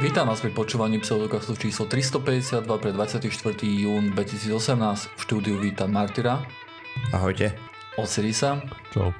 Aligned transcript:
Vítam 0.00 0.32
vás 0.32 0.40
pri 0.40 0.48
počúvaní 0.48 0.96
pseudokastu 0.96 1.60
číslo 1.60 1.84
352 1.84 2.64
pre 2.64 2.88
24. 2.96 3.28
jún 3.68 4.16
2018. 4.16 4.48
V 5.12 5.20
štúdiu 5.20 5.60
vítam 5.60 5.92
Martyra, 5.92 6.40
Ahojte. 7.12 7.52
Osirisa 8.00 8.64
Čau. 8.96 9.12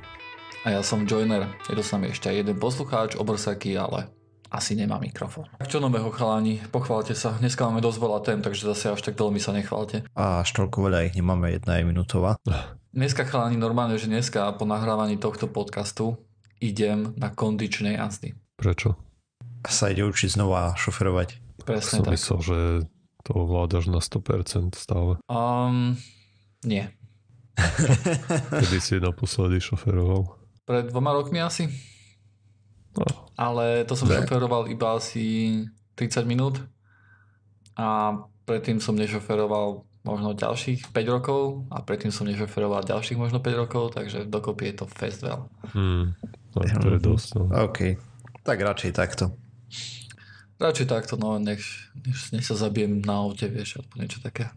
a 0.64 0.68
ja 0.72 0.80
som 0.80 1.04
Joiner. 1.04 1.52
Je 1.68 1.76
to 1.76 1.84
s 1.84 1.92
nami 1.92 2.16
ešte 2.16 2.32
jeden 2.32 2.56
poslucháč, 2.56 3.12
obrsaky, 3.12 3.76
ale 3.76 4.08
asi 4.48 4.72
nemá 4.72 4.96
mikrofón. 4.96 5.52
Čo 5.60 5.84
nového 5.84 6.08
chalani, 6.16 6.64
pochválte 6.72 7.12
sa. 7.12 7.36
Dneska 7.36 7.68
máme 7.68 7.84
dosť 7.84 7.98
veľa 8.00 8.18
tém, 8.24 8.40
takže 8.40 8.64
zase 8.64 8.96
až 8.96 9.04
tak 9.04 9.20
veľmi 9.20 9.36
sa 9.36 9.52
nechválte. 9.52 10.08
A 10.16 10.40
až 10.40 10.56
toľko 10.56 10.88
veľa 10.88 11.12
ich 11.12 11.14
nemáme, 11.14 11.60
jedna 11.60 11.76
je 11.76 11.84
minútová. 11.92 12.40
Dneska 12.96 13.28
chalani, 13.28 13.60
normálne, 13.60 14.00
že 14.00 14.08
dneska 14.08 14.48
po 14.56 14.64
nahrávaní 14.64 15.20
tohto 15.20 15.44
podcastu 15.44 16.16
idem 16.56 17.12
na 17.20 17.28
kondičnej 17.28 18.00
jazdy. 18.00 18.32
Prečo? 18.56 19.09
Sa 19.66 19.88
ide 19.88 20.02
učiť 20.02 20.30
znova 20.30 20.72
šoferovať. 20.74 21.36
Presne 21.60 22.00
Som 22.00 22.04
tak. 22.04 22.14
myslel, 22.16 22.38
že 22.40 22.58
to 23.20 23.30
ovládaš 23.34 23.86
na 23.86 24.00
100% 24.00 24.72
stále. 24.74 25.20
Um, 25.26 26.00
nie. 26.64 26.88
Kedy 28.56 28.78
si 28.80 28.96
naposledy 28.96 29.60
šoferoval? 29.60 30.32
Pred 30.64 30.88
dvoma 30.88 31.12
rokmi 31.12 31.38
asi. 31.38 31.68
No, 32.90 33.04
Ale 33.36 33.84
to 33.84 33.94
som 33.94 34.08
Tak. 34.08 34.24
šoferoval 34.24 34.66
iba 34.66 34.96
asi 34.96 35.60
30 35.94 36.24
minút 36.24 36.58
a 37.76 38.16
predtým 38.42 38.80
som 38.80 38.96
nešoferoval 38.96 39.84
možno 40.00 40.32
ďalších 40.32 40.90
5 40.90 41.14
rokov 41.14 41.68
a 41.68 41.84
predtým 41.84 42.08
som 42.08 42.24
nešoferoval 42.24 42.82
ďalších 42.82 43.20
možno 43.20 43.38
5 43.38 43.52
rokov, 43.54 43.94
takže 43.94 44.24
dokopy 44.24 44.72
je 44.72 44.80
to 44.80 44.86
fest 44.88 45.20
veľa. 45.20 45.44
hmm, 45.70 46.04
no 46.50 46.60
to 46.64 46.88
je 46.88 46.98
dosť. 46.98 47.28
No. 47.36 47.42
OK. 47.68 47.78
Tak 48.40 48.58
radšej 48.58 48.90
takto. 48.90 49.36
Radšej 50.60 50.86
takto, 50.86 51.16
no 51.16 51.40
nech, 51.40 51.64
nech, 52.04 52.18
nech 52.36 52.44
sa 52.44 52.52
zabijem 52.52 53.00
na 53.00 53.24
aute, 53.24 53.48
vieš, 53.48 53.80
alebo 53.80 53.92
niečo 53.96 54.20
také. 54.20 54.52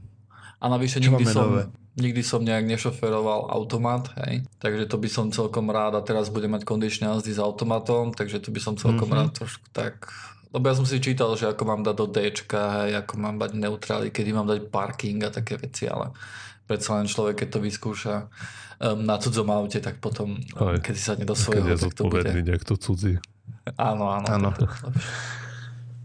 A 0.60 0.68
navyše 0.68 1.00
Čo 1.00 1.16
nikdy 1.16 1.26
som, 1.28 1.48
nové? 1.48 1.64
nikdy 1.96 2.22
som 2.24 2.44
nejak 2.44 2.68
nešoferoval 2.68 3.48
automat, 3.48 4.12
hej. 4.24 4.44
Takže 4.60 4.88
to 4.88 5.00
by 5.00 5.08
som 5.08 5.26
celkom 5.32 5.72
rád 5.72 5.96
a 5.96 6.04
teraz 6.04 6.28
budem 6.28 6.52
mať 6.52 6.68
kondičné 6.68 7.08
jazdy 7.08 7.32
s 7.32 7.40
automatom, 7.40 8.12
takže 8.12 8.44
to 8.44 8.52
by 8.52 8.60
som 8.60 8.76
celkom 8.76 9.08
Mhm. 9.08 9.16
rád 9.16 9.30
trošku 9.34 9.68
tak... 9.72 10.12
Lebo 10.54 10.70
ja 10.70 10.78
som 10.78 10.86
si 10.86 11.02
čítal, 11.02 11.34
že 11.34 11.50
ako 11.50 11.66
mám 11.66 11.82
dať 11.82 11.96
do 11.98 12.06
D, 12.06 12.30
ako 12.94 13.14
mám 13.18 13.42
dať 13.42 13.58
neutrály, 13.58 14.14
kedy 14.14 14.38
mám 14.38 14.46
dať 14.46 14.70
parking 14.70 15.18
a 15.26 15.34
také 15.34 15.58
veci, 15.58 15.90
ale 15.90 16.14
predsa 16.70 16.94
len 17.02 17.10
človek, 17.10 17.42
keď 17.42 17.58
to 17.58 17.60
vyskúša 17.60 18.16
um, 18.78 19.02
na 19.02 19.18
cudzom 19.18 19.50
aute, 19.50 19.82
tak 19.82 19.98
potom, 19.98 20.38
Aj. 20.54 20.78
keď 20.78 20.94
si 20.94 21.02
sadne 21.02 21.26
do 21.26 21.34
Keď 21.34 21.42
svojho, 21.42 21.66
je 21.74 21.78
tak 21.82 21.94
to 21.98 22.04
bude... 22.06 22.30
niekto 22.30 22.78
cudzí. 22.78 23.18
Áno, 23.80 24.12
áno. 24.12 24.28
Áno. 24.28 24.50
to. 24.56 24.68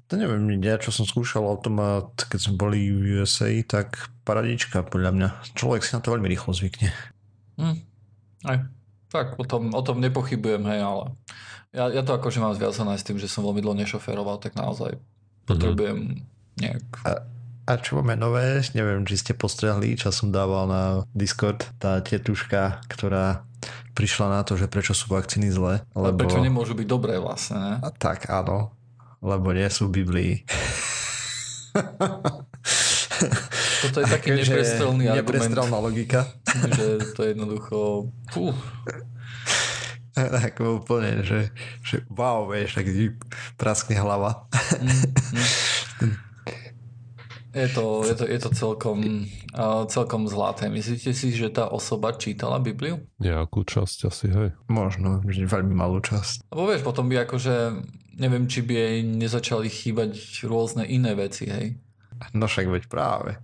To 0.09 0.17
neviem, 0.17 0.49
ja 0.65 0.81
čo 0.81 0.89
som 0.89 1.05
skúšal 1.05 1.45
automat, 1.45 2.09
keď 2.33 2.49
sme 2.49 2.55
boli 2.57 2.89
v 2.89 3.21
USA, 3.21 3.53
tak 3.61 4.09
paradička 4.25 4.81
podľa 4.81 5.13
mňa. 5.13 5.29
Človek 5.53 5.85
si 5.85 5.93
na 5.93 6.01
to 6.01 6.17
veľmi 6.17 6.33
rýchlo 6.33 6.57
zvykne. 6.57 6.89
Hm. 7.61 7.77
Aj. 8.49 8.59
Tak, 9.13 9.37
o 9.37 9.45
tom, 9.45 9.73
o 9.77 9.83
tom 9.85 10.01
nepochybujem, 10.01 10.65
hej, 10.69 10.81
ale 10.81 11.05
ja, 11.73 11.93
ja 11.93 12.03
to 12.05 12.17
akože 12.17 12.41
mám 12.41 12.57
zviazané 12.57 12.97
s 12.97 13.05
tým, 13.05 13.21
že 13.21 13.29
som 13.29 13.45
veľmi 13.45 13.61
dlho 13.61 13.77
nešoferoval, 13.85 14.41
tak 14.41 14.57
naozaj 14.57 14.97
potrebujem 15.45 16.25
nejak... 16.61 16.85
A 17.69 17.77
čo 17.77 18.01
máme 18.01 18.17
nové, 18.17 18.65
neviem, 18.73 19.05
či 19.05 19.21
ste 19.21 19.37
postrehli, 19.37 19.93
čo 19.97 20.09
som 20.09 20.33
dával 20.33 20.65
na 20.73 20.83
Discord, 21.13 21.69
tá 21.77 22.01
tetuška, 22.01 22.81
ktorá 22.89 23.45
prišla 23.99 24.31
na 24.31 24.47
to, 24.47 24.55
že 24.55 24.71
prečo 24.71 24.95
sú 24.95 25.11
vakcíny 25.11 25.51
zlé. 25.51 25.83
Lebo... 25.99 26.23
prečo 26.23 26.39
nemôžu 26.39 26.79
byť 26.79 26.87
dobré 26.87 27.19
vlastne, 27.19 27.59
ne? 27.59 27.75
A 27.83 27.91
tak 27.91 28.31
áno, 28.31 28.71
lebo 29.19 29.51
nie 29.51 29.67
sú 29.67 29.91
v 29.91 30.07
Biblii. 30.07 30.47
Toto 33.83 33.99
je 33.99 34.07
taký 34.07 34.39
neprestrelný 34.39 35.11
argument, 35.11 35.27
Neprestrelná 35.27 35.79
logika. 35.83 36.31
že 36.47 37.03
to 37.19 37.27
je 37.27 37.29
jednoducho... 37.35 38.07
Fú, 38.31 38.55
tak 40.19 40.59
úplne, 40.59 41.23
že, 41.23 41.55
že 41.83 42.03
wow, 42.11 42.51
vieš, 42.51 42.79
tak 42.79 42.91
praskne 43.55 43.99
hlava. 43.99 44.47
je 47.59 47.71
to, 47.75 47.87
je 48.07 48.15
to, 48.15 48.25
je 48.31 48.39
to 48.39 48.51
celkom, 48.55 49.27
uh, 49.59 49.83
celkom 49.91 50.31
zlaté. 50.31 50.71
Myslíte 50.71 51.11
si, 51.11 51.35
že 51.35 51.51
tá 51.51 51.67
osoba 51.67 52.15
čítala 52.15 52.63
Bibliu? 52.63 53.03
Nejakú 53.19 53.67
časť 53.67 53.99
asi, 54.07 54.27
hej. 54.31 54.49
Možno, 54.71 55.21
že 55.27 55.45
veľmi 55.45 55.75
malú 55.75 55.99
časť. 55.99 56.49
Lebo 56.55 56.71
vieš, 56.71 56.87
potom 56.87 57.11
by 57.11 57.27
akože... 57.27 57.55
Neviem, 58.19 58.51
či 58.51 58.67
by 58.67 58.75
jej 58.75 58.97
nezačali 59.07 59.71
chýbať 59.71 60.43
rôzne 60.51 60.83
iné 60.83 61.15
veci, 61.15 61.47
hej? 61.47 61.79
No 62.35 62.51
však 62.51 62.67
veď 62.67 62.85
práve. 62.91 63.39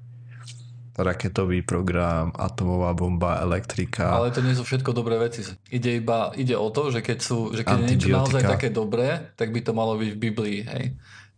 Raketový 0.98 1.62
program, 1.62 2.34
atomová 2.34 2.90
bomba, 2.90 3.38
elektrika. 3.38 4.14
Ale 4.14 4.34
to 4.34 4.42
nie 4.42 4.54
sú 4.54 4.66
všetko 4.66 4.90
dobré 4.90 5.18
veci. 5.18 5.46
Ide 5.70 6.02
iba 6.02 6.34
ide 6.34 6.58
o 6.58 6.70
to, 6.74 6.90
že 6.90 7.06
keď, 7.06 7.18
sú, 7.22 7.54
že 7.54 7.62
keď 7.62 7.78
je 7.82 7.86
niečo 7.86 8.14
naozaj 8.14 8.42
také 8.46 8.70
dobré, 8.70 9.30
tak 9.38 9.54
by 9.54 9.62
to 9.62 9.70
malo 9.74 9.94
byť 9.94 10.10
v 10.10 10.18
Biblii, 10.18 10.58
hej. 10.66 10.84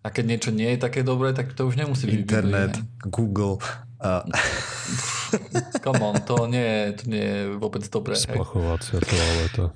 A 0.07 0.15
keď 0.15 0.25
niečo 0.31 0.51
nie 0.55 0.71
je 0.71 0.79
také 0.79 1.03
dobré, 1.03 1.35
tak 1.35 1.51
to 1.51 1.67
už 1.67 1.75
nemusí 1.75 2.07
byť 2.07 2.15
Internet, 2.15 2.79
Biblii, 2.79 3.11
Google. 3.11 3.59
A, 3.99 4.23
hej. 4.23 5.83
Come 5.85 6.03
on, 6.07 6.23
to 6.23 6.47
nie, 6.47 6.63
je, 6.63 6.87
to 6.95 7.05
nie 7.11 7.27
je 7.27 7.41
vôbec 7.59 7.83
dobré. 7.91 8.15
Splachovacia 8.15 9.03
toaleta. 9.03 9.75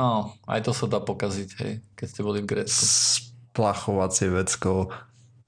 Áno, 0.00 0.32
aj 0.48 0.60
to 0.64 0.72
sa 0.72 0.88
dá 0.88 1.04
pokaziť, 1.04 1.48
hej, 1.60 1.72
keď 1.92 2.06
ste 2.08 2.20
boli 2.24 2.40
v 2.40 2.48
Grécku. 2.48 2.80
splachovacie 3.52 4.32
vecko. 4.32 4.88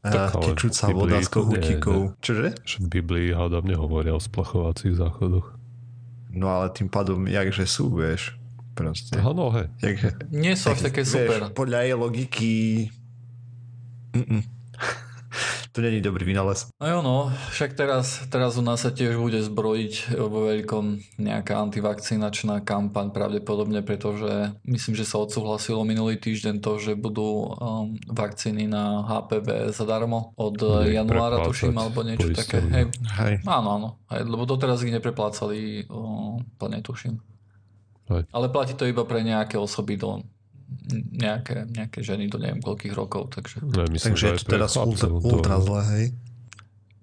Ale 0.05 0.29
Tečúca 0.31 0.93
voda 0.93 1.21
nie, 1.21 1.29
kohútikou. 1.29 2.01
Čože? 2.21 2.61
Že 2.65 2.77
v 2.85 2.89
Biblii 2.89 3.29
hádam 3.33 3.67
nehovoria 3.67 4.17
o 4.17 4.21
splachovacích 4.23 4.95
záchodoch. 4.97 5.53
No 6.33 6.47
ale 6.49 6.71
tým 6.77 6.93
pádom, 6.93 7.25
jakže 7.25 7.65
sú, 7.65 7.93
vieš. 7.93 8.37
Proste. 8.79 9.19
Áno, 9.19 9.51
hej. 9.59 9.67
Jakže, 9.83 10.09
Nie 10.31 10.55
sú 10.55 10.71
až 10.71 10.87
také 10.87 11.03
super. 11.03 11.51
Vieš, 11.51 11.57
podľa 11.57 11.79
jej 11.83 11.97
logiky... 11.99 12.53
Mm-mm. 14.15 14.43
to 15.73 15.81
není 15.81 16.01
dobrý 16.01 16.25
vynález. 16.25 16.67
No 16.81 16.87
jo, 16.89 16.99
no, 17.03 17.17
však 17.55 17.79
teraz, 17.79 18.27
teraz 18.33 18.57
u 18.59 18.63
nás 18.67 18.83
sa 18.83 18.91
tiež 18.91 19.15
bude 19.15 19.39
zbrojiť 19.39 20.17
vo 20.19 20.51
veľkom 20.51 20.85
nejaká 21.23 21.55
antivakcinačná 21.55 22.67
kampaň 22.67 23.15
pravdepodobne, 23.15 23.87
pretože 23.87 24.59
myslím, 24.67 24.95
že 24.99 25.07
sa 25.07 25.23
odsúhlasilo 25.23 25.85
minulý 25.87 26.19
týždeň 26.19 26.59
to, 26.59 26.83
že 26.83 26.99
budú 26.99 27.55
um, 27.55 27.95
vakcíny 28.11 28.67
na 28.67 29.07
HPV 29.07 29.71
zadarmo 29.71 30.35
od 30.35 30.59
Bude 30.59 30.91
ich 30.91 30.99
januára, 30.99 31.47
tuším, 31.47 31.77
alebo 31.79 32.03
niečo 32.03 32.33
také. 32.35 32.59
poisťovne. 32.59 32.73
Hej, 32.75 32.85
Hej. 33.23 33.35
áno, 33.47 33.69
áno, 33.79 33.89
hej, 34.11 34.27
lebo 34.27 34.43
doteraz 34.49 34.83
ich 34.83 34.91
nepreplácali 34.91 35.87
o, 35.93 36.43
plne, 36.59 36.83
tuším. 36.83 37.23
Hej. 38.09 38.25
Ale 38.33 38.47
platí 38.49 38.73
to 38.73 38.89
iba 38.89 39.05
pre 39.05 39.21
nejaké 39.21 39.61
osoby 39.61 40.01
do 40.01 40.25
nejaké, 41.11 41.65
nejaké 41.67 42.01
ženy 42.01 42.29
do 42.29 42.37
neviem 42.37 42.61
koľkých 42.61 42.93
rokov, 42.93 43.33
takže 43.33 43.65
Ne, 43.65 43.89
myslím, 43.89 44.13
Takže 44.13 44.21
že 44.21 44.29
je 44.29 44.39
to 44.39 44.53
teraz 44.53 44.73
ultra, 44.77 45.09
ultra 45.09 45.57
zlé, 45.59 45.83
hej. 45.93 46.05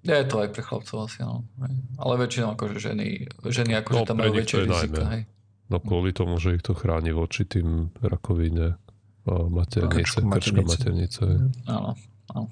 je 0.06 0.26
to 0.26 0.36
aj 0.38 0.48
pre 0.50 0.62
chlapcov 0.62 0.96
asi, 1.04 1.18
no. 1.22 1.42
Ale 1.98 2.12
väčšinou 2.16 2.54
akože 2.54 2.78
ženy, 2.78 3.26
ženy 3.42 3.72
akože 3.82 3.98
No, 3.98 4.06
tam 4.06 4.16
majú 4.22 4.32
väčšie 4.34 4.58
je 4.58 4.64
rizika, 4.64 5.02
najmä. 5.02 5.12
hej. 5.12 5.22
No 5.66 5.76
kvôli 5.82 6.14
tomu, 6.14 6.38
že 6.38 6.54
ich 6.54 6.62
to 6.62 6.78
chráni 6.78 7.10
voči 7.10 7.42
tým 7.42 7.90
rakovine 7.98 8.78
maternice, 9.26 10.22
krčka 10.22 10.62
maternice. 10.62 11.24
Áno, 11.66 11.98
áno. 12.30 12.46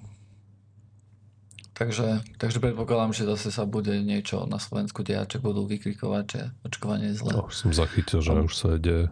Takže, 1.75 2.23
takže 2.39 2.59
predpokladám, 2.59 3.11
že 3.11 3.27
zase 3.27 3.51
sa 3.51 3.67
bude 3.67 3.99
niečo 3.99 4.47
na 4.47 4.63
Slovensku 4.63 5.03
diať, 5.03 5.39
že 5.39 5.39
budú 5.39 5.67
vykrikovať, 5.67 6.25
že 6.27 6.41
očkovanie 6.63 7.11
je 7.11 7.19
zlé. 7.19 7.33
No, 7.35 7.51
som 7.51 7.75
zachytil, 7.75 8.23
že 8.23 8.31
už 8.31 8.55
sa 8.55 8.79
ide. 8.79 9.11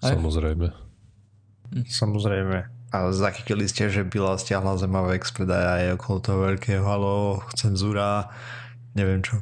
Aj? 0.00 0.16
Samozrejme. 0.16 0.68
Samozrejme. 1.86 2.58
A 2.90 2.96
zachytili 3.14 3.70
ste, 3.70 3.86
že 3.86 4.02
Bila 4.02 4.34
stiahla 4.34 4.74
Zemavek 4.74 5.22
z 5.22 5.32
predaja 5.36 5.70
aj 5.78 6.02
okolo 6.02 6.16
toho 6.18 6.38
veľkého 6.50 6.82
halo, 6.82 7.44
cenzúra, 7.54 8.26
neviem 8.98 9.22
čo. 9.22 9.38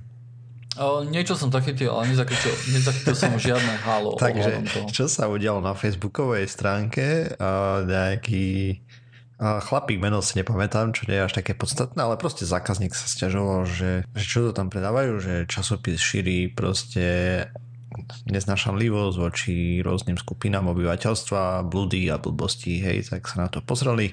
O, 0.79 1.03
niečo 1.03 1.35
som 1.35 1.51
zachytil, 1.51 1.91
ale 1.91 2.15
nezachytil, 2.15 2.55
nezachytil 2.71 3.15
som 3.17 3.35
žiadne 3.35 3.83
halo 3.83 4.15
Takže, 4.23 4.63
čo 4.95 5.11
sa 5.11 5.27
udialo 5.27 5.59
na 5.59 5.75
facebookovej 5.75 6.47
stránke, 6.47 7.35
a 7.41 7.83
nejaký 7.83 8.79
a 9.39 9.63
chlapík, 9.63 10.03
meno 10.03 10.19
si 10.19 10.35
nepamätám, 10.35 10.91
čo 10.91 11.07
nie 11.07 11.15
je 11.15 11.31
až 11.31 11.39
také 11.39 11.55
podstatné, 11.55 12.03
ale 12.03 12.19
proste 12.19 12.43
zákazník 12.43 12.91
sa 12.91 13.07
stiažoval, 13.07 13.71
že, 13.71 14.03
že 14.19 14.25
čo 14.27 14.51
to 14.51 14.51
tam 14.51 14.67
predávajú, 14.67 15.23
že 15.23 15.35
časopis 15.47 16.03
šíri 16.03 16.51
proste 16.51 17.07
neznašanlivosť 18.29 19.17
voči 19.17 19.55
rôznym 19.81 20.21
skupinám 20.21 20.69
obyvateľstva, 20.77 21.65
blúdy 21.65 22.13
a 22.13 22.21
blbosti, 22.21 22.85
hej, 22.85 23.09
tak 23.09 23.25
sa 23.25 23.45
na 23.45 23.49
to 23.49 23.65
pozreli 23.65 24.13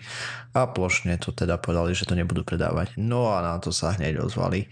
a 0.56 0.68
plošne 0.72 1.19
to 1.19 1.36
teda 1.36 1.60
povedali, 1.60 1.92
že 1.92 2.07
to 2.07 2.16
nebudú 2.16 2.48
predávať. 2.48 2.95
No 2.95 3.36
a 3.36 3.44
na 3.44 3.60
to 3.60 3.75
sa 3.75 3.94
hneď 3.95 4.24
ozvali 4.24 4.72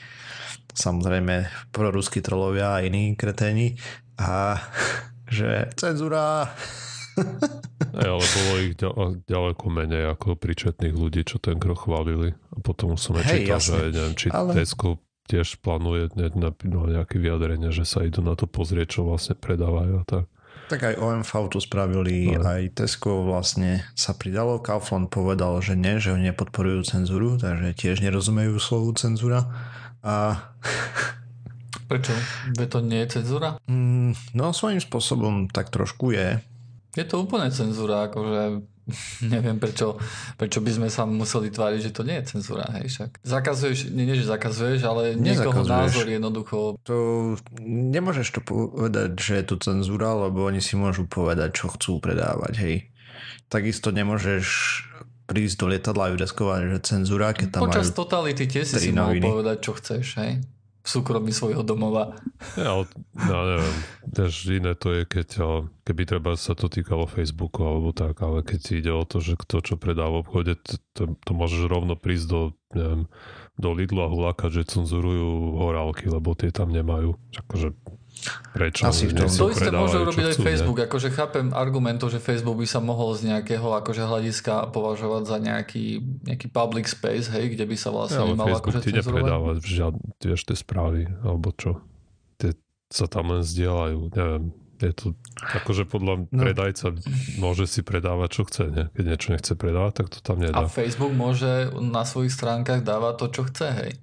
samozrejme 0.74 1.70
proruskí 1.70 2.20
trolovia 2.26 2.82
a 2.82 2.84
iní 2.84 3.14
kreténi 3.14 3.78
a 4.18 4.58
že 5.30 5.70
cenzúra 5.78 6.50
Aj, 7.94 8.08
ale 8.10 8.26
bolo 8.26 8.54
ich 8.58 8.74
ďaleko 9.30 9.66
menej 9.70 10.18
ako 10.18 10.34
príčetných 10.34 10.98
ľudí, 10.98 11.22
čo 11.22 11.38
ten 11.38 11.62
krok 11.62 11.86
chválili. 11.86 12.34
A 12.34 12.58
potom 12.58 12.98
som 12.98 13.14
aj 13.22 13.30
čítal, 13.30 13.62
že 13.62 13.94
neviem, 13.94 14.18
či 14.18 14.28
ale... 14.34 14.58
Tesco 14.58 14.98
tiež 15.28 15.64
plánuje 15.64 16.12
na, 16.16 16.52
nejaké 16.68 17.16
vyjadrenie, 17.20 17.72
že 17.72 17.88
sa 17.88 18.04
idú 18.04 18.20
na 18.20 18.36
to 18.36 18.48
pozrieť, 18.48 19.00
čo 19.00 19.08
vlastne 19.08 19.40
predávajú 19.40 19.94
a 20.02 20.06
tak. 20.06 20.26
Tak 20.72 20.80
aj 20.80 20.96
OMV 20.96 21.32
tu 21.52 21.60
spravili, 21.60 22.34
no. 22.34 22.42
aj 22.48 22.80
Tesco 22.80 23.28
vlastne 23.28 23.84
sa 24.00 24.16
pridalo. 24.16 24.64
Kaufland 24.64 25.12
povedal, 25.12 25.60
že 25.60 25.76
nie, 25.76 26.00
že 26.00 26.16
oni 26.16 26.32
nepodporujú 26.32 26.88
cenzúru, 26.88 27.36
takže 27.36 27.76
tiež 27.76 28.00
nerozumejú 28.00 28.58
slovu 28.58 28.96
cenzúra. 28.96 29.44
A... 30.02 30.40
Prečo? 31.92 32.16
Ve 32.56 32.66
to 32.66 32.80
nie 32.80 33.04
je 33.04 33.20
cenzúra? 33.20 33.60
Mm, 33.68 34.16
no 34.34 34.56
svojím 34.56 34.80
spôsobom 34.80 35.52
tak 35.52 35.68
trošku 35.68 36.16
je. 36.16 36.40
Je 36.96 37.06
to 37.06 37.22
úplne 37.22 37.52
cenzúra, 37.52 38.08
akože 38.08 38.73
neviem 39.34 39.58
prečo, 39.60 39.96
prečo 40.36 40.60
by 40.60 40.72
sme 40.72 40.88
sa 40.92 41.08
museli 41.08 41.48
tváriť, 41.48 41.80
že 41.80 41.92
to 41.96 42.04
nie 42.04 42.20
je 42.20 42.36
cenzúra, 42.36 42.68
hej 42.80 42.92
však. 42.92 43.24
Zakazuješ, 43.24 43.92
nie, 43.96 44.04
nie 44.04 44.20
že 44.20 44.28
zakazuješ, 44.28 44.84
ale 44.84 45.16
niekoho 45.16 45.64
názor 45.64 46.08
jednoducho. 46.08 46.76
To 46.84 46.98
nemôžeš 47.64 48.40
to 48.40 48.42
povedať, 48.44 49.16
že 49.16 49.34
je 49.40 49.46
to 49.48 49.56
cenzúra, 49.60 50.12
lebo 50.28 50.44
oni 50.44 50.60
si 50.60 50.76
môžu 50.76 51.08
povedať, 51.08 51.64
čo 51.64 51.72
chcú 51.72 52.04
predávať, 52.04 52.54
hej. 52.60 52.76
Takisto 53.48 53.96
nemôžeš 53.96 54.46
prísť 55.24 55.56
do 55.64 55.66
lietadla 55.72 56.12
a 56.12 56.14
vydeskovať, 56.14 56.62
že 56.68 56.80
cenzúra, 56.84 57.32
keď 57.32 57.48
tam 57.56 57.62
Počas 57.72 57.96
totality 57.96 58.44
tiež 58.44 58.68
si 58.68 58.92
si 58.92 58.92
mohol 58.92 59.24
povedať, 59.24 59.58
čo 59.64 59.72
chceš, 59.80 60.06
hej 60.20 60.44
v 60.84 60.88
súkromí 60.92 61.32
svojho 61.32 61.64
domova. 61.64 62.12
Ja, 62.60 62.84
no, 63.16 63.38
neviem, 63.48 63.76
Tež 64.12 64.52
iné 64.52 64.76
to 64.76 64.92
je, 64.92 65.08
keď 65.08 65.28
keby 65.88 66.04
treba 66.04 66.36
sa 66.36 66.60
to 66.60 66.68
týkalo 66.68 67.08
Facebooku 67.08 67.64
alebo 67.64 67.96
tak, 67.96 68.20
ale 68.20 68.44
keď 68.44 68.60
ti 68.60 68.74
ide 68.84 68.92
o 68.92 69.08
to, 69.08 69.24
že 69.24 69.40
kto 69.40 69.64
čo 69.64 69.76
predá 69.80 70.12
v 70.12 70.20
obchode, 70.28 70.60
to, 70.60 70.76
to, 70.92 71.04
to 71.24 71.32
môžeš 71.32 71.72
rovno 71.72 71.96
prísť 71.96 72.28
do, 72.28 72.42
neviem, 72.76 73.08
do 73.56 73.70
Lidlu 73.72 74.04
a 74.04 74.12
hulákať, 74.12 74.60
že 74.60 74.76
cenzurujú 74.76 75.56
horálky, 75.56 76.12
lebo 76.12 76.36
tie 76.36 76.52
tam 76.52 76.68
nemajú. 76.68 77.16
Akože 77.48 77.72
Prečo? 78.54 78.88
Asi 78.88 79.10
v 79.10 79.14
tom. 79.18 79.28
To 79.28 79.50
isté 79.52 79.70
môže 79.74 79.98
urobiť 80.00 80.26
aj 80.32 80.38
Facebook. 80.40 80.78
Ne? 80.80 80.86
Akože 80.88 81.10
chápem 81.12 81.46
argumentov, 81.52 82.14
že 82.14 82.20
Facebook 82.22 82.58
by 82.62 82.68
sa 82.68 82.80
mohol 82.80 83.16
z 83.18 83.34
nejakého 83.34 83.66
akože 83.84 84.04
hľadiska 84.06 84.72
považovať 84.72 85.24
za 85.28 85.38
nejaký, 85.42 85.86
nejaký 86.28 86.48
public 86.52 86.86
space, 86.88 87.32
hej, 87.34 87.58
kde 87.58 87.66
by 87.68 87.76
sa 87.76 87.90
vlastne 87.92 88.24
ja, 88.24 88.36
mal 88.36 88.48
Facebook 88.50 88.76
akože 88.76 88.80
ti 88.86 88.92
nepredáva 88.94 89.50
žiad, 89.60 89.94
vieš, 90.22 90.42
tie 90.48 90.58
správy, 90.58 91.10
alebo 91.24 91.50
čo. 91.56 91.82
Tie 92.40 92.56
sa 92.88 93.06
tam 93.10 93.34
len 93.34 93.44
zdieľajú, 93.44 94.00
neviem. 94.14 94.46
Je 94.84 94.92
to, 94.92 95.16
akože 95.40 95.88
podľa 95.88 96.28
no. 96.28 96.42
predajca 96.44 97.00
môže 97.40 97.72
si 97.72 97.80
predávať, 97.88 98.30
čo 98.36 98.42
chce, 98.44 98.64
ne? 98.68 98.84
Keď 98.92 99.04
niečo 99.08 99.30
nechce 99.32 99.54
predávať, 99.56 100.04
tak 100.04 100.08
to 100.12 100.20
tam 100.20 100.44
nedá. 100.44 100.60
A 100.60 100.68
Facebook 100.68 101.16
môže 101.16 101.72
na 101.80 102.04
svojich 102.04 102.36
stránkach 102.36 102.84
dávať 102.84 103.14
to, 103.16 103.26
čo 103.32 103.42
chce, 103.48 103.68
hej 103.80 103.94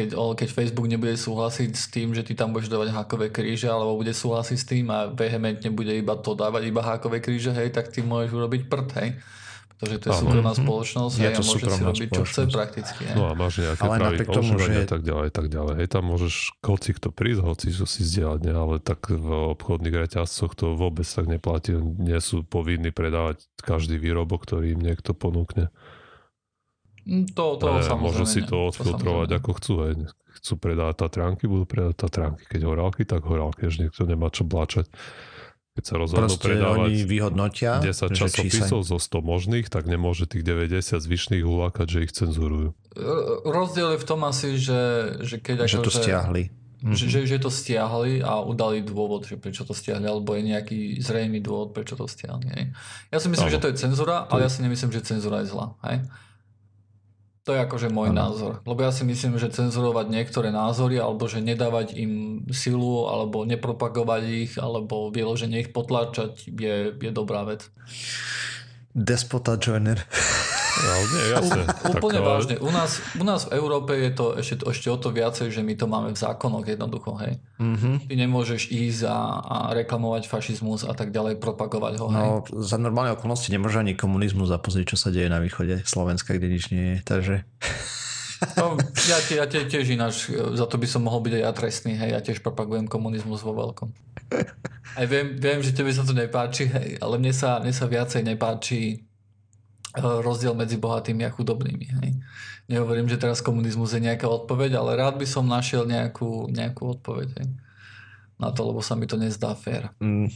keď, 0.00 0.16
keď 0.16 0.48
Facebook 0.48 0.88
nebude 0.88 1.12
súhlasiť 1.12 1.70
s 1.76 1.92
tým, 1.92 2.16
že 2.16 2.24
ty 2.24 2.32
tam 2.32 2.56
budeš 2.56 2.72
dávať 2.72 2.96
hákové 2.96 3.28
kríže, 3.28 3.68
alebo 3.68 4.00
bude 4.00 4.16
súhlasiť 4.16 4.56
s 4.56 4.64
tým 4.64 4.88
a 4.88 5.12
vehementne 5.12 5.68
bude 5.68 5.92
iba 5.92 6.16
to 6.16 6.32
dávať, 6.32 6.72
iba 6.72 6.80
hákové 6.80 7.20
kríže, 7.20 7.52
hej, 7.52 7.68
tak 7.68 7.92
ty 7.92 8.00
môžeš 8.00 8.32
urobiť 8.32 8.62
prd, 8.72 8.88
hej. 9.04 9.10
Pretože 9.80 9.96
to 9.96 10.06
je 10.08 10.12
Aha. 10.12 10.20
súkromná 10.20 10.52
mhm. 10.52 10.60
spoločnosť 10.60 11.14
je 11.16 11.24
a 11.24 11.40
môže 11.40 11.66
si 11.72 11.82
robiť, 11.88 12.08
čo 12.12 12.22
chce 12.28 12.42
prakticky. 12.52 13.00
Hej. 13.08 13.16
No 13.16 13.24
a 13.28 13.32
máš 13.32 13.64
nejaké 13.64 13.80
ale 13.88 13.96
pravy 13.96 14.16
tomu, 14.28 14.52
že... 14.60 14.72
a 14.76 14.84
tak 14.84 15.02
ďalej, 15.08 15.28
tak 15.32 15.46
ďalej. 15.48 15.74
Hej, 15.80 15.88
tam 15.88 16.04
môžeš 16.04 16.34
hoci 16.60 16.90
kto 16.92 17.08
prísť, 17.08 17.40
hoci 17.40 17.66
čo 17.72 17.88
si 17.88 18.04
zdieľať, 18.04 18.40
ne? 18.44 18.52
ale 18.52 18.76
tak 18.76 19.08
v 19.08 19.28
obchodných 19.56 19.96
reťazcoch 19.96 20.52
to 20.52 20.76
vôbec 20.76 21.08
tak 21.08 21.24
neplatí. 21.32 21.72
Nie 21.96 22.20
sú 22.20 22.44
povinní 22.44 22.92
predávať 22.92 23.40
každý 23.64 23.96
výrobok, 23.96 24.44
ktorý 24.44 24.76
im 24.76 24.84
niekto 24.84 25.16
ponúkne. 25.16 25.72
Mm, 27.10 27.26
to, 27.34 27.58
to 27.58 27.66
ne, 27.66 27.82
Môžu 27.98 28.22
si 28.22 28.46
to 28.46 28.70
odfiltrovať 28.70 29.28
to 29.34 29.36
ako 29.42 29.50
chcú. 29.58 29.74
Hej. 29.82 29.94
Chcú 30.40 30.52
predávať 30.62 30.94
Tatranky, 31.02 31.50
budú 31.50 31.66
predávať 31.66 32.06
Tatranky. 32.06 32.46
Keď 32.46 32.60
horálky, 32.62 33.02
tak 33.02 33.26
horálky. 33.26 33.66
Že 33.66 33.90
niekto 33.90 34.06
nemá 34.06 34.30
čo 34.30 34.46
blačať. 34.46 34.86
Keď 35.74 35.84
sa 35.86 35.94
rozhodnú 35.98 36.34
Proste 36.34 36.46
predávať 36.50 36.86
oni 36.86 37.02
vyhodnotia, 37.06 37.72
10 37.78 38.10
časopisov 38.10 38.82
zo 38.82 38.98
100 38.98 39.22
možných, 39.22 39.66
tak 39.70 39.86
nemôže 39.86 40.26
tých 40.26 40.42
90 40.42 40.98
zvyšných 40.98 41.46
ulákať, 41.46 41.86
že 41.86 41.98
ich 42.06 42.12
cenzurujú. 42.14 42.74
Rozdiel 43.46 43.94
je 43.94 43.98
v 44.02 44.06
tom 44.06 44.20
asi, 44.26 44.58
že, 44.58 45.14
že 45.22 45.38
keď 45.38 45.70
že 45.70 45.78
ako, 45.78 45.86
to 45.86 45.92
že, 45.94 45.98
stiahli. 46.02 46.42
Že, 46.80 47.04
že, 47.06 47.20
že 47.28 47.36
to 47.38 47.50
stiahli 47.54 48.18
a 48.18 48.42
udali 48.42 48.82
dôvod, 48.82 49.30
že 49.30 49.38
prečo 49.38 49.62
to 49.62 49.70
stiahli, 49.70 50.10
alebo 50.10 50.34
je 50.34 50.42
nejaký 50.50 50.78
zrejmý 50.98 51.38
dôvod, 51.38 51.70
prečo 51.70 51.94
to 51.94 52.10
stiahli. 52.10 52.50
Hej. 52.50 52.64
Ja 53.14 53.18
si 53.22 53.30
myslím, 53.30 53.48
no. 53.48 53.54
že 53.54 53.62
to 53.62 53.68
je 53.70 53.76
cenzura, 53.78 54.26
ale 54.26 54.48
ja 54.48 54.50
si 54.50 54.66
nemyslím, 54.66 54.90
že 54.90 55.06
cenzura 55.06 55.46
je 55.46 55.54
zlá. 55.54 55.78
Hej. 55.86 56.02
To 57.50 57.58
je 57.58 57.66
akože 57.66 57.90
môj 57.90 58.14
ano. 58.14 58.30
názor. 58.30 58.52
Lebo 58.62 58.86
ja 58.86 58.94
si 58.94 59.02
myslím, 59.02 59.34
že 59.34 59.50
cenzurovať 59.50 60.06
niektoré 60.06 60.54
názory, 60.54 61.02
alebo 61.02 61.26
že 61.26 61.42
nedávať 61.42 61.98
im 61.98 62.46
silu, 62.54 63.10
alebo 63.10 63.42
nepropagovať 63.42 64.22
ich, 64.30 64.52
alebo 64.54 65.10
vyloženie 65.10 65.66
ich 65.66 65.74
potláčať 65.74 66.46
je, 66.46 66.94
je 66.94 67.10
dobrá 67.10 67.42
vec. 67.42 67.66
Despota 68.94 69.58
Joiner. 69.58 69.98
No, 70.70 70.94
nie, 71.10 71.24
jasne. 71.34 71.62
Úplne 71.98 72.20
tak, 72.22 72.28
vážne. 72.30 72.54
U 72.62 72.70
nás, 72.70 73.02
u 73.18 73.24
nás 73.26 73.50
v 73.50 73.58
Európe 73.58 73.92
je 73.98 74.10
to 74.14 74.26
ešte, 74.38 74.62
ešte 74.62 74.88
o 74.88 74.96
to 74.96 75.10
viacej, 75.10 75.50
že 75.50 75.60
my 75.66 75.74
to 75.74 75.86
máme 75.90 76.14
v 76.14 76.18
zákonoch 76.18 76.64
jednoducho. 76.64 77.18
Hej. 77.18 77.42
Mm-hmm. 77.58 77.94
Ty 78.06 78.14
nemôžeš 78.14 78.70
ísť 78.70 79.00
a, 79.10 79.18
a 79.40 79.56
reklamovať 79.74 80.30
fašizmus 80.30 80.86
a 80.86 80.94
tak 80.94 81.10
ďalej, 81.10 81.42
propagovať 81.42 81.94
ho. 81.98 82.06
Hej. 82.08 82.22
No, 82.22 82.44
za 82.62 82.78
normálne 82.78 83.12
okolnosti 83.18 83.50
nemôže 83.50 83.82
ani 83.82 83.98
komunizmus 83.98 84.54
a 84.54 84.62
pozrieť, 84.62 84.94
čo 84.94 84.98
sa 85.00 85.08
deje 85.10 85.26
na 85.26 85.42
východe 85.42 85.82
Slovenska, 85.82 86.36
kde 86.36 86.48
nič 86.48 86.70
nie 86.70 86.96
je. 86.96 86.98
Takže... 87.02 87.34
No, 88.56 88.72
ja, 89.04 89.20
ja 89.36 89.44
tie, 89.44 89.68
tiež 89.68 89.92
ináč, 89.92 90.32
za 90.32 90.64
to 90.64 90.80
by 90.80 90.88
som 90.88 91.04
mohol 91.04 91.20
byť 91.20 91.32
aj 91.36 91.42
ja 91.44 91.52
trestný, 91.52 91.92
hej, 91.92 92.16
ja 92.16 92.24
tiež 92.24 92.40
propagujem 92.40 92.88
komunizmus 92.88 93.44
vo 93.44 93.52
veľkom. 93.52 93.92
Aj 94.96 95.04
viem, 95.04 95.36
viem, 95.36 95.60
že 95.60 95.76
tebe 95.76 95.92
sa 95.92 96.08
to 96.08 96.16
nepáči, 96.16 96.64
hej, 96.72 96.96
ale 97.04 97.20
mne 97.20 97.36
sa, 97.36 97.60
mne 97.60 97.76
sa 97.76 97.84
viacej 97.84 98.24
nepáči 98.24 99.09
rozdiel 99.98 100.54
medzi 100.54 100.78
bohatými 100.78 101.26
a 101.26 101.34
chudobnými. 101.34 101.86
Hej. 102.02 102.10
Nehovorím, 102.70 103.10
že 103.10 103.18
teraz 103.18 103.42
komunizmus 103.42 103.90
je 103.90 104.06
nejaká 104.06 104.30
odpoveď, 104.30 104.78
ale 104.78 104.94
rád 104.94 105.18
by 105.18 105.26
som 105.26 105.50
našiel 105.50 105.86
nejakú, 105.86 106.46
nejakú 106.46 106.94
odpoveď 106.98 107.28
hej. 107.42 107.48
na 108.38 108.54
to, 108.54 108.62
lebo 108.70 108.78
sa 108.78 108.94
mi 108.94 109.10
to 109.10 109.18
nezdá 109.18 109.58
fér. 109.58 109.90
Mm. 109.98 110.30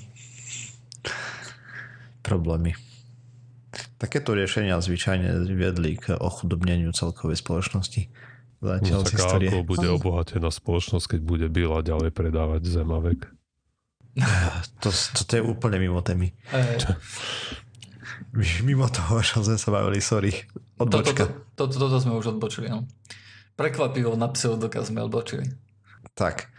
Problémy. 2.26 2.74
Takéto 3.98 4.34
riešenia 4.34 4.80
zvyčajne 4.82 5.46
viedli 5.54 5.94
k 5.94 6.18
ochudobneniu 6.18 6.90
celkovej 6.90 7.38
spoločnosti. 7.38 8.10
No, 8.64 8.80
tak 9.04 9.20
ako 9.20 9.60
bude 9.60 9.88
obohatená 9.92 10.48
spoločnosť, 10.48 11.16
keď 11.16 11.20
bude 11.20 11.46
Bila 11.52 11.84
ďalej 11.84 12.10
predávať 12.16 12.64
zemavek? 12.64 13.28
To, 14.84 14.92
to, 14.92 15.20
to 15.26 15.32
je 15.40 15.42
úplne 15.42 15.80
mimo 15.80 15.98
témy. 16.04 16.30
Mimo 18.34 18.90
toho, 18.90 19.22
čo 19.22 19.46
sme 19.46 19.54
sa 19.54 19.70
bavili, 19.70 20.02
sorry. 20.02 20.34
Odbočka. 20.82 21.30
Toto, 21.54 21.70
to, 21.70 21.74
to, 21.74 21.76
toto 21.86 21.96
sme 22.02 22.18
už 22.18 22.34
odbočili, 22.34 22.66
no. 22.66 22.82
Prekvapivo 23.54 24.18
na 24.18 24.26
pseudokaz 24.34 24.90
sme 24.90 25.06
odbočili. 25.06 25.46
Tak. 26.18 26.50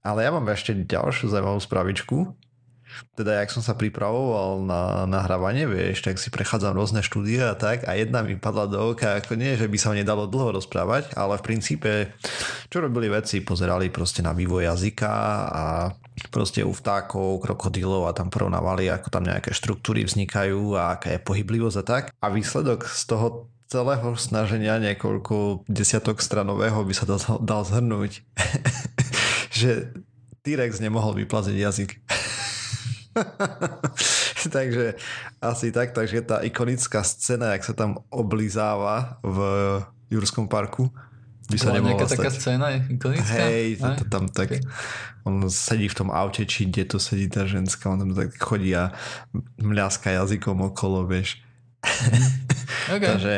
Ale 0.00 0.24
ja 0.24 0.32
mám 0.32 0.48
ešte 0.48 0.72
ďalšiu 0.72 1.28
zaujímavú 1.28 1.60
spravičku. 1.60 2.16
Teda, 3.14 3.42
jak 3.42 3.50
som 3.52 3.62
sa 3.62 3.74
pripravoval 3.74 4.64
na 4.64 4.82
nahrávanie, 5.04 5.68
vieš, 5.68 6.06
tak 6.06 6.16
si 6.16 6.28
prechádzam 6.32 6.76
rôzne 6.76 7.00
štúdie 7.04 7.40
a 7.42 7.54
tak 7.58 7.84
a 7.84 7.94
jedna 7.94 8.24
mi 8.24 8.38
padla 8.38 8.68
do 8.68 8.94
oka, 8.94 9.18
ako 9.18 9.36
nie, 9.36 9.58
že 9.58 9.68
by 9.68 9.78
sa 9.78 9.96
nedalo 9.96 10.30
dlho 10.30 10.58
rozprávať, 10.58 11.12
ale 11.14 11.38
v 11.38 11.46
princípe, 11.46 11.90
čo 12.72 12.78
robili 12.82 13.10
vedci, 13.10 13.44
pozerali 13.44 13.92
proste 13.92 14.24
na 14.24 14.32
vývoj 14.32 14.68
jazyka 14.68 15.12
a 15.48 15.64
proste 16.34 16.66
u 16.66 16.74
vtákov, 16.74 17.38
krokodílov 17.42 18.10
a 18.10 18.16
tam 18.16 18.28
porovnávali, 18.28 18.90
ako 18.90 19.08
tam 19.14 19.24
nejaké 19.24 19.54
štruktúry 19.54 20.02
vznikajú 20.02 20.74
a 20.74 20.98
aká 20.98 21.14
je 21.14 21.20
pohyblivosť 21.22 21.76
a 21.78 21.84
tak. 21.86 22.04
A 22.18 22.26
výsledok 22.32 22.90
z 22.90 23.02
toho 23.06 23.26
celého 23.68 24.16
snaženia 24.16 24.80
niekoľko 24.80 25.68
desiatok 25.68 26.24
stranového 26.24 26.82
by 26.82 26.94
sa 26.96 27.04
dal, 27.04 27.20
dal 27.44 27.62
zhrnúť, 27.62 28.24
že 29.60 29.92
T-Rex 30.42 30.80
nemohol 30.80 31.12
vyplaziť 31.24 31.56
jazyk. 31.60 31.90
takže 34.56 34.94
asi 35.42 35.68
tak, 35.72 35.92
takže 35.92 36.22
tá 36.22 36.42
ikonická 36.42 37.02
scéna, 37.02 37.54
jak 37.56 37.64
sa 37.64 37.74
tam 37.74 38.02
oblizáva 38.08 39.18
v 39.22 39.38
Jurskom 40.08 40.48
parku, 40.48 40.88
by 41.48 41.56
sa 41.56 41.72
nemohla 41.72 41.96
nejaká 41.96 42.06
stať. 42.12 42.18
taká 42.20 42.30
scéna 42.30 42.66
ikonická? 42.76 43.40
Hej, 43.48 43.80
to, 43.80 43.88
to 44.00 44.04
tam 44.12 44.24
tak, 44.28 44.48
okay. 44.52 44.60
on 45.24 45.48
sedí 45.48 45.88
v 45.88 45.96
tom 45.96 46.08
aute, 46.12 46.44
či 46.44 46.68
kde 46.68 46.84
to 46.84 46.98
sedí 47.00 47.28
tá 47.28 47.48
ženská, 47.48 47.88
on 47.88 48.04
tam 48.04 48.12
tak 48.12 48.36
chodí 48.36 48.76
a 48.76 48.92
mľaska 49.56 50.12
jazykom 50.12 50.60
okolo, 50.74 51.08
vieš. 51.08 51.40
Mhm. 51.84 52.22
Okay. 52.88 53.04
Takže 53.04 53.34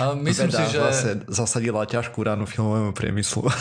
A 0.00 0.16
myslím 0.16 0.48
Veda 0.48 0.58
si, 0.64 0.72
že... 0.72 0.78
vlastne 0.80 1.12
zasadila 1.28 1.84
ťažkú 1.84 2.18
ránu 2.24 2.48
filmovému 2.48 2.96
priemyslu. 2.96 3.46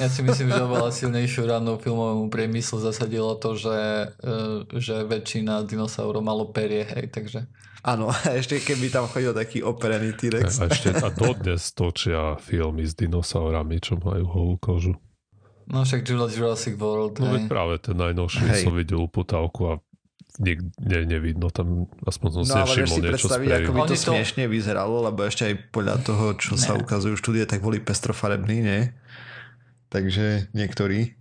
Ja 0.00 0.08
si 0.08 0.24
myslím, 0.24 0.48
že 0.48 0.64
oveľa 0.64 0.88
silnejšiu 0.88 1.44
ránu 1.44 1.76
filmovému 1.76 2.32
priemyslu 2.32 2.80
zasadilo 2.80 3.36
to, 3.36 3.60
že, 3.60 3.76
e, 4.24 4.80
že 4.80 5.04
väčšina 5.04 5.68
dinosaurov 5.68 6.24
malo 6.24 6.48
perie, 6.48 6.80
hej, 6.88 7.12
takže... 7.12 7.44
Áno, 7.84 8.08
a 8.08 8.16
ešte 8.32 8.56
keby 8.56 8.88
tam 8.88 9.04
chodil 9.04 9.36
taký 9.36 9.60
operený 9.60 10.16
T-Rex. 10.16 10.64
A, 10.64 10.72
ešte, 10.72 10.96
a 10.96 11.12
dodnes 11.12 11.76
točia 11.76 12.40
filmy 12.40 12.88
s 12.88 12.96
dinosaurami, 12.96 13.84
čo 13.84 14.00
majú 14.00 14.24
holú 14.32 14.54
kožu. 14.56 14.96
No 15.68 15.84
však 15.84 16.08
Jurassic 16.08 16.74
World, 16.80 17.20
No 17.20 17.36
veď 17.36 17.52
práve 17.52 17.76
ten 17.78 17.94
najnovší 17.94 18.44
Hej. 18.48 18.62
som 18.64 18.72
videl 18.72 18.96
uputávku 18.96 19.60
a 19.70 19.74
nik, 20.38 20.58
ne, 20.78 20.98
nevidno 21.04 21.48
tam, 21.48 21.84
aspoň 22.02 22.28
som 22.30 22.42
si 22.42 22.48
No 22.48 22.56
nevšimol 22.62 22.88
si 22.88 23.00
niečo 23.00 23.10
predstaviť, 23.28 23.48
ako 23.52 23.70
by 23.70 23.80
to 23.84 23.94
to- 23.94 24.04
smiešne 24.08 24.44
vyzeralo, 24.46 24.96
lebo 25.02 25.20
ešte 25.22 25.42
aj 25.44 25.54
podľa 25.68 25.96
toho, 26.00 26.24
čo 26.38 26.56
sa 26.56 26.72
Ne. 26.72 26.80
ukazujú 26.80 27.14
štúdie, 27.14 27.44
tak 27.44 27.60
boli 27.60 27.76
pestrofarební, 27.78 28.58
nie? 28.58 28.80
Takže 29.88 30.48
niektorí. 30.52 31.20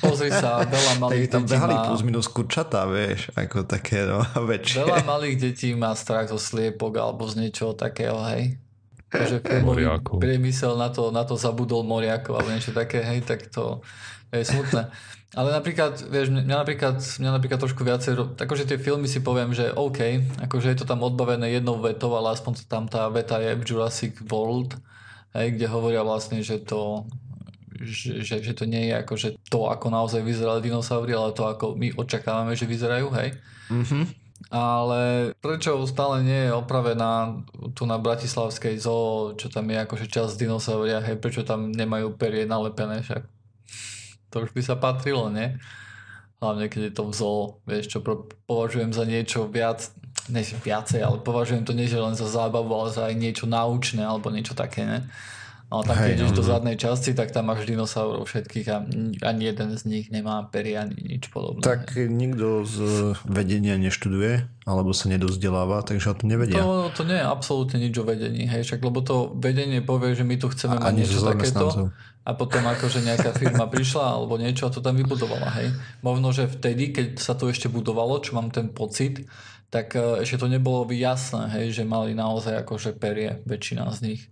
Pozri 0.00 0.32
sa, 0.32 0.64
veľa 0.64 0.96
Tak 0.96 1.02
malých 1.02 1.28
tam 1.28 1.44
detí 1.44 1.52
behali 1.52 1.74
má... 1.76 1.84
plus 1.86 2.00
minus 2.00 2.26
kurčatá, 2.26 2.88
vieš, 2.88 3.28
ako 3.36 3.62
také 3.62 4.08
no, 4.08 4.24
väčšie. 4.50 4.80
Veľa 4.80 5.04
malých 5.04 5.36
detí 5.38 5.68
má 5.76 5.92
strach 5.92 6.32
zo 6.32 6.40
sliepok 6.40 6.96
alebo 6.96 7.28
z 7.28 7.36
niečoho 7.38 7.76
takého, 7.76 8.16
hej. 8.32 8.56
Takže 9.12 9.42
filmový 9.44 9.84
priemysel 10.16 10.74
na 10.74 10.88
to, 10.88 11.12
na 11.12 11.22
to 11.22 11.36
zabudol 11.36 11.84
moriakov 11.84 12.40
alebo 12.40 12.50
niečo 12.50 12.72
také, 12.72 13.04
hej, 13.04 13.20
tak 13.20 13.52
to 13.52 13.84
je 14.32 14.40
smutné. 14.40 14.88
Ale 15.30 15.54
napríklad, 15.54 16.02
vieš, 16.10 16.34
mňa 16.34 16.66
napríklad, 16.66 16.98
mňa 16.98 17.30
napríklad 17.38 17.62
trošku 17.62 17.86
viacej, 17.86 18.34
akože 18.34 18.66
tie 18.66 18.82
filmy 18.82 19.06
si 19.06 19.22
poviem, 19.22 19.54
že 19.54 19.70
OK, 19.70 20.26
akože 20.42 20.74
je 20.74 20.78
to 20.82 20.86
tam 20.90 21.06
odbavené 21.06 21.54
jednou 21.54 21.78
vetou, 21.78 22.10
ale 22.18 22.34
aspoň 22.34 22.66
tam 22.66 22.90
tá 22.90 23.06
veta 23.06 23.38
je 23.38 23.54
v 23.54 23.62
Jurassic 23.62 24.18
World, 24.26 24.74
hej, 25.38 25.54
kde 25.54 25.66
hovoria 25.70 26.02
vlastne, 26.02 26.42
že 26.42 26.58
to 26.58 27.06
že, 27.80 28.20
že, 28.20 28.44
že 28.44 28.52
to 28.52 28.68
nie 28.68 28.92
je 28.92 28.94
ako, 28.98 29.14
že 29.16 29.28
to, 29.48 29.70
ako 29.72 29.88
naozaj 29.88 30.20
vyzerali 30.20 30.60
dinosaury, 30.60 31.16
ale 31.16 31.32
to, 31.32 31.48
ako 31.48 31.78
my 31.80 31.96
očakávame, 31.96 32.52
že 32.52 32.68
vyzerajú, 32.68 33.08
hej. 33.16 33.32
Mhm. 33.72 34.20
Ale 34.50 35.30
prečo 35.38 35.76
stále 35.84 36.24
nie 36.24 36.48
je 36.48 36.52
opravená 36.56 37.44
tu 37.76 37.84
na 37.84 38.00
Bratislavskej 38.00 38.80
zoo, 38.80 39.36
čo 39.36 39.52
tam 39.52 39.68
je 39.68 39.78
akože 39.84 40.06
časť 40.10 40.34
dinosauria, 40.36 40.98
hej, 41.04 41.22
prečo 41.22 41.46
tam 41.46 41.70
nemajú 41.70 42.18
perie 42.18 42.48
nalepené 42.48 43.04
však? 43.04 43.39
To 44.30 44.46
už 44.46 44.50
by 44.54 44.62
sa 44.62 44.74
patrilo, 44.78 45.30
nie? 45.30 45.58
Hlavne 46.40 46.72
keď 46.72 46.80
je 46.88 46.92
to 46.96 47.04
v 47.04 47.12
zoo, 47.12 47.42
vieš, 47.68 47.92
čo 47.92 47.98
považujem 48.48 48.96
za 48.96 49.04
niečo 49.04 49.44
viac, 49.44 49.92
ne 50.32 50.40
viacej, 50.40 51.04
ale 51.04 51.20
považujem 51.20 51.68
to 51.68 51.76
nie 51.76 51.90
že 51.90 52.00
len 52.00 52.16
za 52.16 52.30
zábavu, 52.30 52.72
ale 52.72 52.88
za 52.94 53.10
aj 53.10 53.14
niečo 53.18 53.44
naučné 53.44 54.00
alebo 54.00 54.32
niečo 54.32 54.56
také, 54.56 54.86
ne? 54.88 54.98
Ale 55.70 55.86
tam, 55.86 55.96
keď 56.02 56.10
ideš 56.18 56.32
no. 56.34 56.38
do 56.42 56.42
zadnej 56.42 56.74
časti, 56.74 57.14
tak 57.14 57.30
tam 57.30 57.46
máš 57.46 57.62
dinosaurov 57.62 58.26
všetkých 58.26 58.66
a 58.74 58.82
ani 59.22 59.42
jeden 59.54 59.70
z 59.78 59.82
nich 59.86 60.10
nemá 60.10 60.42
perie 60.50 60.74
ani 60.74 60.98
nič 60.98 61.30
podobné. 61.30 61.62
Tak 61.62 61.94
nikto 61.94 62.66
z 62.66 62.76
vedenia 63.22 63.78
neštuduje, 63.78 64.50
alebo 64.66 64.90
sa 64.90 65.06
nedozdeláva, 65.06 65.86
takže 65.86 66.10
o 66.10 66.14
to 66.18 66.26
nevedia. 66.26 66.58
To, 66.58 66.90
to 66.90 67.06
nie 67.06 67.14
je 67.14 67.22
absolútne 67.22 67.78
nič 67.78 67.94
o 68.02 68.02
vedení, 68.02 68.50
hej, 68.50 68.66
však 68.66 68.82
lebo 68.82 68.98
to 68.98 69.30
vedenie 69.38 69.78
povie, 69.78 70.18
že 70.18 70.26
my 70.26 70.42
tu 70.42 70.50
chceme 70.50 70.74
mať 70.74 70.90
Ani 70.90 71.06
niečo 71.06 71.22
takéto. 71.22 71.94
A 72.30 72.38
potom 72.38 72.62
akože 72.62 73.02
nejaká 73.02 73.34
firma 73.34 73.66
prišla 73.66 74.14
alebo 74.14 74.38
niečo 74.38 74.70
a 74.70 74.72
to 74.72 74.78
tam 74.78 74.94
vybudovala, 74.94 75.50
hej. 75.58 75.74
Možno, 76.06 76.30
že 76.30 76.46
vtedy, 76.46 76.94
keď 76.94 77.18
sa 77.18 77.34
to 77.34 77.50
ešte 77.50 77.66
budovalo, 77.66 78.22
čo 78.22 78.38
mám 78.38 78.54
ten 78.54 78.70
pocit, 78.70 79.26
tak 79.66 79.98
e, 79.98 80.22
ešte 80.22 80.38
to 80.38 80.46
nebolo 80.46 80.86
jasné, 80.94 81.50
hej, 81.58 81.82
že 81.82 81.82
mali 81.82 82.14
naozaj 82.14 82.62
akože 82.62 82.94
perie, 82.94 83.42
väčšina 83.42 83.90
z 83.90 83.98
nich. 84.06 84.22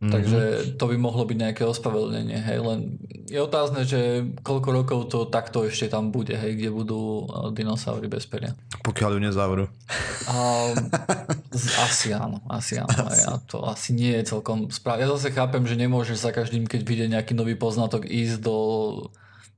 Mhm. 0.00 0.10
Takže 0.10 0.40
to 0.80 0.84
by 0.88 0.96
mohlo 0.96 1.28
byť 1.28 1.36
nejaké 1.38 1.62
ospravedlnenie, 1.62 2.40
hej, 2.40 2.58
len 2.64 2.98
je 3.30 3.38
otázne, 3.38 3.86
že 3.86 4.26
koľko 4.42 4.68
rokov 4.72 5.00
to 5.12 5.28
takto 5.28 5.62
ešte 5.68 5.92
tam 5.92 6.10
bude, 6.10 6.34
hej, 6.34 6.58
kde 6.58 6.70
budú 6.74 7.30
e, 7.30 7.54
dinosaury 7.54 8.10
bez 8.10 8.26
peria. 8.26 8.58
Pokiaľ 8.82 9.10
ju 9.14 9.20
nezavrú. 9.22 9.64
Um, 10.26 10.74
asi 11.58 12.14
áno, 12.14 12.38
asi 12.46 12.78
áno. 12.78 12.94
Asi. 13.10 13.26
A 13.26 13.42
to 13.42 13.66
asi 13.66 13.90
nie 13.90 14.14
je 14.22 14.30
celkom 14.30 14.70
správne. 14.70 15.02
Ja 15.02 15.10
zase 15.10 15.34
chápem, 15.34 15.66
že 15.66 15.74
nemôžeš 15.74 16.22
za 16.22 16.30
každým, 16.30 16.70
keď 16.70 16.80
vyjde 16.86 17.06
nejaký 17.10 17.34
nový 17.34 17.58
poznatok, 17.58 18.06
ísť 18.06 18.38
do, 18.38 18.58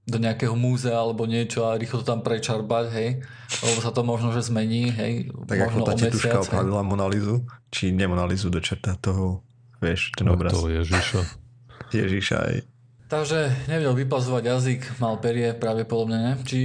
do 0.09 0.17
nejakého 0.17 0.57
múzea 0.57 0.97
alebo 0.97 1.29
niečo 1.29 1.69
a 1.69 1.77
rýchlo 1.77 2.01
to 2.01 2.09
tam 2.09 2.25
prečarbať, 2.25 2.87
hej. 2.97 3.09
Lebo 3.61 3.79
sa 3.85 3.93
to 3.93 4.01
možno, 4.09 4.33
že 4.33 4.41
zmení, 4.41 4.89
hej. 4.89 5.29
Tak 5.45 5.69
ako 5.69 5.77
možno 5.77 5.85
tá 5.85 5.93
o 5.93 5.99
tituška 6.01 6.29
mesiac, 6.33 6.41
hej. 6.41 6.49
opravila 6.49 6.83
Monalizu, 6.83 7.37
či 7.69 7.93
ne 7.93 8.07
Monalizu 8.09 8.49
do 8.49 8.61
čerta 8.65 8.97
toho, 8.97 9.45
vieš, 9.85 10.17
ten 10.17 10.33
No, 10.33 10.35
obraz 10.35 10.57
to 10.57 10.73
Ježiša. 10.73 11.21
Ježiša 12.01 12.37
aj. 12.41 12.57
Takže 13.13 13.69
nevedel 13.69 13.93
vypazovať 13.93 14.43
jazyk, 14.49 14.81
mal 14.97 15.21
perie, 15.21 15.53
pravdepodobne 15.53 16.17
ne. 16.17 16.33
Či 16.49 16.59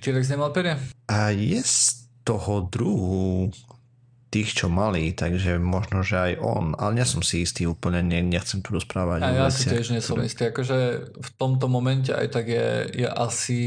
T-Rex 0.00 0.32
nemal 0.32 0.48
perie? 0.48 0.80
A 1.12 1.28
je 1.28 1.60
z 1.60 2.08
toho 2.24 2.64
druhu 2.72 3.52
tých, 4.30 4.54
čo 4.54 4.70
mali, 4.70 5.10
takže 5.10 5.58
možno, 5.58 6.00
že 6.00 6.14
aj 6.14 6.32
on, 6.38 6.78
ale 6.78 6.96
nie 6.96 7.06
som 7.06 7.18
si 7.18 7.42
istý 7.42 7.66
úplne, 7.66 7.98
ne, 8.00 8.22
nechcem 8.22 8.62
tu 8.62 8.70
rozprávať. 8.72 9.20
A 9.20 9.28
ja 9.34 9.48
si 9.50 9.66
tiež 9.66 9.90
nie 9.90 9.98
som 9.98 10.16
ktoré- 10.16 10.30
istý. 10.30 10.42
Akože 10.46 10.78
v 11.12 11.30
tomto 11.34 11.66
momente 11.66 12.14
aj 12.14 12.26
tak 12.30 12.46
je, 12.46 12.68
je 12.94 13.08
asi 13.10 13.60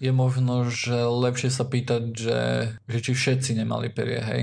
je 0.00 0.10
možno, 0.10 0.66
že 0.66 0.96
lepšie 0.96 1.48
sa 1.48 1.62
pýtať, 1.62 2.02
že, 2.10 2.40
že 2.84 2.98
či 2.98 3.12
všetci 3.12 3.54
nemali 3.54 3.86
perie, 3.88 4.18
hej? 4.18 4.42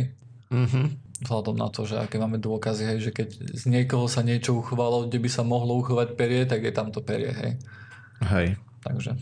Mhm. 0.50 1.04
Vzhľadom 1.18 1.58
na 1.58 1.68
to, 1.68 1.82
že 1.82 1.98
aké 1.98 2.16
máme 2.16 2.38
dôkazy, 2.38 2.84
hej, 2.86 3.00
že 3.02 3.12
keď 3.12 3.28
z 3.58 3.64
niekoho 3.66 4.06
sa 4.06 4.22
niečo 4.22 4.54
uchovalo, 4.54 5.10
kde 5.10 5.18
by 5.18 5.28
sa 5.28 5.42
mohlo 5.42 5.74
uchovať 5.76 6.14
perie, 6.14 6.46
tak 6.46 6.62
je 6.62 6.70
tam 6.70 6.94
to 6.94 7.02
perie, 7.02 7.34
hej. 7.34 7.52
Hej. 8.24 8.48
Takže 8.82 9.18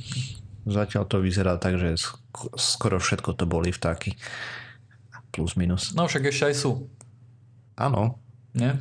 Zatiaľ 0.66 1.06
to 1.06 1.22
vyzerá 1.22 1.56
tak, 1.56 1.78
že 1.78 1.94
sk- 1.96 2.20
skoro 2.58 2.98
všetko 2.98 3.32
to 3.34 3.46
boli 3.46 3.70
vtáky. 3.70 4.18
Plus 5.36 5.54
minus. 5.54 5.92
No 5.92 6.08
však 6.08 6.26
ešte 6.26 6.46
aj 6.46 6.56
sú, 6.58 6.72
Áno. 7.76 8.18
nie? 8.52 8.72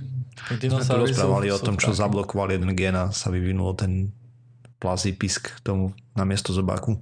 Sme 0.47 0.57
tu 0.57 0.71
rozprávali 0.73 1.51
sú- 1.51 1.55
o 1.55 1.59
tom, 1.61 1.75
čo 1.75 1.91
zablokoval 1.91 2.51
jeden 2.51 2.71
gen 2.73 2.95
a 2.95 3.11
sa 3.11 3.29
vyvinul 3.29 3.75
ten 3.75 4.15
plazí 4.79 5.11
pisk 5.11 5.51
k 5.53 5.63
tomu 5.63 5.85
na 6.13 6.23
miesto 6.23 6.51
zobáku. 6.51 6.99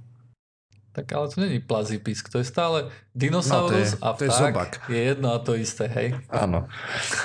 Tak 0.91 1.09
ale 1.09 1.25
to 1.27 1.41
není 1.41 1.57
plazí 1.57 1.97
pisk, 1.97 2.29
to 2.29 2.37
je 2.37 2.45
stále 2.45 2.89
dinosaurus 3.11 3.97
No, 3.97 3.97
to 3.97 3.97
je- 3.97 4.01
a 4.01 4.09
to 4.13 4.21
je 4.23 4.29
vták 4.29 4.53
zobák. 4.53 4.71
je 4.87 4.99
jedno 5.03 5.33
a 5.33 5.37
to 5.39 5.51
isté, 5.53 5.85
hej. 5.87 6.07
Áno. 6.29 6.69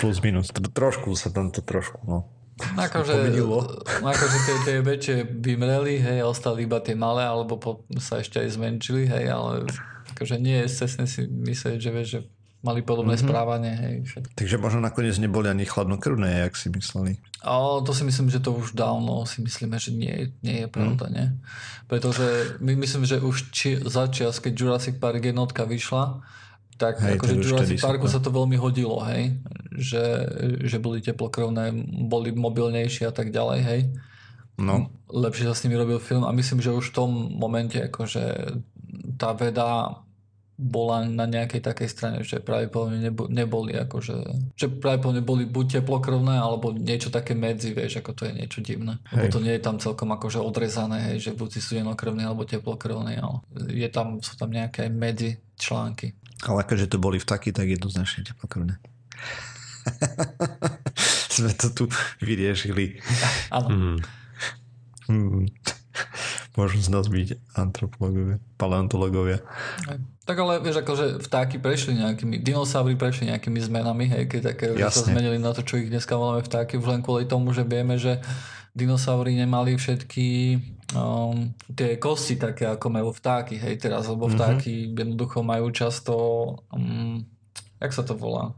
Plus 0.01 0.21
minus. 0.21 0.49
Tro- 0.49 0.73
Trošku 0.73 1.13
sa 1.13 1.29
tam 1.29 1.53
to 1.53 1.61
trošku, 1.61 2.01
no. 2.05 2.25
Akože, 2.59 3.15
Pomenilo. 3.15 3.61
akože 4.03 4.39
tie, 4.45 4.57
tie 4.67 4.77
väčšie 4.83 5.17
vymreli, 5.31 6.03
hej, 6.03 6.27
a 6.27 6.31
ostali 6.31 6.67
iba 6.67 6.83
tie 6.83 6.99
malé, 6.99 7.23
alebo 7.23 7.55
po, 7.59 7.87
sa 8.03 8.19
ešte 8.19 8.43
aj 8.43 8.59
zmenšili, 8.59 9.07
hej, 9.07 9.31
ale 9.31 9.67
akože 10.15 10.37
nie 10.43 10.67
je 10.67 10.67
cestné 10.67 11.07
si 11.07 11.31
myslieť, 11.31 11.79
že 11.79 11.91
vieš, 11.95 12.09
že 12.11 12.21
mali 12.59 12.83
podobné 12.83 13.15
mm-hmm. 13.15 13.31
správanie, 13.31 13.73
hej. 13.79 13.95
Všetko. 14.03 14.35
Takže 14.35 14.57
možno 14.59 14.83
nakoniec 14.83 15.15
neboli 15.23 15.47
ani 15.47 15.63
chladnokrvné, 15.63 16.43
jak 16.43 16.59
si 16.59 16.75
mysleli. 16.75 17.23
A 17.47 17.79
to 17.87 17.95
si 17.95 18.03
myslím, 18.03 18.35
že 18.35 18.43
to 18.43 18.51
už 18.51 18.75
dávno 18.75 19.23
si 19.31 19.39
myslíme, 19.47 19.79
že 19.79 19.95
nie, 19.95 20.35
nie 20.43 20.67
je 20.67 20.69
pravda, 20.69 21.07
mm. 21.07 21.13
nie? 21.15 21.27
Pretože 21.87 22.59
my 22.59 22.75
myslím, 22.75 23.07
že 23.07 23.23
už 23.23 23.55
či, 23.55 23.79
za 23.79 24.11
čas, 24.11 24.43
keď 24.43 24.53
Jurassic 24.59 24.99
Park 24.99 25.23
jednotka 25.23 25.63
vyšla, 25.63 26.19
tak 26.79 27.03
Hej, 27.03 27.19
akože 27.19 27.35
Jurassic 27.43 27.83
Parku 27.83 28.07
to- 28.07 28.15
sa 28.15 28.23
to 28.23 28.31
veľmi 28.31 28.55
hodilo, 28.55 29.03
hej? 29.03 29.35
Že, 29.75 30.05
že 30.63 30.77
boli 30.79 31.03
teplokrvné, 31.03 31.75
boli 32.07 32.31
mobilnejšie 32.31 33.11
a 33.11 33.15
tak 33.15 33.35
ďalej, 33.35 33.61
hej? 33.67 33.81
No. 34.59 34.91
lepšie 35.07 35.47
sa 35.47 35.55
s 35.55 35.63
nimi 35.63 35.79
robil 35.79 36.03
film 36.03 36.27
a 36.27 36.35
myslím, 36.35 36.59
že 36.59 36.75
už 36.75 36.91
v 36.91 36.97
tom 36.99 37.11
momente 37.31 37.79
akože 37.79 38.59
tá 39.15 39.31
veda 39.31 40.03
bola 40.59 41.07
na 41.07 41.31
nejakej 41.31 41.63
takej 41.63 41.89
strane, 41.89 42.19
že 42.27 42.43
pravdepodobne 42.43 42.99
nebo, 42.99 43.31
neboli 43.31 43.79
akože, 43.79 44.17
že 44.59 44.67
pravdepodobne 44.67 45.23
boli 45.23 45.47
buď 45.47 45.79
teplokrvné 45.79 46.35
alebo 46.35 46.75
niečo 46.75 47.15
také 47.15 47.39
medzi, 47.39 47.71
vieš, 47.71 48.03
ako 48.03 48.11
to 48.19 48.23
je 48.27 48.33
niečo 48.35 48.59
divné. 48.59 48.99
Lebo 49.15 49.31
Hej. 49.31 49.33
to 49.39 49.39
nie 49.39 49.55
je 49.55 49.63
tam 49.63 49.79
celkom 49.79 50.11
akože 50.19 50.43
odrezané, 50.43 51.15
hej, 51.15 51.31
že 51.31 51.39
buď 51.39 51.49
si 51.55 51.61
studenokrvný 51.63 52.27
alebo 52.27 52.43
teplokrvný, 52.43 53.23
ale 53.23 53.39
je 53.71 53.87
tam, 53.87 54.19
sú 54.19 54.35
tam 54.35 54.51
nejaké 54.51 54.91
medzi 54.91 55.39
články. 55.55 56.19
Ale 56.47 56.63
keďže 56.63 56.95
to 56.95 56.99
boli 57.03 57.19
vtáky, 57.19 57.51
tak 57.51 57.67
jednoznačne 57.67 58.23
teplokrvné. 58.29 58.79
Sme 61.35 61.51
to 61.55 61.71
tu 61.75 61.85
vyriešili. 62.23 63.03
Áno. 63.51 63.69
Mm. 63.71 63.99
Hmm. 65.09 65.45
Môžu 66.55 66.83
z 66.83 66.91
nás 66.91 67.07
byť 67.07 67.39
antropológovia, 67.55 68.43
paleontológovia. 68.59 69.39
Tak 70.27 70.37
ale 70.43 70.59
vieš, 70.61 70.83
akože 70.83 71.23
vtáky 71.23 71.63
prešli 71.63 71.97
nejakými, 71.97 72.43
dinosaury 72.43 72.99
prešli 72.99 73.31
nejakými 73.31 73.63
zmenami, 73.63 74.05
hej, 74.11 74.23
keď 74.27 74.41
také 74.53 74.67
sa 74.91 75.07
zmenili 75.07 75.39
na 75.39 75.55
to, 75.55 75.63
čo 75.63 75.79
ich 75.79 75.89
dneska 75.89 76.19
voláme 76.19 76.43
vtáky, 76.45 76.77
už 76.77 76.87
len 76.91 77.01
kvôli 77.01 77.25
tomu, 77.25 77.55
že 77.55 77.63
vieme, 77.65 77.97
že 77.97 78.21
dinosaury 78.75 79.39
nemali 79.39 79.79
všetky 79.79 80.59
um, 80.97 81.53
tie 81.75 82.01
kosti 82.01 82.39
také, 82.41 82.69
ako 82.69 82.87
majú 82.89 83.09
vtáky, 83.13 83.59
hej, 83.61 83.77
teraz, 83.81 84.09
lebo 84.09 84.31
vtáky 84.31 84.93
jednoducho 84.95 85.45
majú 85.45 85.69
často, 85.75 86.15
um, 86.73 87.25
jak 87.81 87.93
sa 87.93 88.07
to 88.07 88.17
volá? 88.17 88.55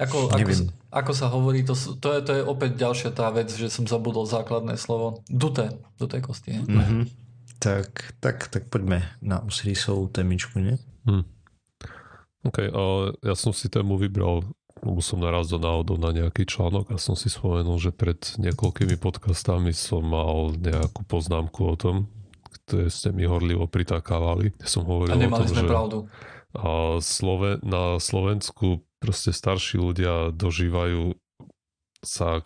Ako, 0.00 0.32
ako, 0.32 0.72
ako 0.88 1.12
sa 1.12 1.28
hovorí, 1.28 1.68
to, 1.68 1.76
to, 1.76 2.08
je, 2.16 2.20
to 2.24 2.32
je 2.40 2.42
opäť 2.42 2.80
ďalšia 2.80 3.10
tá 3.12 3.28
vec, 3.28 3.52
že 3.52 3.68
som 3.68 3.84
zabudol 3.84 4.24
základné 4.24 4.80
slovo. 4.80 5.20
Duté. 5.28 5.68
Duté 6.00 6.24
kosti. 6.24 6.64
Mm-hmm. 6.64 7.04
Tak, 7.60 8.16
tak, 8.18 8.48
tak 8.48 8.72
poďme 8.72 9.04
na 9.20 9.44
Osirisovú 9.44 10.08
témičku, 10.08 10.58
nie? 10.58 10.80
Hm. 11.04 11.28
OK, 12.42 12.58
a 12.72 12.82
ja 13.22 13.34
som 13.38 13.54
si 13.54 13.70
tému 13.70 13.94
vybral 14.00 14.42
lebo 14.82 14.98
som 14.98 15.22
narazil 15.22 15.62
náhodou 15.62 15.94
na 15.94 16.10
nejaký 16.10 16.42
článok 16.42 16.90
a 16.90 16.98
som 16.98 17.14
si 17.14 17.30
spomenul, 17.30 17.78
že 17.78 17.94
pred 17.94 18.18
niekoľkými 18.18 18.98
podcastami 18.98 19.70
som 19.70 20.02
mal 20.02 20.58
nejakú 20.58 21.06
poznámku 21.06 21.60
o 21.62 21.74
tom, 21.78 22.10
ktoré 22.66 22.90
ste 22.90 23.14
mi 23.14 23.22
horlivo 23.22 23.70
pritakávali. 23.70 24.50
Som 24.66 24.90
hovoril 24.90 25.14
a 25.14 25.18
o 25.22 25.38
tom, 25.38 25.46
sme 25.46 25.62
že 25.62 25.70
pravdu. 25.70 25.98
A 26.52 26.98
Slove, 26.98 27.62
na 27.64 27.96
Slovensku 28.02 28.82
proste 28.98 29.30
starší 29.30 29.80
ľudia 29.80 30.34
dožívajú 30.34 31.16
sa 32.02 32.42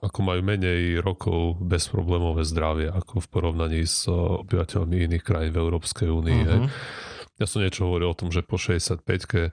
ako 0.00 0.20
majú 0.24 0.40
menej 0.40 1.04
rokov 1.04 1.60
bezproblémové 1.60 2.44
zdravie 2.48 2.88
ako 2.88 3.20
v 3.20 3.26
porovnaní 3.28 3.84
s 3.84 4.08
obyvateľmi 4.08 4.96
iných 4.96 5.24
krajín 5.24 5.52
v 5.52 5.60
Európskej 5.60 6.08
únii. 6.08 6.40
Uh-huh. 6.48 6.68
Ja 7.36 7.44
som 7.44 7.60
niečo 7.60 7.84
hovoril 7.88 8.08
o 8.12 8.16
tom, 8.16 8.32
že 8.32 8.40
po 8.40 8.56
65-ke 8.56 9.52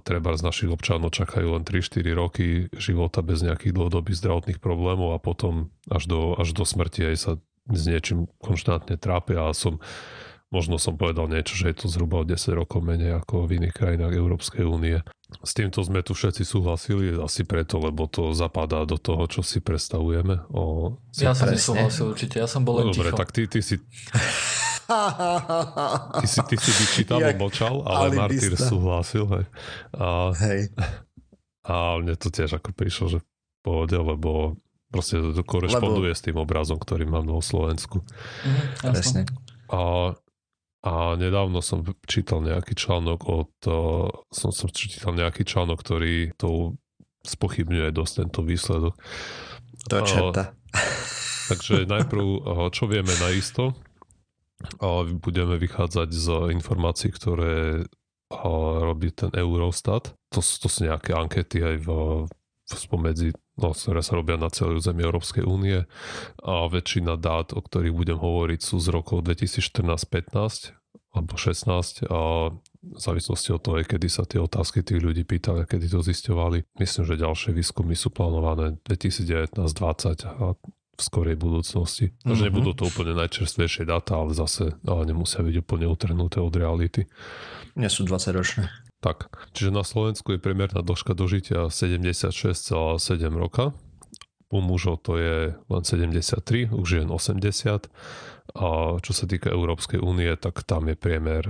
treba 0.00 0.32
z 0.36 0.42
našich 0.42 0.70
občanov 0.72 1.12
čakajú 1.12 1.52
len 1.52 1.62
3-4 1.68 2.16
roky 2.16 2.46
života 2.72 3.20
bez 3.20 3.44
nejakých 3.44 3.76
dlhodobých 3.76 4.16
zdravotných 4.16 4.58
problémov 4.58 5.12
a 5.12 5.20
potom 5.20 5.68
až 5.92 6.08
do, 6.08 6.20
až 6.40 6.56
do 6.56 6.64
smrti 6.64 7.12
aj 7.12 7.16
sa 7.16 7.32
s 7.70 7.82
niečím 7.86 8.26
konštantne 8.40 8.96
trápia 8.96 9.46
a 9.46 9.54
som 9.54 9.78
možno 10.50 10.82
som 10.82 10.98
povedal 10.98 11.30
niečo, 11.30 11.54
že 11.54 11.70
je 11.70 11.76
to 11.78 11.86
zhruba 11.86 12.20
o 12.20 12.26
10 12.26 12.36
rokov 12.58 12.82
menej 12.82 13.22
ako 13.22 13.46
v 13.46 13.62
iných 13.62 13.74
krajinách 13.74 14.18
Európskej 14.18 14.66
únie. 14.66 14.98
S 15.46 15.54
týmto 15.54 15.78
sme 15.86 16.02
tu 16.02 16.10
všetci 16.10 16.42
súhlasili, 16.42 17.14
asi 17.14 17.46
preto, 17.46 17.78
lebo 17.78 18.10
to 18.10 18.34
zapadá 18.34 18.82
do 18.82 18.98
toho, 18.98 19.30
čo 19.30 19.46
si 19.46 19.62
predstavujeme. 19.62 20.50
O... 20.50 20.98
Ja 21.14 21.38
som 21.38 21.46
nesúhlasil 21.46 22.10
určite, 22.10 22.42
ja 22.42 22.50
som 22.50 22.66
bol 22.66 22.82
len 22.82 22.90
Dobre, 22.90 23.14
ticho. 23.14 23.18
tak 23.18 23.30
ty, 23.30 23.46
ty 23.46 23.62
si... 23.62 23.78
Ty 26.20 26.26
si, 26.26 26.40
ty 26.50 26.56
si 26.58 26.70
vyčítal, 26.74 27.22
Jak 27.22 27.38
močal, 27.38 27.82
ale 27.86 28.10
Martyr 28.14 28.58
súhlasil. 28.58 29.24
Hej. 29.30 29.44
A, 29.94 30.34
hej. 30.42 30.60
A 31.64 32.00
mne 32.02 32.18
to 32.18 32.28
tiež 32.34 32.58
ako 32.58 32.74
prišlo, 32.74 33.06
že 33.14 33.18
v 33.22 33.26
pohode, 33.62 33.94
lebo 33.94 34.58
proste 34.90 35.22
to 35.22 35.42
korešponduje 35.46 36.10
lebo... 36.10 36.18
s 36.18 36.24
tým 36.26 36.36
obrazom, 36.40 36.78
ktorý 36.80 37.06
mám 37.06 37.24
na 37.28 37.38
Slovensku. 37.38 38.02
Mhm, 38.42 38.62
Presne. 38.82 39.20
A, 39.70 40.12
a 40.82 40.92
nedávno 41.14 41.62
som 41.62 41.86
čítal 42.08 42.42
nejaký 42.42 42.74
článok 42.74 43.20
od... 43.30 43.52
Som, 44.34 44.50
som 44.50 44.68
čítal 44.74 45.14
nejaký 45.14 45.46
článok, 45.46 45.78
ktorý 45.78 46.34
to 46.34 46.74
spochybňuje 47.22 47.92
dosť 47.92 48.12
tento 48.24 48.40
výsledok. 48.42 48.94
To 49.92 50.02
čerta. 50.02 50.56
Takže 51.50 51.84
najprv, 51.84 52.24
čo 52.70 52.86
vieme 52.86 53.10
naisto, 53.18 53.74
budeme 55.20 55.56
vychádzať 55.56 56.08
z 56.12 56.26
informácií, 56.52 57.10
ktoré 57.12 57.84
robí 58.30 59.10
ten 59.10 59.34
Eurostat. 59.34 60.14
To, 60.30 60.40
to 60.40 60.68
sú 60.70 60.86
nejaké 60.86 61.16
ankety 61.16 61.66
aj 61.66 61.76
v, 61.82 61.88
v 62.30 62.72
spomedzi, 62.72 63.28
no, 63.58 63.74
ktoré 63.74 64.00
sa 64.06 64.14
robia 64.14 64.38
na 64.38 64.52
celej 64.52 64.86
území 64.86 65.02
Európskej 65.02 65.42
únie 65.42 65.82
a 66.44 66.54
väčšina 66.70 67.18
dát, 67.18 67.50
o 67.50 67.60
ktorých 67.60 67.94
budem 67.96 68.18
hovoriť, 68.22 68.60
sú 68.62 68.78
z 68.78 68.88
rokov 68.94 69.26
2014-15 69.26 70.78
alebo 71.10 71.34
16 71.34 72.06
a 72.06 72.54
v 72.80 72.96
závislosti 72.96 73.50
od 73.52 73.60
toho, 73.60 73.82
kedy 73.82 74.08
sa 74.08 74.24
tie 74.24 74.40
otázky 74.40 74.80
tých 74.80 75.02
ľudí 75.04 75.26
pýtali 75.26 75.66
a 75.66 75.68
kedy 75.68 75.90
to 75.90 76.00
zisťovali. 76.00 76.80
Myslím, 76.80 77.04
že 77.04 77.20
ďalšie 77.20 77.50
výskumy 77.52 77.92
sú 77.92 78.08
plánované 78.08 78.80
2019-2020 78.88 80.24
a 80.24 80.56
v 81.00 81.08
skorej 81.08 81.36
budúcnosti. 81.40 82.12
Mm-hmm. 82.12 82.36
Že 82.36 82.42
nebudú 82.52 82.70
to 82.76 82.84
úplne 82.92 83.16
najčerstvejšie 83.16 83.88
dáta, 83.88 84.20
ale 84.20 84.36
zase 84.36 84.76
ale 84.84 85.08
nemusia 85.08 85.40
byť 85.40 85.56
úplne 85.64 85.88
utrhnuté 85.88 86.44
od 86.44 86.52
reality. 86.52 87.08
Nie 87.72 87.88
sú 87.88 88.04
20 88.04 88.36
ročné. 88.36 88.68
Tak, 89.00 89.32
čiže 89.56 89.72
na 89.72 89.80
Slovensku 89.80 90.36
je 90.36 90.42
priemerná 90.44 90.84
dĺžka 90.84 91.16
dožitia 91.16 91.72
76,7 91.72 93.00
roka. 93.32 93.72
U 94.52 94.60
mužov 94.60 95.00
to 95.06 95.16
je 95.16 95.56
len 95.56 95.82
73, 95.86 96.68
už 96.68 96.88
je 96.90 97.02
80. 97.08 97.88
A 98.50 98.98
čo 98.98 99.12
sa 99.14 99.24
týka 99.30 99.48
Európskej 99.48 100.02
únie, 100.02 100.28
tak 100.36 100.66
tam 100.66 100.90
je 100.90 100.98
priemer 100.98 101.48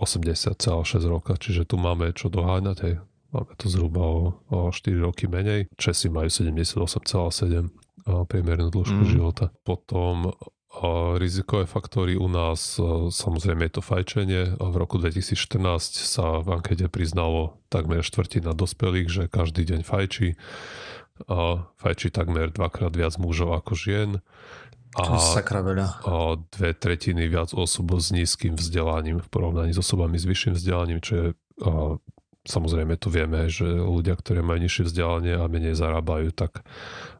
80,6 0.00 0.56
roka. 1.04 1.36
Čiže 1.36 1.68
tu 1.68 1.76
máme 1.76 2.14
čo 2.16 2.32
doháňať, 2.32 2.78
hej. 2.86 2.96
Máme 3.28 3.52
to 3.60 3.68
zhruba 3.68 4.00
o, 4.00 4.40
o 4.48 4.72
4 4.72 5.04
roky 5.04 5.28
menej. 5.28 5.68
Česi 5.76 6.08
majú 6.08 6.32
78,7 6.32 7.68
priemernú 8.04 8.70
dĺžku 8.70 9.02
mm. 9.04 9.10
života. 9.10 9.50
Potom 9.66 10.34
rizikové 11.16 11.64
faktory 11.64 12.14
u 12.14 12.28
nás, 12.28 12.76
samozrejme 13.10 13.66
je 13.66 13.72
to 13.80 13.82
fajčenie. 13.82 14.42
V 14.60 14.74
roku 14.76 15.00
2014 15.00 15.58
sa 16.04 16.44
v 16.44 16.60
ankete 16.60 16.92
priznalo 16.92 17.56
takmer 17.72 18.04
štvrtina 18.04 18.52
dospelých, 18.52 19.08
že 19.08 19.22
každý 19.32 19.64
deň 19.64 19.80
fajčí. 19.82 20.36
Fajčí 21.80 22.08
takmer 22.14 22.52
dvakrát 22.52 22.94
viac 22.94 23.16
mužov 23.18 23.56
ako 23.56 23.72
žien. 23.74 24.10
A, 24.96 25.20
sakra 25.20 25.60
veľa. 25.60 25.86
a 26.04 26.40
dve 26.56 26.72
tretiny 26.72 27.28
viac 27.28 27.52
osob 27.52 27.92
s 28.00 28.08
nízkym 28.08 28.56
vzdelaním 28.56 29.20
v 29.20 29.28
porovnaní 29.28 29.76
s 29.76 29.82
osobami 29.84 30.16
s 30.16 30.24
vyšším 30.24 30.56
vzdelaním, 30.56 31.00
čo 31.04 31.12
je 31.14 31.26
samozrejme 32.48 32.96
tu 32.96 33.12
vieme, 33.12 33.46
že 33.52 33.68
ľudia, 33.68 34.16
ktorí 34.16 34.40
majú 34.40 34.64
nižšie 34.64 34.88
vzdelanie 34.88 35.36
a 35.36 35.44
menej 35.46 35.76
zarábajú, 35.76 36.32
tak 36.32 36.64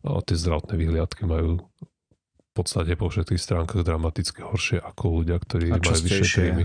tie 0.02 0.36
zdravotné 0.36 0.74
vyhliadky 0.80 1.28
majú 1.28 1.60
v 1.60 2.52
podstate 2.56 2.96
po 2.96 3.12
všetkých 3.12 3.38
stránkach 3.38 3.84
dramaticky 3.84 4.42
horšie 4.42 4.80
ako 4.80 5.22
ľudia, 5.22 5.36
ktorí 5.38 5.70
a 5.70 5.78
majú 5.78 5.94
vyššie 5.94 6.34
príjmy. 6.34 6.64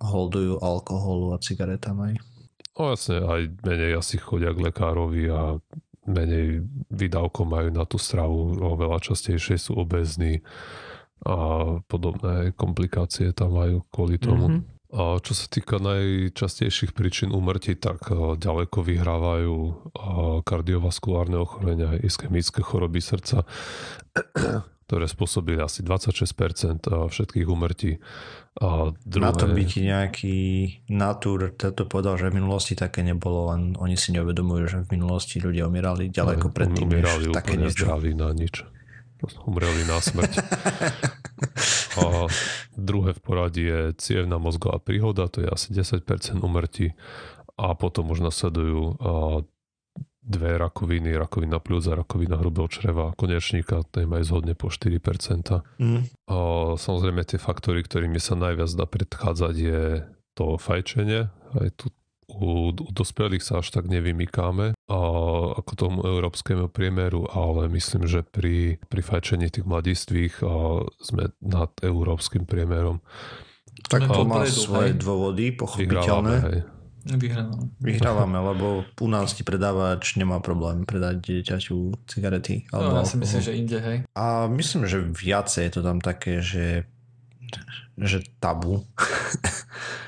holdujú 0.00 0.62
alkoholu 0.62 1.34
a 1.34 1.42
cigaretám 1.42 1.98
aj. 2.00 2.14
No 2.78 2.96
jasne, 2.96 3.20
aj 3.20 3.52
menej 3.60 4.00
asi 4.00 4.16
chodia 4.16 4.56
k 4.56 4.72
lekárovi 4.72 5.28
a 5.28 5.60
menej 6.08 6.64
výdavkov 6.88 7.44
majú 7.44 7.68
na 7.68 7.84
tú 7.84 8.00
stravu, 8.00 8.56
oveľa 8.56 9.12
častejšie 9.12 9.60
sú 9.60 9.76
obezní 9.76 10.40
a 11.22 11.78
podobné 11.86 12.50
komplikácie 12.56 13.30
tam 13.30 13.54
majú 13.54 13.86
kvôli 13.92 14.18
tomu. 14.18 14.48
Mm-hmm. 14.50 14.62
Čo 14.92 15.32
sa 15.32 15.46
týka 15.48 15.80
najčastejších 15.80 16.92
príčin 16.92 17.32
úmrtí, 17.32 17.80
tak 17.80 18.12
ďaleko 18.36 18.84
vyhrávajú 18.84 19.56
kardiovaskulárne 20.44 21.40
ochorenia, 21.40 21.96
ischemické 21.96 22.60
choroby 22.60 23.00
srdca, 23.00 23.48
ktoré 24.84 25.08
spôsobili 25.08 25.64
asi 25.64 25.80
26% 25.80 26.92
všetkých 27.08 27.46
úmrtí. 27.48 27.96
A 28.60 28.92
druhé... 28.92 29.24
Na 29.24 29.32
to 29.32 29.48
by 29.48 29.64
ti 29.64 29.80
nejaký 29.88 30.36
natúr 30.92 31.56
toto 31.56 31.88
povedal, 31.88 32.20
že 32.20 32.28
v 32.28 32.44
minulosti 32.44 32.76
také 32.76 33.00
nebolo, 33.00 33.56
len 33.56 33.72
oni 33.80 33.96
si 33.96 34.12
neuvedomujú, 34.12 34.62
že 34.68 34.78
v 34.84 35.00
minulosti 35.00 35.40
ľudia 35.40 35.72
umierali 35.72 36.12
ďaleko 36.12 36.52
predtým, 36.52 36.84
umierali 36.84 37.32
také 37.32 37.56
niečo. 37.56 37.88
na 38.12 38.28
nič 38.36 38.60
umreli 39.46 39.82
na 39.86 39.98
smrť. 39.98 40.32
A 42.00 42.26
druhé 42.74 43.12
v 43.12 43.20
poradí 43.20 43.64
je 43.68 43.92
cievna 44.00 44.40
mozgová 44.40 44.80
príhoda, 44.80 45.28
to 45.28 45.44
je 45.44 45.48
asi 45.48 45.76
10% 45.76 46.02
umrtí 46.40 46.96
a 47.60 47.76
potom 47.76 48.08
už 48.10 48.24
nasledujú 48.24 48.96
dve 50.22 50.54
rakoviny, 50.54 51.18
rakovina 51.18 51.58
pľúc 51.58 51.84
a 51.90 51.98
rakovina 51.98 52.38
hrubého 52.38 52.70
čreva 52.70 53.10
konečníka, 53.18 53.82
to 53.90 54.06
majú 54.06 54.22
zhodne 54.22 54.54
po 54.54 54.70
4%. 54.70 55.02
Mm. 55.82 56.06
A 56.30 56.36
samozrejme 56.78 57.26
tie 57.26 57.42
faktory, 57.42 57.82
ktorými 57.82 58.22
sa 58.22 58.38
najviac 58.38 58.70
dá 58.70 58.86
predchádzať 58.86 59.54
je 59.58 59.82
to 60.38 60.56
fajčenie, 60.56 61.26
aj 61.58 61.68
tu 61.74 61.90
u, 62.38 62.72
u 62.72 62.90
dospelých 62.92 63.44
sa 63.44 63.60
až 63.60 63.72
tak 63.74 63.88
nevymykáme 63.88 64.72
a 64.76 64.98
ako 65.58 65.72
tomu 65.76 65.98
európskemu 66.04 66.72
priemeru, 66.72 67.28
ale 67.28 67.68
myslím, 67.72 68.08
že 68.08 68.24
pri, 68.24 68.80
pri 68.88 69.02
fajčení 69.04 69.52
tých 69.52 69.68
mladistvých 69.68 70.40
a 70.44 70.84
sme 71.00 71.32
nad 71.44 71.70
európskym 71.80 72.48
priemerom. 72.48 73.04
Tak 73.88 74.08
to 74.08 74.22
má 74.24 74.44
svoje 74.48 74.96
hej. 74.96 75.00
dôvody, 75.00 75.44
pochopiteľné. 75.56 76.36
Hej. 76.44 76.58
Vyhrávame. 77.02 77.66
Vyhrávame, 77.82 78.38
lebo 78.38 78.66
u 78.86 79.08
nás 79.10 79.34
ti 79.34 79.42
predávač 79.42 80.14
nemá 80.14 80.38
problém 80.38 80.86
predať 80.86 81.18
dieťaťu 81.18 82.06
cigarety. 82.06 82.70
Alebo 82.70 82.94
no, 82.94 82.98
ja 83.02 83.10
si 83.10 83.18
myslím, 83.18 83.40
že 83.42 83.52
inde, 83.58 83.78
hej. 83.82 83.98
A 84.14 84.46
myslím, 84.46 84.86
že 84.86 85.02
viacej 85.02 85.66
je 85.66 85.72
to 85.74 85.82
tam 85.82 85.98
také, 85.98 86.38
že 86.38 86.86
že 87.98 88.24
tabu. 88.40 88.88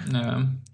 Neviem. 0.09 0.65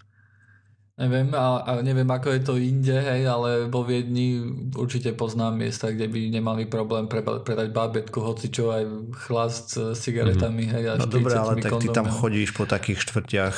Neviem, 1.01 1.33
a, 1.33 1.65
a 1.65 1.71
neviem, 1.81 2.05
ako 2.05 2.29
je 2.29 2.41
to 2.45 2.53
inde, 2.61 2.93
hej, 2.93 3.25
ale 3.25 3.65
vo 3.65 3.81
Viedni 3.81 4.37
určite 4.77 5.17
poznám 5.17 5.57
miesta, 5.57 5.89
kde 5.89 6.05
by 6.05 6.29
nemali 6.29 6.69
problém 6.69 7.09
pre, 7.09 7.25
predať 7.25 7.73
bábetku 7.73 8.21
hocičo 8.21 8.69
aj 8.69 8.83
chlast 9.25 9.81
s 9.81 9.97
cigaretami, 9.97 10.69
mm-hmm. 10.69 10.77
hej. 10.77 10.83
A 10.85 10.93
no 11.01 11.09
dobre, 11.09 11.33
ale 11.33 11.57
tak 11.57 11.73
kondom, 11.73 11.89
ty 11.89 11.97
tam 11.97 12.05
chodíš 12.05 12.53
po 12.53 12.69
takých 12.69 13.01
štvrtiach. 13.01 13.57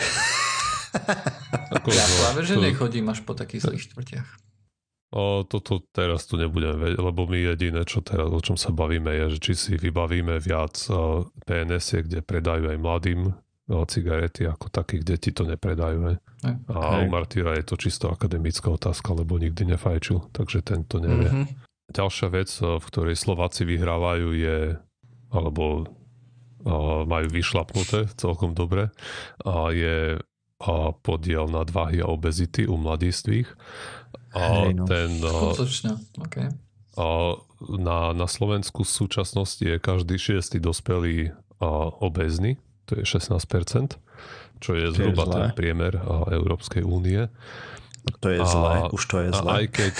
ja 1.92 2.06
práve, 2.24 2.40
že 2.48 2.56
nechodím 2.56 3.12
až 3.12 3.20
po 3.20 3.36
takých 3.36 3.68
zlých 3.68 3.92
štvrtiach. 3.92 4.28
O, 5.08 5.44
toto 5.44 5.84
teraz 5.92 6.28
tu 6.28 6.36
nebudem 6.36 6.76
vedieť, 6.76 7.00
lebo 7.00 7.24
my 7.24 7.52
jediné, 7.52 7.84
čo 7.88 8.04
teraz, 8.04 8.28
o 8.28 8.40
čom 8.44 8.60
sa 8.60 8.72
bavíme, 8.72 9.08
je, 9.08 9.36
že 9.36 9.38
či 9.40 9.52
si 9.56 9.72
vybavíme 9.76 10.36
viac 10.36 10.76
pns 11.48 11.86
kde 12.04 12.20
predajú 12.20 12.68
aj 12.68 12.78
mladým 12.80 13.32
cigarety, 13.68 14.48
ako 14.48 14.72
také, 14.72 15.00
kde 15.00 15.16
ti 15.20 15.32
to 15.32 15.44
nepredajú. 15.44 16.12
Hej. 16.12 16.16
A 16.46 17.02
u 17.02 17.10
Martýra 17.10 17.58
je 17.58 17.66
to 17.66 17.74
čisto 17.74 18.06
akademická 18.10 18.70
otázka, 18.70 19.10
lebo 19.10 19.42
nikdy 19.42 19.74
nefajčil, 19.74 20.30
takže 20.30 20.62
tento 20.62 21.02
nevie. 21.02 21.26
Mm-hmm. 21.26 21.46
Ďalšia 21.88 22.28
vec, 22.30 22.50
v 22.62 22.84
ktorej 22.84 23.16
Slováci 23.16 23.66
vyhrávajú 23.66 24.28
je, 24.36 24.76
alebo 25.32 25.88
majú 27.08 27.26
vyšlapnuté 27.32 28.12
celkom 28.18 28.52
dobre, 28.52 28.90
je 29.72 30.20
podiel 31.06 31.46
nadváhy 31.46 32.02
a 32.02 32.10
obezity 32.10 32.66
u 32.66 32.74
mladistvých 32.74 33.46
a 34.34 34.42
Hej, 34.66 34.74
no. 34.74 34.84
ten, 34.90 35.10
Skutočne, 35.22 35.92
okay. 36.18 36.50
a 36.98 37.38
na, 37.78 38.10
na 38.10 38.26
Slovensku 38.26 38.82
v 38.82 38.90
súčasnosti 38.90 39.62
je 39.62 39.78
každý 39.78 40.18
šiestý 40.18 40.58
dospelý 40.58 41.30
a 41.62 41.94
obezný, 42.02 42.58
to 42.90 42.98
je 42.98 43.06
16%, 43.06 43.98
čo 44.58 44.76
je 44.76 44.90
to 44.90 44.94
zhruba 44.98 45.24
je 45.24 45.32
ten 45.32 45.46
priemer 45.56 45.96
Európskej 46.30 46.82
únie. 46.82 47.26
To 48.20 48.28
je 48.28 48.40
a, 48.40 48.46
zlé, 48.46 48.74
už 48.92 49.02
to 49.04 49.16
je 49.24 49.28
zlé. 49.34 49.48
A 49.48 49.54
aj 49.62 49.66
keď 49.72 49.94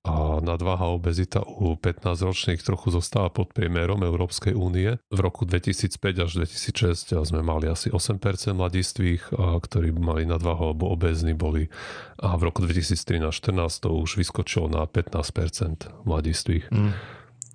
a 0.00 0.40
nadváha 0.40 0.96
obezita 0.96 1.44
u 1.44 1.76
15-ročných 1.76 2.64
trochu 2.64 2.88
zostáva 2.88 3.28
pod 3.28 3.52
priemerom 3.52 4.00
Európskej 4.00 4.56
únie. 4.56 4.96
V 5.12 5.20
roku 5.20 5.44
2005 5.44 6.24
až 6.24 6.30
2006 6.40 7.20
sme 7.20 7.44
mali 7.44 7.68
asi 7.68 7.92
8% 7.92 8.16
mladistvých, 8.56 9.28
ktorí 9.36 9.92
mali 9.92 10.24
nadváhu 10.24 10.72
alebo 10.72 10.88
obezní 10.88 11.36
boli 11.36 11.68
a 12.16 12.32
v 12.40 12.48
roku 12.48 12.64
2013-14 12.64 13.84
to 13.84 13.92
už 13.92 14.16
vyskočilo 14.16 14.72
na 14.72 14.88
15% 14.88 16.08
mladistvých. 16.08 16.72
Mm. 16.72 16.96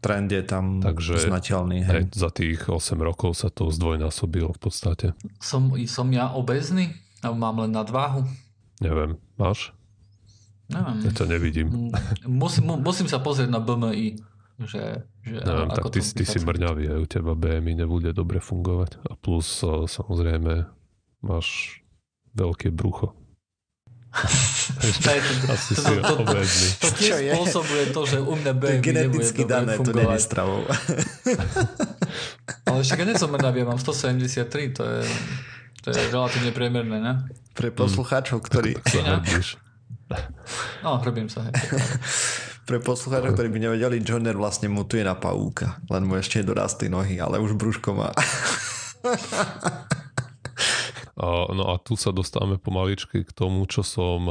Trend 0.05 0.29
je 0.29 0.43
tam 0.45 0.85
Takže, 0.85 1.25
znateľný. 1.25 1.81
Hej. 1.81 2.13
Za 2.13 2.29
tých 2.29 2.69
8 2.69 3.01
rokov 3.01 3.41
sa 3.41 3.49
to 3.49 3.73
zdvojnásobilo 3.73 4.53
v 4.53 4.59
podstate. 4.61 5.07
Som, 5.41 5.73
som 5.89 6.07
ja 6.13 6.29
obezný? 6.29 6.93
Alebo 7.25 7.41
mám 7.41 7.57
len 7.65 7.73
nadváhu? 7.73 8.21
Neviem. 8.77 9.17
Máš? 9.41 9.73
Neviem. 10.69 10.97
Ja 11.01 11.11
to 11.13 11.25
nevidím. 11.25 11.89
Musím, 12.25 12.77
musím 12.85 13.09
sa 13.09 13.17
pozrieť 13.17 13.49
na 13.49 13.57
BMI. 13.57 14.21
Že, 14.55 15.03
že 15.25 15.35
Neviem, 15.43 15.67
tak 15.75 15.91
ty, 15.91 15.99
ty 15.99 16.23
si 16.23 16.39
mrňavý 16.39 16.87
a 16.87 16.95
u 16.95 17.03
teba 17.03 17.35
BMI 17.35 17.83
nebude 17.83 18.15
dobre 18.15 18.39
fungovať. 18.39 19.03
A 19.03 19.19
plus 19.19 19.65
samozrejme 19.67 20.63
máš 21.19 21.81
veľké 22.37 22.71
brucho. 22.71 23.11
Asi 25.51 25.75
si 25.75 25.95
to, 25.99 26.13
obezný. 26.23 26.67
To 26.79 26.87
tiež 26.95 27.15
spôsobuje 27.35 27.83
to, 27.91 28.01
že 28.07 28.17
u 28.23 28.33
mňa 28.39 28.53
BMI 28.55 28.79
to 28.79 28.83
geneticky 28.83 29.41
dané, 29.43 29.75
to 29.75 29.91
nie 29.91 30.07
je 30.07 30.21
stravou. 30.23 30.63
Ale 32.65 32.79
však 32.79 32.97
ja 33.03 33.05
nie 33.05 33.15
som 33.19 33.29
mrňavý, 33.35 33.57
ja 33.63 33.67
mám 33.67 33.79
173, 33.79 34.77
to 34.77 34.83
je, 34.83 34.99
to 35.83 35.87
je 35.91 35.99
relatívne 36.11 36.51
priemerné, 36.55 36.97
ne? 37.03 37.13
Pre 37.51 37.69
poslucháčov, 37.75 38.39
ktorí... 38.43 38.79
Sa 38.87 39.19
No, 40.85 41.01
hrobím 41.01 41.27
sa. 41.27 41.49
Pre 42.65 42.77
poslucháčov, 42.81 43.37
ktorí 43.37 43.49
by 43.53 43.59
nevedeli, 43.61 44.01
Johnner 44.01 44.37
vlastne 44.37 44.69
mutuje 44.69 45.05
na 45.05 45.13
pavúka. 45.17 45.81
Len 45.89 46.05
mu 46.05 46.17
ešte 46.17 46.41
dorastli 46.41 46.89
nohy, 46.89 47.21
ale 47.21 47.37
už 47.41 47.57
brúško 47.57 47.93
má. 47.93 48.09
No 51.19 51.63
a 51.71 51.79
tu 51.79 51.95
sa 51.95 52.11
dostávame 52.11 52.59
pomaličky 52.59 53.23
k 53.23 53.31
tomu, 53.31 53.63
čo 53.71 53.87
som, 53.87 54.27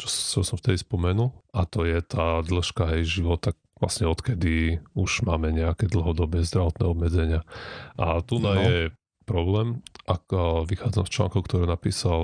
čo, 0.00 0.08
čo 0.08 0.40
som 0.40 0.56
vtedy 0.56 0.80
spomenul. 0.80 1.28
A 1.52 1.68
to 1.68 1.84
je 1.84 2.00
tá 2.00 2.40
dĺžka 2.40 2.88
hej, 2.96 3.20
života, 3.20 3.52
vlastne 3.76 4.08
odkedy 4.08 4.80
už 4.96 5.28
máme 5.28 5.52
nejaké 5.52 5.92
dlhodobé 5.92 6.40
zdravotné 6.40 6.84
obmedzenia. 6.88 7.40
A 8.00 8.24
tu 8.24 8.40
no. 8.40 8.56
je 8.56 8.88
problém, 9.28 9.84
ak 10.08 10.24
vychádzam 10.72 11.04
z 11.04 11.14
článku, 11.20 11.44
ktorý 11.44 11.68
napísal 11.68 12.20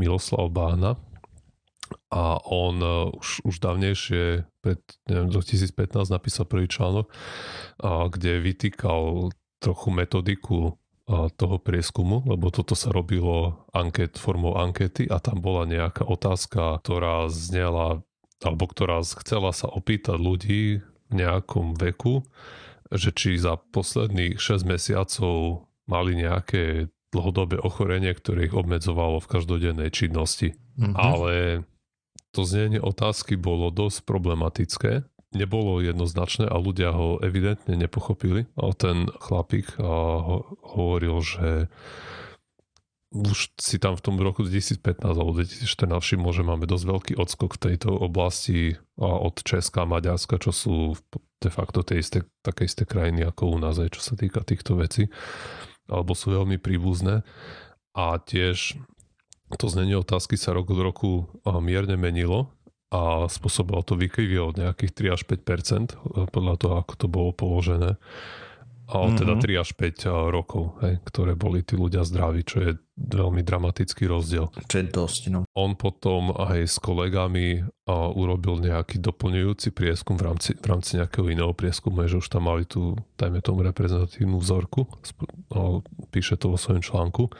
Miloslav 0.00 0.48
Bána, 0.48 0.96
a 2.10 2.42
on 2.50 2.82
už, 3.14 3.46
už 3.46 3.62
dávnejšie, 3.62 4.42
pred 4.58 4.80
neviem, 5.06 5.30
2015 5.30 6.10
napísal 6.10 6.48
prvý 6.48 6.66
článok, 6.66 7.06
kde 7.82 8.42
vytýkal 8.42 9.30
trochu 9.62 9.88
metodiku 9.94 10.74
toho 11.06 11.62
prieskumu, 11.62 12.26
lebo 12.26 12.50
toto 12.50 12.74
sa 12.74 12.90
robilo 12.90 13.62
anket, 13.70 14.18
formou 14.18 14.58
ankety 14.58 15.06
a 15.06 15.22
tam 15.22 15.38
bola 15.38 15.62
nejaká 15.62 16.02
otázka, 16.02 16.82
ktorá 16.82 17.30
znela, 17.30 18.02
alebo 18.42 18.66
ktorá 18.66 19.06
chcela 19.22 19.54
sa 19.54 19.70
opýtať 19.70 20.18
ľudí 20.18 20.82
v 20.82 21.12
nejakom 21.14 21.78
veku, 21.78 22.26
že 22.90 23.14
či 23.14 23.38
za 23.38 23.54
posledných 23.54 24.42
6 24.42 24.66
mesiacov 24.66 25.66
mali 25.86 26.18
nejaké 26.18 26.90
dlhodobé 27.14 27.62
ochorenie, 27.62 28.10
ktoré 28.10 28.50
ich 28.50 28.54
obmedzovalo 28.58 29.22
v 29.22 29.30
každodennej 29.30 29.94
činnosti. 29.94 30.58
Mm-hmm. 30.74 30.94
Ale 30.98 31.34
to 32.34 32.42
znenie 32.42 32.82
otázky 32.82 33.38
bolo 33.38 33.70
dosť 33.70 34.02
problematické, 34.02 35.06
nebolo 35.34 35.82
jednoznačné 35.82 36.46
a 36.46 36.56
ľudia 36.60 36.94
ho 36.94 37.18
evidentne 37.18 37.74
nepochopili. 37.74 38.46
A 38.54 38.70
ten 38.76 39.10
chlapík 39.10 39.78
ho, 39.82 40.46
hovoril, 40.62 41.18
že 41.24 41.48
už 43.16 43.54
si 43.56 43.80
tam 43.80 43.96
v 43.96 44.04
tom 44.04 44.16
roku 44.20 44.44
2015 44.44 45.00
alebo 45.00 45.32
2014 45.40 46.02
všimol, 46.02 46.32
že 46.36 46.42
máme 46.44 46.66
dosť 46.68 46.84
veľký 46.84 47.12
odskok 47.16 47.56
v 47.56 47.62
tejto 47.72 47.94
oblasti 47.94 48.76
od 48.98 49.40
Česka 49.40 49.86
a 49.86 49.90
Maďarska, 49.90 50.36
čo 50.42 50.52
sú 50.52 50.74
de 51.40 51.50
facto 51.52 51.80
tie 51.86 52.00
isté, 52.02 52.26
také 52.42 52.66
isté 52.66 52.84
krajiny 52.84 53.24
ako 53.24 53.56
u 53.56 53.58
nás, 53.62 53.78
aj 53.78 53.94
čo 53.96 54.02
sa 54.02 54.18
týka 54.18 54.42
týchto 54.44 54.76
vecí, 54.76 55.08
alebo 55.88 56.12
sú 56.12 56.34
veľmi 56.34 56.58
príbuzné. 56.60 57.22
A 57.96 58.20
tiež 58.20 58.76
to 59.56 59.66
znenie 59.70 59.96
otázky 59.96 60.34
sa 60.34 60.52
rok 60.52 60.68
od 60.74 60.80
roku 60.82 61.10
mierne 61.62 61.94
menilo 61.94 62.55
a 62.94 63.26
spôsobilo 63.26 63.82
to 63.82 63.98
výkyvy 63.98 64.38
od 64.38 64.54
nejakých 64.62 65.10
3 65.10 65.14
až 65.18 65.22
5% 65.26 66.30
podľa 66.30 66.54
toho, 66.54 66.74
ako 66.78 66.92
to 66.94 67.06
bolo 67.10 67.30
položené. 67.34 67.98
A 68.86 69.02
mm-hmm. 69.02 69.18
teda 69.18 69.34
3 69.42 69.50
mhm. 69.50 69.62
až 69.66 69.70
5 69.74 70.30
rokov, 70.30 70.78
hej, 70.86 71.02
ktoré 71.02 71.34
boli 71.34 71.66
tí 71.66 71.74
ľudia 71.74 72.06
zdraví, 72.06 72.46
čo 72.46 72.62
je 72.62 72.70
veľmi 72.94 73.42
dramatický 73.42 74.06
rozdiel. 74.06 74.46
Čo 74.70 74.76
je 74.78 74.86
dosť, 74.86 75.22
no. 75.34 75.42
On 75.58 75.74
potom 75.74 76.30
aj 76.30 76.70
s 76.70 76.78
kolegami 76.78 77.66
a, 77.66 78.14
urobil 78.14 78.62
nejaký 78.62 79.02
doplňujúci 79.02 79.74
prieskum 79.74 80.14
v 80.14 80.30
rámci, 80.30 80.54
v 80.54 80.66
rámci 80.70 81.02
nejakého 81.02 81.26
iného 81.26 81.50
prieskumu, 81.50 82.06
že 82.06 82.22
už 82.22 82.30
tam 82.30 82.46
mali 82.46 82.62
tú, 82.62 82.94
dajme 83.18 83.42
tomu, 83.42 83.66
reprezentatívnu 83.66 84.38
vzorku. 84.38 84.86
A, 85.50 85.82
píše 86.14 86.38
to 86.38 86.54
vo 86.54 86.58
svojom 86.58 86.86
článku 86.86 87.34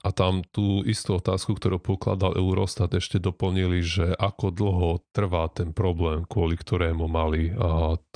a 0.00 0.08
tam 0.16 0.40
tú 0.48 0.80
istú 0.88 1.20
otázku, 1.20 1.60
ktorú 1.60 1.76
pokladal 1.76 2.32
Eurostat, 2.32 2.96
ešte 2.96 3.20
doplnili, 3.20 3.84
že 3.84 4.16
ako 4.16 4.46
dlho 4.48 4.90
trvá 5.12 5.52
ten 5.52 5.76
problém, 5.76 6.24
kvôli 6.24 6.56
ktorému 6.56 7.04
mali 7.04 7.52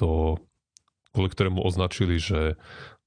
to, 0.00 0.40
kvôli 1.12 1.28
ktorému 1.28 1.60
označili, 1.60 2.16
že 2.16 2.56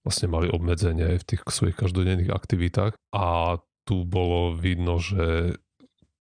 vlastne 0.05 0.29
mali 0.29 0.47
obmedzenie 0.53 1.17
v 1.17 1.25
tých 1.25 1.41
svojich 1.49 1.73
každodenných 1.73 2.29
aktivitách. 2.29 2.93
A 3.11 3.57
tu 3.83 4.05
bolo 4.05 4.53
vidno, 4.53 5.01
že 5.01 5.57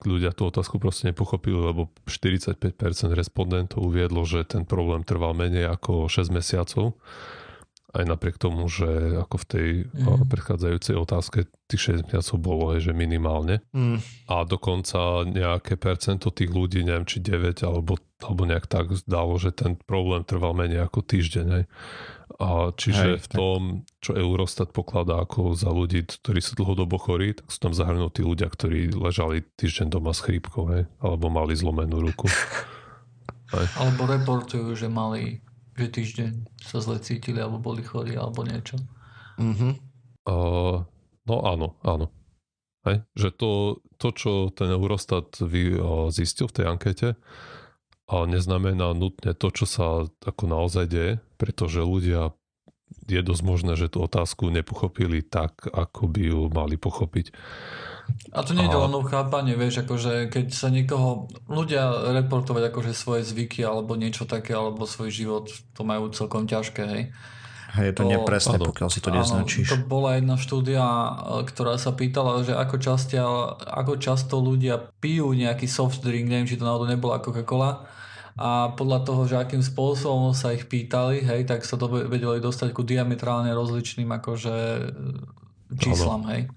ľudia 0.08 0.32
tú 0.32 0.48
otázku 0.48 0.80
proste 0.80 1.12
nepochopili, 1.12 1.60
lebo 1.60 1.92
45% 2.08 2.56
respondentov 3.14 3.84
uviedlo, 3.84 4.24
že 4.24 4.48
ten 4.48 4.64
problém 4.64 5.04
trval 5.04 5.36
menej 5.36 5.68
ako 5.76 6.08
6 6.08 6.32
mesiacov 6.32 6.96
aj 7.96 8.04
napriek 8.04 8.36
tomu, 8.36 8.68
že 8.68 9.16
ako 9.16 9.36
v 9.40 9.46
tej 9.48 9.68
mm. 9.88 10.28
predchádzajúcej 10.28 10.96
otázke 11.00 11.48
tých 11.72 12.04
6 12.04 12.12
mesiacov 12.12 12.38
bolo, 12.44 12.76
že 12.76 12.92
minimálne. 12.92 13.64
Mm. 13.72 14.04
A 14.28 14.44
dokonca 14.44 15.24
nejaké 15.24 15.80
percento 15.80 16.30
tých 16.30 16.52
ľudí, 16.52 16.84
neviem 16.84 17.08
či 17.08 17.24
9 17.24 17.64
alebo, 17.64 17.96
alebo 18.20 18.44
nejak 18.44 18.68
tak 18.68 18.92
zdalo, 19.00 19.40
že 19.40 19.56
ten 19.56 19.80
problém 19.80 20.28
trval 20.28 20.52
menej 20.54 20.84
ako 20.84 21.08
týždeň. 21.08 21.46
Hej. 21.56 21.66
A 22.36 22.76
čiže 22.76 23.16
Hej, 23.16 23.22
v 23.24 23.28
tom, 23.32 23.60
čo 24.04 24.12
Eurostat 24.12 24.76
pokladá 24.76 25.24
ako 25.24 25.56
za 25.56 25.72
ľudí, 25.72 26.04
ktorí 26.04 26.44
sú 26.44 26.60
dlhodobo 26.60 27.00
chorí, 27.00 27.32
tak 27.32 27.48
sú 27.48 27.64
tam 27.64 27.72
zahrnutí 27.72 28.28
ľudia, 28.28 28.52
ktorí 28.52 28.92
ležali 28.92 29.48
týždeň 29.56 29.88
doma 29.88 30.12
s 30.12 30.20
chrípkou, 30.20 30.68
hej, 30.76 30.84
alebo 31.00 31.32
mali 31.32 31.56
zlomenú 31.56 32.04
ruku. 32.04 32.28
Hej. 33.46 33.70
Alebo 33.78 34.10
reportujú, 34.10 34.74
že 34.74 34.90
mali 34.90 35.45
že 35.76 35.88
týždeň 35.92 36.32
sa 36.64 36.80
zle 36.80 36.98
cítili 37.04 37.40
alebo 37.40 37.60
boli 37.60 37.84
chorí 37.84 38.16
alebo 38.16 38.44
niečo. 38.48 38.80
Mm-hmm. 39.40 39.74
Uh, 40.26 40.88
no 41.28 41.36
áno, 41.44 41.76
áno. 41.84 42.10
Hej? 42.88 43.04
Že 43.14 43.30
to, 43.36 43.52
to, 44.00 44.08
čo 44.16 44.32
ten 44.56 44.72
Eurostat 44.72 45.36
vy, 45.44 45.76
uh, 45.76 46.08
zistil 46.10 46.48
v 46.48 46.56
tej 46.62 46.66
ankete, 46.66 47.10
a 48.06 48.30
neznamená 48.30 48.94
nutne 48.94 49.34
to, 49.34 49.50
čo 49.50 49.66
sa 49.66 50.06
ako 50.06 50.46
naozaj 50.46 50.86
deje, 50.86 51.14
pretože 51.42 51.82
ľudia 51.82 52.38
je 53.10 53.22
dosť 53.22 53.42
možné, 53.42 53.74
že 53.74 53.90
tú 53.90 54.06
otázku 54.06 54.54
nepochopili 54.54 55.26
tak, 55.26 55.66
ako 55.74 56.06
by 56.10 56.22
ju 56.30 56.42
mali 56.54 56.78
pochopiť. 56.78 57.34
A 58.36 58.44
to 58.44 58.52
nie 58.52 58.68
je 58.68 58.76
len 58.76 58.92
o 58.92 59.02
chápanie, 59.02 59.56
vieš, 59.56 59.88
akože 59.88 60.28
keď 60.28 60.46
sa 60.52 60.68
niekoho, 60.68 61.32
ľudia 61.48 62.12
reportovať 62.14 62.68
akože 62.68 62.92
svoje 62.92 63.24
zvyky 63.24 63.64
alebo 63.64 63.96
niečo 63.96 64.28
také, 64.28 64.52
alebo 64.52 64.84
svoj 64.84 65.10
život, 65.10 65.48
to 65.72 65.82
majú 65.88 66.12
celkom 66.12 66.44
ťažké, 66.44 66.84
hej. 66.84 67.04
Hej, 67.76 67.92
je 67.92 67.96
to, 67.96 68.04
to 68.08 68.12
nepresné, 68.16 68.56
áno, 68.56 68.72
pokiaľ 68.72 68.90
si 68.92 69.00
to 69.04 69.10
neznačíš. 69.12 69.68
To 69.68 69.80
bola 69.84 70.16
jedna 70.16 70.40
štúdia, 70.40 70.84
ktorá 71.44 71.76
sa 71.76 71.92
pýtala, 71.92 72.44
že 72.44 72.56
ako, 72.56 72.76
častia, 72.80 73.24
ako 73.60 74.00
často 74.00 74.40
ľudia 74.40 74.80
pijú 75.04 75.36
nejaký 75.36 75.68
soft 75.68 76.00
drink, 76.00 76.32
neviem, 76.32 76.48
či 76.48 76.56
to 76.56 76.64
náhodou 76.64 76.88
nebola 76.88 77.20
Coca-Cola, 77.20 77.88
a 78.36 78.76
podľa 78.76 79.00
toho, 79.08 79.22
že 79.32 79.40
akým 79.40 79.64
spôsobom 79.64 80.36
sa 80.36 80.52
ich 80.52 80.68
pýtali, 80.68 81.24
hej, 81.24 81.48
tak 81.48 81.64
sa 81.64 81.80
to 81.80 81.88
vedeli 81.88 82.44
dostať 82.44 82.76
ku 82.76 82.84
diametrálne 82.84 83.48
rozličným 83.56 84.12
akože 84.12 84.56
číslam, 85.80 86.28
hej. 86.32 86.52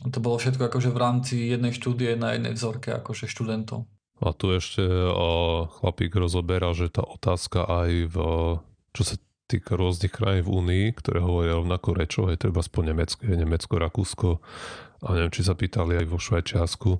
To 0.00 0.18
bolo 0.18 0.40
všetko 0.40 0.72
akože 0.72 0.90
v 0.92 0.98
rámci 0.98 1.34
jednej 1.52 1.76
štúdie 1.76 2.16
na 2.16 2.32
jednej 2.36 2.56
vzorke 2.56 2.96
akože 2.96 3.28
študentov. 3.28 3.84
A 4.20 4.32
tu 4.36 4.52
ešte 4.52 4.84
o, 4.84 5.64
chlapík 5.80 6.12
rozoberá, 6.12 6.72
že 6.76 6.92
tá 6.92 7.00
otázka 7.04 7.64
aj 7.64 7.90
v, 8.12 8.16
čo 8.92 9.02
sa 9.04 9.16
týka 9.48 9.74
rôznych 9.76 10.12
krajín 10.12 10.44
v 10.44 10.52
Únii, 10.60 10.84
ktoré 10.94 11.24
hovoria 11.24 11.56
rovnako 11.56 11.88
rečou, 11.96 12.22
aj 12.28 12.44
treba 12.44 12.60
aspoň 12.60 12.94
Nemecko, 12.94 13.20
Nemecko, 13.26 13.74
Rakúsko 13.80 14.30
a 15.00 15.08
neviem, 15.16 15.32
či 15.32 15.42
sa 15.42 15.56
pýtali 15.56 16.04
aj 16.04 16.06
vo 16.06 16.20
Švajčiarsku, 16.20 16.90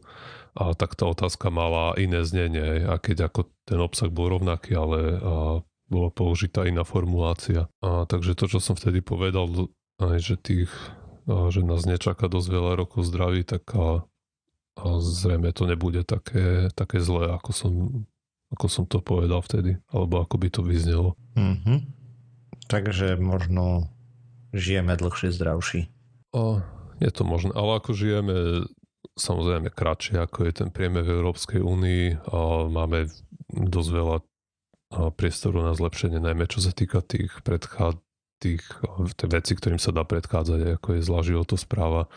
a 0.58 0.74
tak 0.74 0.98
tá 0.98 1.06
otázka 1.06 1.46
mala 1.52 1.94
iné 1.94 2.26
znenie, 2.26 2.82
a 2.82 2.98
keď 2.98 3.30
ako 3.30 3.46
ten 3.68 3.78
obsah 3.78 4.10
bol 4.10 4.34
rovnaký, 4.34 4.74
ale 4.74 4.98
a 5.20 5.34
bola 5.90 6.10
použitá 6.10 6.66
iná 6.66 6.86
formulácia. 6.86 7.66
A 7.82 8.06
takže 8.06 8.38
to, 8.38 8.46
čo 8.46 8.58
som 8.62 8.78
vtedy 8.78 9.02
povedal, 9.02 9.46
aj 9.98 10.18
že 10.22 10.36
tých, 10.38 10.70
že 11.54 11.60
nás 11.62 11.86
nečaká 11.86 12.26
dosť 12.26 12.48
veľa 12.50 12.72
rokov 12.74 13.06
zdraví, 13.06 13.46
tak 13.46 13.70
a, 13.78 14.02
a 14.78 14.84
zrejme 14.98 15.54
to 15.54 15.64
nebude 15.70 16.02
také, 16.02 16.68
také 16.74 16.98
zlé, 16.98 17.30
ako 17.30 17.50
som, 17.54 17.72
ako 18.50 18.66
som 18.66 18.84
to 18.84 18.98
povedal 18.98 19.38
vtedy, 19.40 19.78
alebo 19.94 20.20
ako 20.20 20.36
by 20.36 20.48
to 20.50 20.60
vyznelo. 20.66 21.14
Mm-hmm. 21.38 21.78
Takže 22.66 23.18
možno 23.18 23.90
žijeme 24.50 24.94
dlhšie, 24.98 25.30
zdravší. 25.34 25.90
O, 26.34 26.62
je 27.02 27.10
to 27.10 27.22
možné, 27.26 27.54
ale 27.54 27.78
ako 27.78 27.94
žijeme 27.94 28.66
samozrejme 29.20 29.68
kratšie 29.72 30.16
ako 30.20 30.48
je 30.48 30.52
ten 30.64 30.70
priemer 30.72 31.04
v 31.04 31.20
Európskej 31.20 31.60
únii 31.60 32.30
a 32.30 32.68
máme 32.68 33.10
dosť 33.50 33.90
veľa 33.90 34.16
priestoru 35.14 35.62
na 35.62 35.72
zlepšenie, 35.76 36.18
najmä 36.18 36.50
čo 36.50 36.58
sa 36.58 36.74
týka 36.74 37.04
tých 37.04 37.30
predchád, 37.46 38.00
tých, 38.40 38.64
vecí, 39.28 39.52
ktorým 39.54 39.76
sa 39.76 39.92
dá 39.92 40.02
predchádzať, 40.02 40.80
ako 40.80 40.88
je 40.96 41.00
zlá 41.04 41.20
životospráva, 41.20 42.08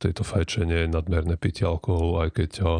tejto 0.00 0.24
fajčenie, 0.24 0.88
nadmerné 0.88 1.36
pitie 1.36 1.68
alkoholu, 1.68 2.24
aj 2.24 2.28
keď 2.32 2.50
a, 2.64 2.74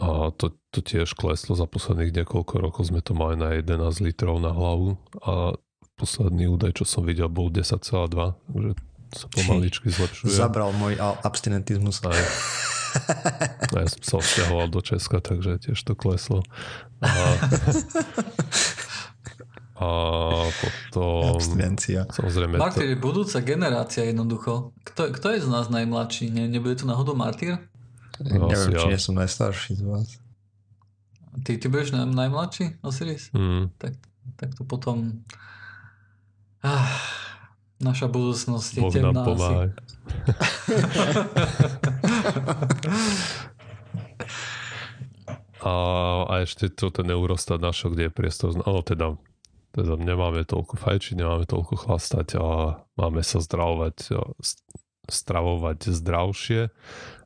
a 0.00 0.08
to, 0.32 0.54
to 0.72 0.80
tiež 0.80 1.12
kleslo 1.18 1.58
za 1.58 1.68
posledných 1.68 2.24
niekoľko 2.24 2.54
rokov, 2.62 2.88
sme 2.88 3.04
to 3.04 3.12
mali 3.12 3.36
na 3.36 3.52
11 3.58 4.00
litrov 4.00 4.40
na 4.40 4.54
hlavu 4.54 4.96
a 5.20 5.58
posledný 5.98 6.50
údaj, 6.50 6.78
čo 6.78 6.84
som 6.86 7.04
videl, 7.06 7.28
bol 7.28 7.52
10,2, 7.52 7.84
takže 8.10 8.72
sa 9.14 9.26
pomaličky 9.30 9.92
zlepšuje. 9.98 10.30
Zabral 10.30 10.74
môj 10.74 10.98
abstinentizmus. 10.98 12.02
Aj. 12.06 12.18
Ja 13.74 13.86
som 13.90 14.02
sa 14.02 14.14
odsťahoval 14.22 14.66
do 14.70 14.80
Česka, 14.82 15.18
takže 15.18 15.58
tiež 15.58 15.78
to 15.82 15.98
kleslo. 15.98 16.46
A, 17.02 17.10
a 19.74 19.86
potom... 20.62 21.34
Abstinencia. 21.34 22.06
Samozrejme... 22.06 22.58
Martyr 22.58 22.94
je 22.94 22.98
budúca 22.98 23.42
generácia 23.42 24.06
jednoducho. 24.06 24.70
Kto, 24.86 25.10
kto 25.10 25.26
je 25.34 25.38
z 25.42 25.48
nás 25.50 25.66
najmladší? 25.66 26.30
Ne, 26.30 26.46
nebude 26.46 26.78
tu 26.78 26.86
náhodou 26.86 27.18
Martyr? 27.18 27.58
No, 28.22 28.46
Neviem, 28.46 28.70
či 28.70 28.86
ja. 28.86 28.90
nie 28.94 29.00
som 29.02 29.18
najstarší 29.18 29.74
z 29.74 29.82
vás. 29.82 30.08
Ty, 31.42 31.58
ty 31.58 31.66
budeš 31.66 31.98
najmladší, 31.98 32.78
Osiris? 32.86 33.34
Mm. 33.34 33.74
Tak, 33.74 33.98
tak 34.38 34.54
to 34.54 34.62
potom... 34.62 35.26
Ah, 36.62 36.86
Naša 37.82 38.06
budúcnosť 38.06 38.70
je 38.78 38.82
Boh 38.86 38.92
temná 38.94 39.10
nám 39.10 39.26
pomáhaj. 39.26 39.74
a, 45.68 45.74
a 46.24 46.34
ešte 46.46 46.70
to 46.70 46.94
ten 46.94 47.10
Eurostat 47.10 47.58
našiel, 47.58 47.90
kde 47.92 48.08
je 48.08 48.12
priestor. 48.14 48.54
No 48.54 48.78
teda, 48.80 49.18
teda 49.74 49.98
nemáme 49.98 50.46
toľko 50.46 50.78
fajčiť, 50.78 51.18
nemáme 51.18 51.50
toľko 51.50 51.74
chlastať 51.82 52.38
a 52.38 52.46
máme 52.94 53.26
sa 53.26 53.42
zdravovať, 53.42 54.14
stravovať 55.10 55.78
zdravšie 55.90 56.70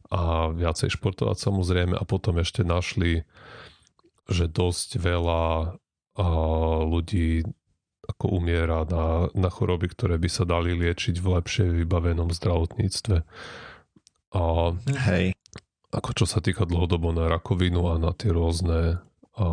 a 0.09 0.21
viacej 0.49 0.89
športovať 0.97 1.37
samozrejme 1.37 1.93
a 1.93 2.05
potom 2.09 2.41
ešte 2.41 2.65
našli, 2.65 3.29
že 4.33 4.49
dosť 4.49 4.97
veľa 4.97 5.77
ľudí 6.89 7.45
ako 8.09 8.41
umiera 8.41 8.89
na, 8.89 9.29
na 9.37 9.53
choroby, 9.53 9.93
ktoré 9.93 10.17
by 10.17 10.33
sa 10.33 10.49
dali 10.49 10.73
liečiť 10.73 11.21
v 11.21 11.27
lepšie 11.39 11.65
vybavenom 11.85 12.33
zdravotníctve. 12.33 13.17
A 14.33 14.43
Hej. 15.13 15.37
Ako 15.93 16.11
čo 16.17 16.25
sa 16.25 16.41
týka 16.41 16.65
dlhodobo 16.65 17.13
na 17.13 17.29
rakovinu 17.29 17.85
a 17.93 18.01
na 18.01 18.17
tie 18.17 18.33
rôzne 18.33 19.01
a 19.37 19.47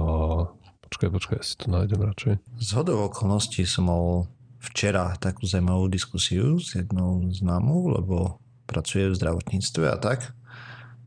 počkaj, 0.89 1.09
počkaj, 1.09 1.35
ja 1.39 1.45
si 1.45 1.55
to 1.57 1.67
nájdem 1.69 2.01
radšej. 2.01 2.33
Z 2.61 2.69
hodou 2.77 3.09
okolností 3.09 3.65
som 3.65 3.89
mal 3.89 4.05
včera 4.61 5.13
takú 5.21 5.45
zaujímavú 5.45 5.89
diskusiu 5.89 6.57
s 6.57 6.73
jednou 6.73 7.25
známou, 7.29 7.89
lebo 7.93 8.41
pracuje 8.65 9.09
v 9.09 9.17
zdravotníctve 9.17 9.85
a 9.89 9.97
tak 10.01 10.33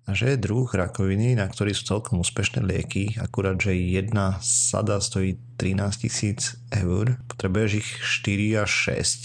a 0.08 0.16
že 0.16 0.32
je 0.34 0.40
druh 0.40 0.64
rakoviny, 0.64 1.36
na 1.36 1.44
ktorý 1.44 1.76
sú 1.76 1.84
celkom 1.84 2.24
úspešné 2.24 2.64
lieky, 2.64 3.20
akurát, 3.20 3.60
že 3.60 3.76
jedna 3.76 4.40
sada 4.40 5.04
stojí 5.04 5.36
13 5.60 6.08
tisíc 6.08 6.56
eur, 6.72 7.20
potrebuješ 7.28 7.70
ich 7.84 7.88
4 8.24 8.64
až 8.64 8.70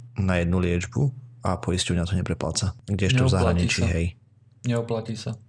6 0.04 0.20
na 0.20 0.44
jednu 0.44 0.60
liečbu 0.60 1.02
a 1.48 1.56
poisťovňa 1.56 2.04
to 2.04 2.20
neprepláca. 2.20 2.76
Kde 2.84 3.08
ešte 3.08 3.24
v 3.24 3.32
zahraničí, 3.32 3.82
sa. 3.88 3.92
hej. 3.96 4.06
Neoplatí 4.68 5.16
sa. 5.16 5.40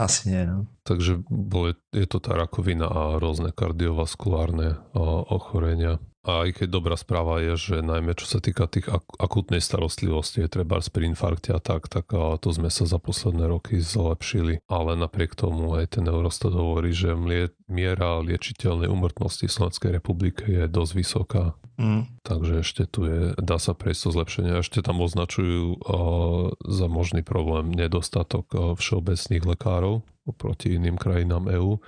Asi 0.00 0.32
nie, 0.32 0.44
no. 0.48 0.66
Takže 0.82 1.24
bol, 1.28 1.76
je 1.92 2.06
to 2.08 2.18
tá 2.18 2.34
rakovina 2.34 2.88
a 2.88 3.02
rôzne 3.20 3.52
kardiovaskulárne 3.52 4.80
ochorenia. 5.28 6.00
A 6.22 6.46
aj 6.46 6.62
keď 6.62 6.68
dobrá 6.70 6.94
správa 6.94 7.42
je, 7.42 7.58
že 7.58 7.76
najmä 7.82 8.14
čo 8.14 8.30
sa 8.30 8.38
týka 8.38 8.70
tých 8.70 8.86
ak- 8.86 9.18
akutnej 9.18 9.58
starostlivosti, 9.58 10.46
je 10.46 10.54
treba 10.54 10.78
pri 10.78 11.10
infarkte 11.10 11.50
a 11.50 11.58
tak, 11.58 11.90
tak 11.90 12.14
a 12.14 12.38
to 12.38 12.54
sme 12.54 12.70
sa 12.70 12.86
za 12.86 13.02
posledné 13.02 13.50
roky 13.50 13.82
zlepšili. 13.82 14.62
Ale 14.70 14.94
napriek 14.94 15.34
tomu 15.34 15.74
aj 15.74 15.98
ten 15.98 16.06
Eurostat 16.06 16.54
hovorí, 16.54 16.94
že 16.94 17.18
mlie- 17.18 17.50
miera 17.66 18.22
liečiteľnej 18.22 18.86
umrtnosti 18.86 19.50
v 19.50 19.54
Slovenskej 19.54 19.90
republike 19.98 20.46
je 20.46 20.70
dosť 20.70 20.92
vysoká. 20.94 21.44
Mm. 21.74 22.06
Takže 22.22 22.62
ešte 22.62 22.86
tu 22.86 23.10
je, 23.10 23.34
dá 23.42 23.58
sa 23.58 23.74
prejsť 23.74 24.00
to 24.06 24.10
zlepšenie. 24.14 24.52
Ešte 24.62 24.78
tam 24.78 25.02
označujú 25.02 25.74
uh, 25.74 26.54
za 26.62 26.86
možný 26.86 27.26
problém 27.26 27.74
nedostatok 27.74 28.46
uh, 28.54 28.60
všeobecných 28.78 29.42
lekárov 29.42 30.06
oproti 30.26 30.78
iným 30.78 30.98
krajinám 30.98 31.50
EÚ. 31.50 31.82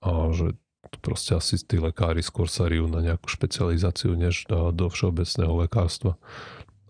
A 0.00 0.30
že 0.32 0.56
proste 1.00 1.36
asi 1.36 1.60
tí 1.60 1.76
lekári 1.76 2.24
skôr 2.24 2.48
sa 2.48 2.66
riú 2.66 2.88
na 2.88 3.04
nejakú 3.04 3.28
špecializáciu, 3.28 4.16
než 4.16 4.48
do, 4.48 4.72
do 4.72 4.88
všeobecného 4.88 5.64
lekárstva. 5.64 6.16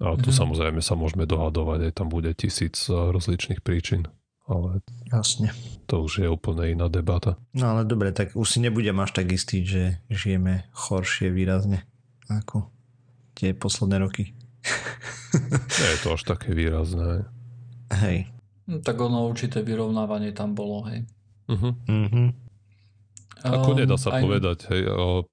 A 0.00 0.16
tu 0.16 0.32
mm-hmm. 0.32 0.40
samozrejme 0.40 0.80
sa 0.80 0.96
môžeme 0.96 1.28
dohadovať, 1.28 1.90
aj 1.90 1.92
tam 1.92 2.08
bude 2.08 2.32
tisíc 2.32 2.88
eh, 2.88 2.96
rozličných 2.96 3.60
príčin. 3.60 4.08
Ale 4.50 4.82
Jasne. 5.14 5.54
to 5.86 6.02
už 6.02 6.26
je 6.26 6.28
úplne 6.28 6.74
iná 6.74 6.90
debata. 6.90 7.38
No 7.54 7.76
ale 7.76 7.86
dobre, 7.86 8.10
tak 8.10 8.34
už 8.34 8.46
si 8.50 8.58
nebudem 8.58 8.98
až 8.98 9.22
tak 9.22 9.30
istý, 9.30 9.62
že 9.62 10.02
žijeme 10.10 10.66
horšie 10.74 11.30
výrazne 11.30 11.86
ako 12.26 12.66
tie 13.38 13.54
posledné 13.54 14.02
roky. 14.02 14.34
Nie 15.78 15.88
je 15.94 15.98
to 16.02 16.18
až 16.18 16.26
také 16.26 16.50
výrazné. 16.50 17.30
Hej. 17.94 18.26
No, 18.66 18.82
tak 18.82 18.98
ono 18.98 19.30
určité 19.30 19.62
vyrovnávanie 19.62 20.34
tam 20.34 20.58
bolo, 20.58 20.82
hej. 20.90 21.06
Uh-huh. 21.46 21.74
Mm-hmm. 21.86 22.49
Ako 23.44 23.70
nedá 23.76 23.96
sa 23.96 24.16
aj... 24.16 24.22
povedať, 24.22 24.58
hej, 24.72 24.82
o, 24.90 25.24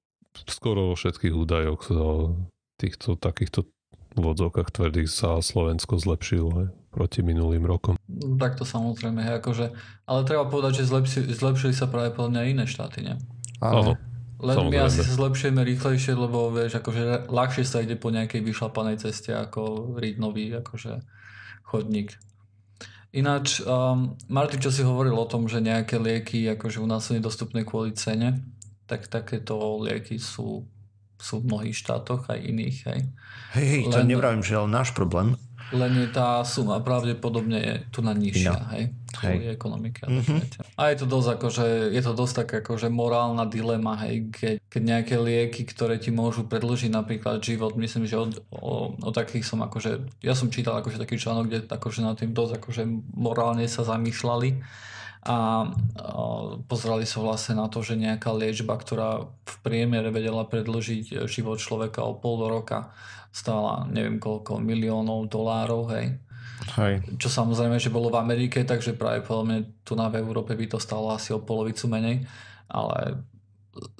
skoro 0.48 0.92
vo 0.92 0.94
všetkých 0.94 1.34
údajoch 1.34 1.82
o 1.92 2.36
týchto 2.78 3.18
takýchto 3.18 3.66
vodzovkách 4.18 4.70
tvrdých 4.74 5.10
sa 5.10 5.38
Slovensko 5.38 6.00
zlepšilo 6.00 6.50
hej, 6.62 6.68
proti 6.90 7.20
minulým 7.22 7.62
rokom. 7.68 7.94
Tak 8.38 8.58
to 8.58 8.64
samozrejme, 8.64 9.20
hej, 9.22 9.38
akože, 9.38 9.66
ale 10.08 10.20
treba 10.24 10.48
povedať, 10.48 10.82
že 10.82 10.90
zlepši, 10.90 11.20
zlepšili 11.32 11.74
sa 11.76 11.86
práve 11.86 12.14
podľa 12.14 12.30
mňa 12.34 12.42
iné 12.48 12.64
štáty, 12.64 13.04
ne? 13.04 13.20
Áno. 13.60 13.98
Len 14.38 14.70
my 14.70 14.86
asi 14.86 15.02
sa 15.02 15.18
zlepšujeme 15.18 15.66
rýchlejšie, 15.66 16.14
lebo 16.14 16.54
vieš, 16.54 16.78
akože 16.78 17.26
ľahšie 17.26 17.66
sa 17.66 17.82
ide 17.82 17.98
po 17.98 18.14
nejakej 18.14 18.46
vyšlapanej 18.46 19.02
ceste 19.02 19.34
ako 19.34 19.94
riť 19.98 20.14
nový 20.22 20.54
akože 20.54 21.02
chodník. 21.66 22.14
Ináč, 23.08 23.64
um, 23.64 24.12
Marty, 24.28 24.60
čo 24.60 24.68
si 24.68 24.84
hovoril 24.84 25.16
o 25.16 25.24
tom, 25.24 25.48
že 25.48 25.64
nejaké 25.64 25.96
lieky 25.96 26.44
akože 26.52 26.78
u 26.82 26.86
nás 26.88 27.08
sú 27.08 27.16
nedostupné 27.16 27.64
kvôli 27.64 27.96
cene, 27.96 28.44
tak 28.84 29.08
takéto 29.08 29.56
lieky 29.80 30.20
sú 30.20 30.68
sú 31.18 31.42
v 31.42 31.50
mnohých 31.50 31.76
štátoch 31.76 32.30
aj 32.30 32.38
iných. 32.38 32.76
Hej, 32.86 33.00
hej, 33.58 33.66
hej 33.66 33.82
to 33.90 33.98
len, 33.98 34.06
nevravím, 34.06 34.42
že 34.46 34.54
je 34.54 34.62
náš 34.70 34.94
problém. 34.94 35.34
Len 35.74 35.92
je 35.98 36.08
tá 36.14 36.40
suma 36.46 36.80
pravdepodobne 36.80 37.58
je 37.58 37.74
tu 37.90 38.00
na 38.00 38.14
nižšia, 38.14 38.54
no. 38.54 38.70
hej, 38.72 38.94
hej. 39.26 39.58
ekonomiky. 39.58 40.06
Mm-hmm. 40.06 40.40
A 40.78 40.92
je 40.92 40.96
to 41.00 41.06
dosť 41.08 41.28
akože, 41.38 41.66
je 41.90 42.02
to 42.04 42.12
dosť 42.14 42.34
tak 42.44 42.48
akože 42.62 42.92
morálna 42.92 43.48
dilema, 43.48 43.98
hej, 44.06 44.30
keď, 44.30 44.54
keď 44.68 44.82
nejaké 44.82 45.14
lieky, 45.18 45.62
ktoré 45.66 45.98
ti 45.98 46.14
môžu 46.14 46.46
predlžiť 46.46 46.92
napríklad 46.92 47.42
život, 47.42 47.74
myslím, 47.74 48.04
že 48.06 48.16
od, 48.16 48.38
o, 48.54 48.94
o 48.94 49.10
takých 49.10 49.48
som 49.48 49.64
akože, 49.64 50.22
ja 50.22 50.36
som 50.36 50.52
čítal 50.52 50.78
akože 50.78 51.00
taký 51.00 51.18
článok, 51.18 51.44
kde 51.48 51.58
akože 51.66 52.00
na 52.04 52.14
tým 52.14 52.30
dosť 52.36 52.62
akože 52.62 52.82
morálne 53.16 53.66
sa 53.66 53.82
zamýšľali 53.82 54.60
a 55.28 55.66
pozerali 56.70 57.02
sa 57.02 57.18
vlastne 57.18 57.58
na 57.58 57.66
to, 57.66 57.82
že 57.82 57.98
nejaká 57.98 58.30
liečba, 58.30 58.78
ktorá 58.78 59.26
v 59.26 59.54
priemere 59.66 60.14
vedela 60.14 60.46
predlžiť 60.46 61.26
život 61.26 61.58
človeka 61.58 62.06
o 62.06 62.14
pol 62.14 62.46
roka, 62.46 62.94
stála 63.34 63.84
neviem 63.90 64.22
koľko 64.22 64.62
miliónov 64.62 65.26
dolárov, 65.28 65.90
hej. 65.92 66.16
Hej. 66.78 67.02
Čo 67.18 67.28
samozrejme, 67.30 67.78
že 67.78 67.92
bolo 67.92 68.10
v 68.10 68.20
Amerike, 68.20 68.66
takže 68.66 68.98
práve 68.98 69.22
podľa 69.22 69.44
mňa 69.46 69.58
tu 69.86 69.92
na 69.94 70.10
v 70.10 70.18
Európe 70.18 70.58
by 70.58 70.66
to 70.66 70.78
stalo 70.82 71.14
asi 71.14 71.30
o 71.30 71.42
polovicu 71.42 71.86
menej, 71.86 72.26
ale 72.66 73.22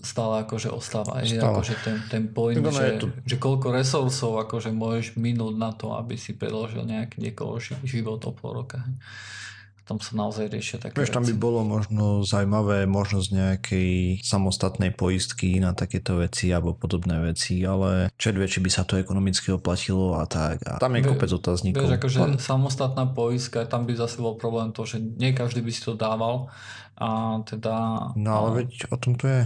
stále 0.02 0.42
akože 0.42 0.74
ostáva 0.74 1.22
aj 1.22 1.38
akože 1.38 1.74
ten, 1.86 1.96
ten 2.10 2.24
point, 2.34 2.58
že, 2.58 2.98
tu... 2.98 3.06
že 3.22 3.36
koľko 3.38 3.70
resursov 3.70 4.42
akože 4.42 4.74
môžeš 4.74 5.14
minúť 5.14 5.54
na 5.54 5.70
to, 5.70 5.94
aby 5.94 6.18
si 6.18 6.34
predložil 6.34 6.82
nejaký 6.82 7.22
niekoho 7.22 7.62
život 7.86 8.18
o 8.26 8.32
pol 8.34 8.64
roka. 8.64 8.82
Tam 9.88 9.96
sa 10.04 10.12
naozaj 10.20 10.52
riešia 10.52 10.76
také 10.76 11.00
Vieš, 11.00 11.16
tam 11.16 11.24
by 11.24 11.32
bolo 11.32 11.64
možno 11.64 12.20
zaujímavé 12.20 12.84
možnosť 12.84 13.28
nejakej 13.32 14.20
samostatnej 14.20 14.92
poistky 14.92 15.56
na 15.64 15.72
takéto 15.72 16.20
veci 16.20 16.52
alebo 16.52 16.76
podobné 16.76 17.16
veci, 17.24 17.64
ale 17.64 18.12
červie, 18.20 18.44
či 18.44 18.60
by 18.60 18.68
sa 18.68 18.84
to 18.84 19.00
ekonomicky 19.00 19.48
oplatilo 19.48 20.20
a 20.20 20.28
tak. 20.28 20.60
A 20.68 20.76
tam 20.76 20.92
je 20.92 21.08
Be, 21.08 21.16
kopec 21.16 21.32
otáznikov. 21.32 21.88
Vieš, 21.88 21.96
akože 22.04 22.18
Len... 22.20 22.36
samostatná 22.36 23.08
poistka, 23.08 23.64
tam 23.64 23.88
by 23.88 23.96
zase 23.96 24.20
bol 24.20 24.36
problém 24.36 24.76
to, 24.76 24.84
že 24.84 25.00
nie 25.00 25.32
každý 25.32 25.64
by 25.64 25.72
si 25.72 25.80
to 25.80 25.96
dával 25.96 26.52
a 27.00 27.40
teda... 27.48 28.12
No 28.12 28.30
ale 28.44 28.48
a... 28.52 28.54
veď 28.60 28.92
o 28.92 28.96
tom 29.00 29.16
to 29.16 29.24
je. 29.24 29.42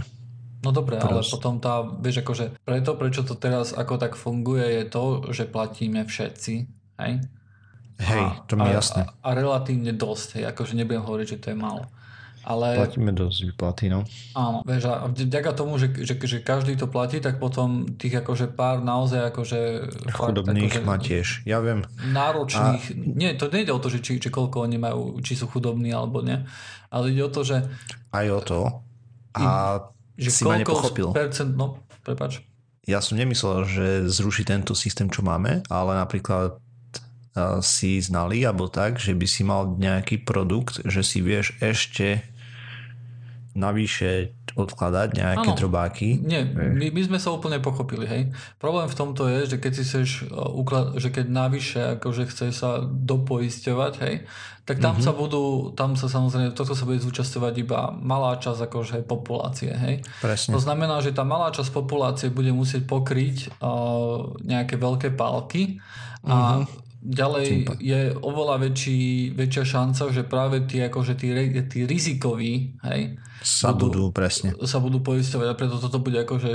No 0.63 0.75
dobre, 0.75 0.95
ale 0.99 1.23
potom 1.23 1.59
tá, 1.59 1.83
vieš, 1.83 2.23
akože 2.23 2.59
preto, 2.67 2.95
prečo 2.99 3.23
to 3.23 3.35
teraz 3.35 3.71
ako 3.75 3.95
tak 3.95 4.19
funguje, 4.19 4.63
je 4.63 4.83
to, 4.87 5.03
že 5.31 5.47
platíme 5.47 6.03
všetci, 6.07 6.53
hej? 6.99 7.13
Hej, 8.01 8.23
a, 8.23 8.41
to 8.49 8.57
mi 8.57 8.69
je 8.69 8.73
jasné. 8.73 9.01
A, 9.05 9.11
a 9.21 9.29
relatívne 9.37 9.93
dosť, 9.93 10.41
hej, 10.41 10.45
akože 10.49 10.73
nebudem 10.73 11.03
hovoriť, 11.03 11.27
že 11.27 11.37
to 11.37 11.47
je 11.53 11.57
málo. 11.57 11.85
Ale, 12.43 12.75
Platíme 12.75 13.15
dosť 13.15 13.55
výplaty, 13.55 13.87
no. 13.87 14.03
Áno, 14.35 14.67
vieš, 14.67 14.91
a 14.91 15.07
vďaka 15.07 15.55
tomu, 15.55 15.79
že, 15.79 15.95
že, 15.95 16.19
že 16.19 16.43
každý 16.43 16.75
to 16.75 16.91
platí, 16.91 17.23
tak 17.23 17.39
potom 17.39 17.87
tých 17.95 18.19
akože 18.19 18.51
pár 18.51 18.83
naozaj 18.83 19.31
akože... 19.31 19.59
Chudobných 20.11 20.75
akože, 20.75 20.83
má 20.83 20.99
tiež, 20.99 21.47
ja 21.47 21.63
viem. 21.63 21.87
Náročných, 22.11 22.83
a... 22.83 22.93
nie, 22.99 23.31
to 23.39 23.47
nejde 23.47 23.71
o 23.71 23.79
to, 23.79 23.87
že 23.87 24.03
či, 24.03 24.19
či 24.19 24.27
koľko 24.27 24.67
oni 24.67 24.75
majú, 24.75 25.23
či 25.23 25.39
sú 25.39 25.47
chudobní 25.47 25.95
alebo 25.95 26.19
nie, 26.19 26.35
ale 26.91 27.15
ide 27.15 27.23
o 27.23 27.31
to, 27.31 27.47
že... 27.47 27.63
Aj 28.11 28.27
o 28.27 28.43
to. 28.43 28.83
A 29.39 29.79
že 30.19 30.29
si 30.29 30.43
ma 30.43 30.59
nepochopil. 30.59 31.15
Percent, 31.15 31.55
no, 31.55 31.79
prepač. 32.03 32.43
Ja 32.83 32.99
som 32.99 33.15
nemyslel, 33.15 33.63
že 33.63 33.85
zruší 34.11 34.43
tento 34.43 34.75
systém, 34.75 35.07
čo 35.07 35.23
máme, 35.23 35.63
ale 35.71 35.95
napríklad 35.95 36.59
si 37.65 37.97
znali, 37.97 38.45
alebo 38.45 38.69
tak, 38.69 39.01
že 39.01 39.17
by 39.17 39.25
si 39.25 39.41
mal 39.41 39.73
nejaký 39.73 40.21
produkt, 40.21 40.85
že 40.85 41.01
si 41.01 41.25
vieš 41.25 41.57
ešte 41.57 42.21
navyše 43.53 44.33
odkladať 44.53 45.17
nejaké 45.17 45.49
ano. 45.53 45.57
trobáky. 45.57 46.17
Nie, 46.21 46.45
my, 46.45 46.89
my 46.89 47.01
sme 47.05 47.17
sa 47.21 47.33
úplne 47.33 47.61
pochopili, 47.61 48.05
hej. 48.05 48.23
Problém 48.57 48.89
v 48.89 48.97
tomto 48.97 49.29
je, 49.29 49.45
že 49.45 49.57
keď 49.61 49.71
si 49.77 49.81
chceš 49.85 50.09
uklad- 50.33 50.97
že 50.97 51.13
keď 51.13 51.25
navyše 51.29 51.81
akože 51.97 52.29
chceš 52.33 52.51
sa 52.53 52.81
dopoisťovať, 52.81 53.93
hej, 54.05 54.15
tak 54.65 54.81
tam 54.81 54.97
mm-hmm. 54.97 55.05
sa 55.05 55.13
budú, 55.13 55.73
tam 55.77 55.93
sa 55.93 56.09
samozrejme, 56.09 56.57
toto 56.57 56.73
sa 56.73 56.85
bude 56.85 57.01
zúčastňovať 57.01 57.53
iba 57.61 57.93
malá 57.93 58.41
časť 58.41 58.69
akože 58.69 58.97
populácie, 59.05 59.73
hej. 59.73 59.95
Presne. 60.21 60.53
To 60.53 60.59
znamená, 60.61 61.01
že 61.05 61.13
tá 61.13 61.21
malá 61.21 61.53
časť 61.53 61.69
populácie 61.69 62.33
bude 62.33 62.49
musieť 62.53 62.89
pokryť 62.89 63.61
uh, 63.61 64.33
nejaké 64.41 64.81
veľké 64.81 65.13
pálky 65.13 65.77
a 66.25 66.61
mm-hmm 66.61 66.82
Ďalej 67.03 67.67
je 67.83 68.15
oveľa 68.15 68.63
väčší, 68.63 69.35
väčšia 69.35 69.63
šanca, 69.67 70.03
že 70.15 70.23
práve 70.23 70.63
tí, 70.63 70.79
akože 70.79 71.19
tí, 71.19 71.35
tí 71.67 71.83
rizikoví 71.83 72.79
hej, 72.79 73.19
sa 73.43 73.75
budú, 73.75 74.07
budú, 74.07 74.15
presne. 74.15 74.55
sa 74.63 74.79
budú 74.79 75.03
poistovať 75.03 75.51
a 75.51 75.57
preto 75.59 75.83
toto 75.83 75.99
bude 75.99 76.23
akože 76.23 76.51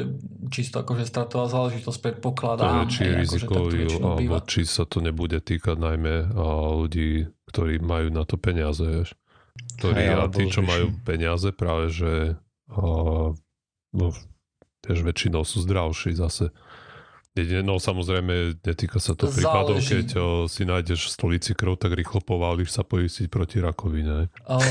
čisto 0.49 0.81
akože 0.81 1.05
stratová 1.05 1.53
záležitosť 1.53 1.99
predpokladá. 2.01 2.65
To 2.65 2.75
je, 2.81 2.85
či 2.89 3.01
hej, 3.05 3.13
akože 3.13 3.21
rizikový, 3.21 3.79
akože 3.85 4.01
alebo 4.01 4.37
či 4.49 4.61
sa 4.65 4.89
to 4.89 5.05
nebude 5.05 5.37
týkať 5.37 5.77
najmä 5.77 6.33
ľudí, 6.81 7.29
ktorí 7.53 7.85
majú 7.85 8.09
na 8.09 8.25
to 8.25 8.41
peniaze, 8.41 8.81
vieš. 8.81 9.13
Ktorí, 9.85 10.01
hej, 10.01 10.17
a 10.17 10.33
tí, 10.33 10.49
čo 10.49 10.65
majú 10.65 10.97
peniaze, 11.05 11.53
práve 11.53 11.93
že 11.93 12.41
a, 12.73 13.37
no, 13.93 14.07
vieš, 14.81 15.01
väčšinou 15.05 15.45
sú 15.45 15.61
zdravší 15.61 16.17
zase. 16.17 16.57
No 17.63 17.79
samozrejme, 17.79 18.59
netýka 18.63 18.99
sa 18.99 19.15
to, 19.15 19.29
to 19.29 19.35
prípadov, 19.35 19.79
keď 19.79 20.07
o, 20.19 20.25
si 20.51 20.65
nájdeš 20.65 21.09
v 21.09 21.15
stolici 21.15 21.53
krv, 21.55 21.79
tak 21.79 21.95
rýchlo 21.95 22.23
pováliš 22.25 22.75
sa 22.75 22.83
poistiť 22.83 23.27
proti 23.31 23.63
rakovine. 23.63 24.33
Uh, 24.49 24.63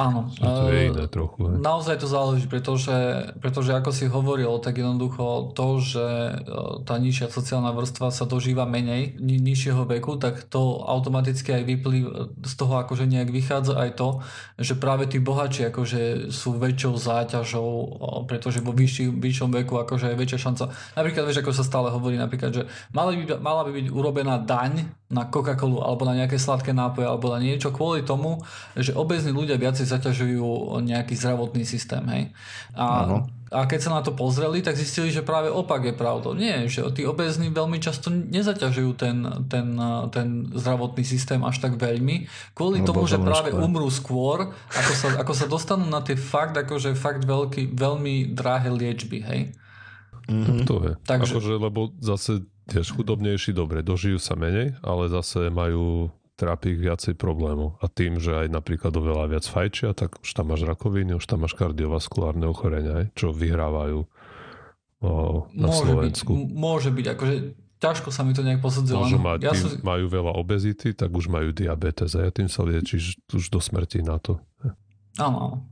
áno. 0.00 0.30
to 0.38 0.70
je 0.72 0.80
iné 0.90 1.06
trochu. 1.06 1.46
Ne? 1.46 1.62
Naozaj 1.62 2.02
to 2.02 2.08
záleží, 2.08 2.46
pretože, 2.50 3.30
pretože 3.38 3.70
ako 3.74 3.90
si 3.94 4.10
hovoril, 4.10 4.50
tak 4.58 4.80
jednoducho 4.80 5.52
to, 5.54 5.68
že 5.82 6.06
tá 6.82 6.98
nižšia 6.98 7.30
sociálna 7.30 7.70
vrstva 7.74 8.10
sa 8.10 8.24
dožíva 8.24 8.66
menej 8.66 9.18
ni- 9.20 9.42
nižšieho 9.42 9.86
veku, 9.86 10.18
tak 10.18 10.46
to 10.46 10.82
automaticky 10.86 11.52
aj 11.52 11.62
vyplýva 11.66 12.10
z 12.42 12.52
toho 12.56 12.74
akože 12.82 13.04
nejak 13.06 13.30
vychádza 13.30 13.76
aj 13.76 13.90
to, 13.98 14.08
že 14.58 14.74
práve 14.76 15.06
tí 15.06 15.20
bohači 15.20 15.68
akože 15.68 16.32
sú 16.32 16.56
väčšou 16.56 16.94
záťažou, 16.96 17.70
pretože 18.24 18.64
vo 18.64 18.72
vyššom 18.72 19.50
veku 19.52 19.80
akože 19.80 20.12
je 20.12 20.16
väčšia 20.16 20.38
šanca. 20.40 20.64
Napríklad 20.96 21.24
vieš, 21.28 21.40
ako 21.44 21.52
sa 21.52 21.64
stále 21.64 21.88
hovorí 21.92 22.15
hovorí 22.16 22.24
napríklad, 22.24 22.50
že 22.52 22.62
mala 22.96 23.12
by, 23.12 23.36
mala 23.38 23.62
by 23.68 23.70
byť 23.76 23.86
urobená 23.92 24.40
daň 24.40 24.88
na 25.06 25.28
Coca-Colu 25.28 25.84
alebo 25.84 26.02
na 26.02 26.18
nejaké 26.18 26.40
sladké 26.40 26.74
nápoje 26.74 27.06
alebo 27.06 27.30
na 27.30 27.38
niečo 27.38 27.70
kvôli 27.70 28.02
tomu, 28.02 28.42
že 28.74 28.96
obezní 28.96 29.30
ľudia 29.30 29.60
viacej 29.60 29.86
zaťažujú 29.86 30.80
nejaký 30.82 31.14
zdravotný 31.14 31.62
systém. 31.62 32.02
Hej? 32.10 32.22
A, 32.74 33.22
a 33.54 33.60
keď 33.70 33.80
sa 33.86 33.94
na 33.94 34.02
to 34.02 34.18
pozreli, 34.18 34.66
tak 34.66 34.74
zistili, 34.74 35.14
že 35.14 35.22
práve 35.22 35.46
opak 35.46 35.86
je 35.86 35.94
pravdou. 35.94 36.34
Nie, 36.34 36.66
že 36.66 36.82
tí 36.90 37.06
obezní 37.06 37.54
veľmi 37.54 37.78
často 37.78 38.10
nezaťažujú 38.10 38.90
ten, 38.98 39.22
ten, 39.46 39.78
ten 40.10 40.50
zdravotný 40.50 41.06
systém 41.06 41.38
až 41.46 41.62
tak 41.62 41.78
veľmi, 41.78 42.26
kvôli 42.58 42.82
no, 42.82 42.90
tomu, 42.90 43.06
že 43.06 43.22
práve 43.22 43.54
skôr. 43.54 43.62
umrú 43.62 43.88
skôr, 43.94 44.38
ako 44.74 44.92
sa, 44.98 45.08
ako 45.22 45.32
sa 45.38 45.46
dostanú 45.46 45.86
na 45.86 46.02
tie 46.02 46.18
fakt, 46.18 46.58
akože 46.58 46.98
fakt 46.98 47.22
veľký, 47.22 47.78
veľmi 47.78 48.34
drahé 48.34 48.74
liečby. 48.74 49.22
Hej? 49.22 49.54
Mm-hmm. 50.26 50.66
To 50.66 50.76
je. 50.82 50.92
Takže... 51.06 51.32
Akože, 51.38 51.54
lebo 51.58 51.94
zase 52.02 52.42
tiež 52.66 52.98
chudobnejší, 52.98 53.54
dobre, 53.54 53.86
dožijú 53.86 54.18
sa 54.18 54.34
menej, 54.34 54.74
ale 54.82 55.06
zase 55.06 55.50
majú 55.54 56.10
trápi 56.36 56.76
ich 56.76 56.80
viacej 56.84 57.16
problémov. 57.16 57.80
A 57.80 57.88
tým, 57.88 58.20
že 58.20 58.34
aj 58.34 58.52
napríklad 58.52 58.92
oveľa 58.92 59.32
viac 59.32 59.44
fajčia, 59.48 59.96
tak 59.96 60.20
už 60.20 60.30
tam 60.36 60.52
máš 60.52 60.68
rakoviny, 60.68 61.16
už 61.16 61.24
tam 61.24 61.46
máš 61.46 61.56
kardiovaskulárne 61.56 62.44
ochorenia, 62.44 63.08
čo 63.16 63.32
vyhrávajú 63.32 64.04
o, 65.00 65.10
na 65.56 65.66
môže 65.72 65.80
Slovensku. 65.80 66.32
Byť, 66.36 66.52
môže 66.52 66.90
byť, 66.92 67.06
akože 67.16 67.34
ťažko 67.80 68.08
sa 68.12 68.20
mi 68.26 68.36
to 68.36 68.44
nejak 68.44 68.60
posudzuje. 68.60 69.00
Môžu 69.00 69.16
mať, 69.16 69.48
ja 69.48 69.56
som... 69.56 69.80
majú 69.80 70.12
veľa 70.12 70.32
obezity, 70.36 70.92
tak 70.92 71.08
už 71.08 71.32
majú 71.32 71.56
diabetes 71.56 72.12
a 72.12 72.28
ja 72.28 72.30
tým 72.34 72.52
sa 72.52 72.68
liečíš 72.68 73.16
už 73.32 73.48
do 73.48 73.60
smrti 73.62 74.04
na 74.04 74.20
to. 74.20 74.36
Áno. 75.16 75.64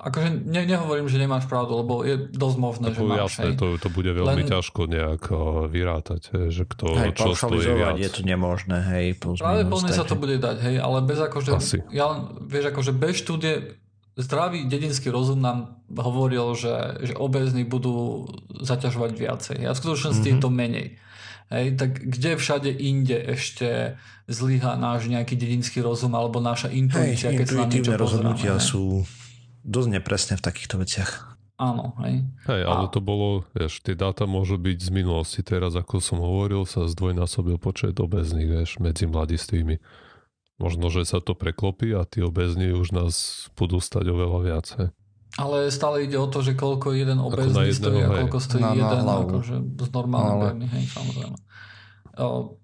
Akože 0.00 0.32
ne, 0.48 0.64
nehovorím, 0.64 1.12
že 1.12 1.20
nemáš 1.20 1.44
pravdu, 1.44 1.76
lebo 1.84 2.00
je 2.00 2.16
dosť 2.32 2.56
možné, 2.56 2.86
to 2.88 2.96
že 2.96 3.00
máš. 3.04 3.18
Jasné, 3.20 3.48
to, 3.52 3.76
to 3.76 3.88
bude 3.92 4.08
veľmi 4.08 4.42
Len... 4.44 4.48
ťažko 4.48 4.80
nejak 4.88 5.24
vyrátať, 5.68 6.22
že 6.48 6.64
kto 6.64 6.96
hej, 6.96 7.12
čo 7.12 7.36
stojí 7.36 7.68
viac. 7.68 8.00
je 8.00 8.08
to 8.08 8.24
nemožné, 8.24 8.80
hej. 8.96 9.20
Pravdepodobne 9.20 9.92
sa 9.92 10.08
to 10.08 10.16
bude 10.16 10.40
dať, 10.40 10.56
hej, 10.64 10.76
ale 10.80 11.04
bez 11.04 11.20
akože, 11.20 11.50
Asi. 11.52 11.84
ja 11.92 12.16
vieš, 12.40 12.72
akože 12.72 12.96
bez 12.96 13.20
štúdie, 13.20 13.76
zdravý 14.16 14.64
dedinský 14.64 15.12
rozum 15.12 15.44
nám 15.44 15.84
hovoril, 15.92 16.56
že, 16.56 17.04
že 17.04 17.14
obezní 17.20 17.68
budú 17.68 18.24
zaťažovať 18.56 19.10
viacej. 19.12 19.58
A 19.68 19.76
v 19.76 19.80
skutočnosti 19.80 20.24
mm-hmm. 20.24 20.40
je 20.40 20.44
to 20.44 20.48
menej. 20.48 20.88
Hej, 21.50 21.66
tak 21.76 21.90
kde 21.98 22.38
všade 22.38 22.70
inde 22.70 23.18
ešte 23.34 23.98
zlyha 24.30 24.78
náš 24.78 25.10
nejaký 25.10 25.34
dedinský 25.34 25.82
rozum 25.82 26.14
alebo 26.14 26.38
naša 26.38 26.70
intuícia, 26.70 27.34
hej, 27.34 27.42
keď 27.42 27.46
sa 27.50 27.58
na 27.58 27.66
niečo 27.66 27.92
rozhodnutia 27.98 28.54
sú 28.62 29.02
dosť 29.64 29.88
nepresné 30.00 30.34
v 30.38 30.44
takýchto 30.44 30.80
veciach. 30.80 31.36
Áno, 31.60 31.92
hej. 32.00 32.24
Hej, 32.48 32.62
ale 32.64 32.88
to 32.88 33.04
bolo, 33.04 33.44
vieš, 33.52 33.84
tie 33.84 33.92
dáta 33.92 34.24
môžu 34.24 34.56
byť 34.56 34.78
z 34.80 34.90
minulosti. 34.96 35.44
Teraz, 35.44 35.76
ako 35.76 36.00
som 36.00 36.24
hovoril, 36.24 36.64
sa 36.64 36.88
zdvojnásobil 36.88 37.60
počet 37.60 38.00
obezných, 38.00 38.48
vieš, 38.48 38.80
medzi 38.80 39.04
mladistvými. 39.04 39.76
Možno, 40.56 40.88
že 40.88 41.04
sa 41.04 41.20
to 41.20 41.36
preklopí 41.36 41.92
a 41.92 42.08
tí 42.08 42.24
obezní 42.24 42.72
už 42.72 42.96
nás 42.96 43.12
budú 43.60 43.76
stať 43.76 44.08
oveľa 44.08 44.38
viac, 44.40 44.66
hej. 44.80 44.88
Ale 45.38 45.70
stále 45.70 46.10
ide 46.10 46.18
o 46.18 46.26
to, 46.26 46.42
že 46.42 46.58
koľko 46.58 46.90
jeden 46.90 47.22
obezný 47.22 47.70
stojí 47.70 48.02
a 48.02 48.08
koľko 48.08 48.38
stojí 48.42 48.64
na, 48.66 48.74
jeden 48.74 49.00
na 49.06 49.14
akože 49.22 49.56
z 49.62 49.88
normálnej 49.94 50.58
ale... 50.58 50.66
Hej, 50.74 50.84
samozrejme. 50.90 51.36
O, 52.18 52.58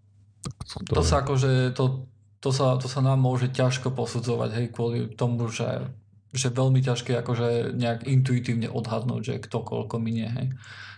to, 0.66 0.99
to 0.99 1.03
sa 1.07 1.22
akože, 1.22 1.76
to, 1.78 2.11
to, 2.42 2.51
sa, 2.51 2.74
to 2.80 2.90
sa 2.90 3.01
nám 3.05 3.22
môže 3.22 3.55
ťažko 3.55 3.94
posudzovať, 3.94 4.51
hej, 4.57 4.66
kvôli 4.74 5.14
tomu, 5.14 5.47
že, 5.47 5.86
že 6.37 6.53
veľmi 6.53 6.84
ťažké 6.84 7.16
akože 7.24 7.74
nejak 7.74 8.05
intuitívne 8.05 8.68
odhadnúť, 8.68 9.20
že 9.24 9.34
kto 9.43 9.64
koľko 9.64 9.97
minie, 9.99 10.28
hej. 10.28 10.49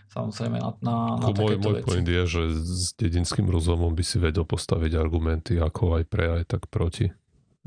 Samozrejme 0.08 0.56
na, 0.58 0.72
na, 0.80 0.96
na 1.20 1.28
môj, 1.30 1.60
môj 1.60 1.84
point 1.84 2.02
je, 2.02 2.24
že 2.24 2.42
s 2.64 2.96
dedinským 2.96 3.44
rozumom 3.46 3.92
by 3.92 4.02
si 4.02 4.16
vedel 4.16 4.42
postaviť 4.42 4.96
argumenty 4.96 5.60
ako 5.60 6.00
aj 6.00 6.04
pre, 6.08 6.42
aj 6.42 6.44
tak 6.48 6.66
proti. 6.72 7.12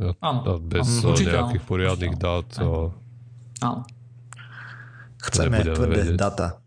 Ja, 0.02 0.18
áno, 0.26 0.58
bez 0.58 1.06
áno, 1.06 1.14
nejakých 1.14 1.64
áno. 1.64 1.70
poriadnych 1.70 2.16
dát. 2.18 2.48
Áno. 3.62 3.86
Chceme 5.22 5.62
tvrdé 5.62 6.18
data. 6.18 6.58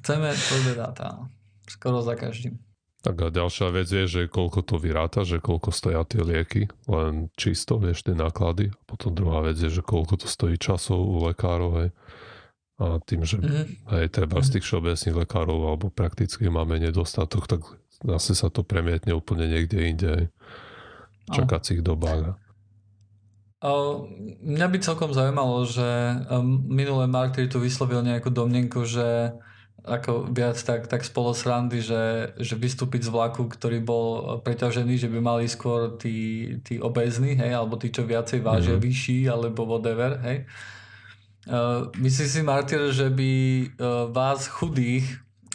Chceme 0.00 0.32
tvrdé 0.32 0.72
data. 0.72 1.28
Skoro 1.68 2.00
za 2.00 2.16
každým. 2.16 2.56
Tak 3.04 3.20
a 3.20 3.28
ďalšia 3.28 3.68
vec 3.68 3.84
je, 3.84 4.08
že 4.08 4.32
koľko 4.32 4.64
to 4.64 4.80
vyráta, 4.80 5.28
že 5.28 5.36
koľko 5.36 5.68
stoja 5.76 6.08
tie 6.08 6.24
lieky, 6.24 6.72
len 6.88 7.28
čisto, 7.36 7.76
vieš, 7.76 8.00
tie 8.00 8.16
náklady. 8.16 8.72
A 8.72 8.80
potom 8.88 9.12
druhá 9.12 9.44
vec 9.44 9.60
je, 9.60 9.68
že 9.68 9.84
koľko 9.84 10.24
to 10.24 10.26
stojí 10.26 10.56
časov 10.56 11.04
u 11.04 11.28
lekárov, 11.28 11.84
hej. 11.84 11.90
A 12.80 12.98
tým, 13.04 13.28
že 13.28 13.38
mm-hmm. 13.38 13.92
aj 13.92 14.04
treba 14.08 14.40
z 14.40 14.56
tých 14.56 14.64
všeobecných 14.64 15.20
lekárov 15.20 15.58
alebo 15.68 15.92
prakticky 15.92 16.48
máme 16.48 16.80
nedostatok, 16.80 17.44
tak 17.44 17.60
zase 18.00 18.32
sa 18.32 18.48
to 18.48 18.64
premietne 18.64 19.12
úplne 19.12 19.52
niekde 19.52 19.78
inde. 19.84 20.12
V 21.24 21.28
no. 21.28 21.34
čakacích 21.40 21.80
dobách. 21.84 22.36
Mňa 24.44 24.66
by 24.68 24.78
celkom 24.80 25.16
zaujímalo, 25.16 25.64
že 25.64 26.20
minulé 26.68 27.08
Mark 27.08 27.40
tu 27.48 27.56
vyslovil 27.60 28.04
nejakú 28.04 28.28
domnenku, 28.28 28.84
že 28.84 29.32
ako 29.84 30.32
viac 30.32 30.56
tak, 30.56 30.88
tak 30.88 31.04
spolo 31.04 31.36
srandy, 31.36 31.84
že, 31.84 32.32
že 32.40 32.56
vystúpiť 32.56 33.04
z 33.04 33.12
vlaku, 33.12 33.52
ktorý 33.52 33.84
bol 33.84 34.40
preťažený, 34.40 34.96
že 34.96 35.12
by 35.12 35.20
mali 35.20 35.44
skôr 35.44 36.00
tí, 36.00 36.48
tí 36.64 36.80
obezní, 36.80 37.36
hej, 37.36 37.52
alebo 37.52 37.76
tí, 37.76 37.92
čo 37.92 38.08
viacej 38.08 38.40
vážia, 38.40 38.80
mm-hmm. 38.80 38.88
vyšší, 38.88 39.18
alebo 39.28 39.68
whatever, 39.68 40.16
hej. 40.24 40.48
Uh, 41.44 41.92
myslíš 42.00 42.40
si, 42.40 42.40
Martyr, 42.40 42.88
že 42.88 43.12
by 43.12 43.32
uh, 43.76 44.08
vás 44.08 44.48
chudých 44.48 45.04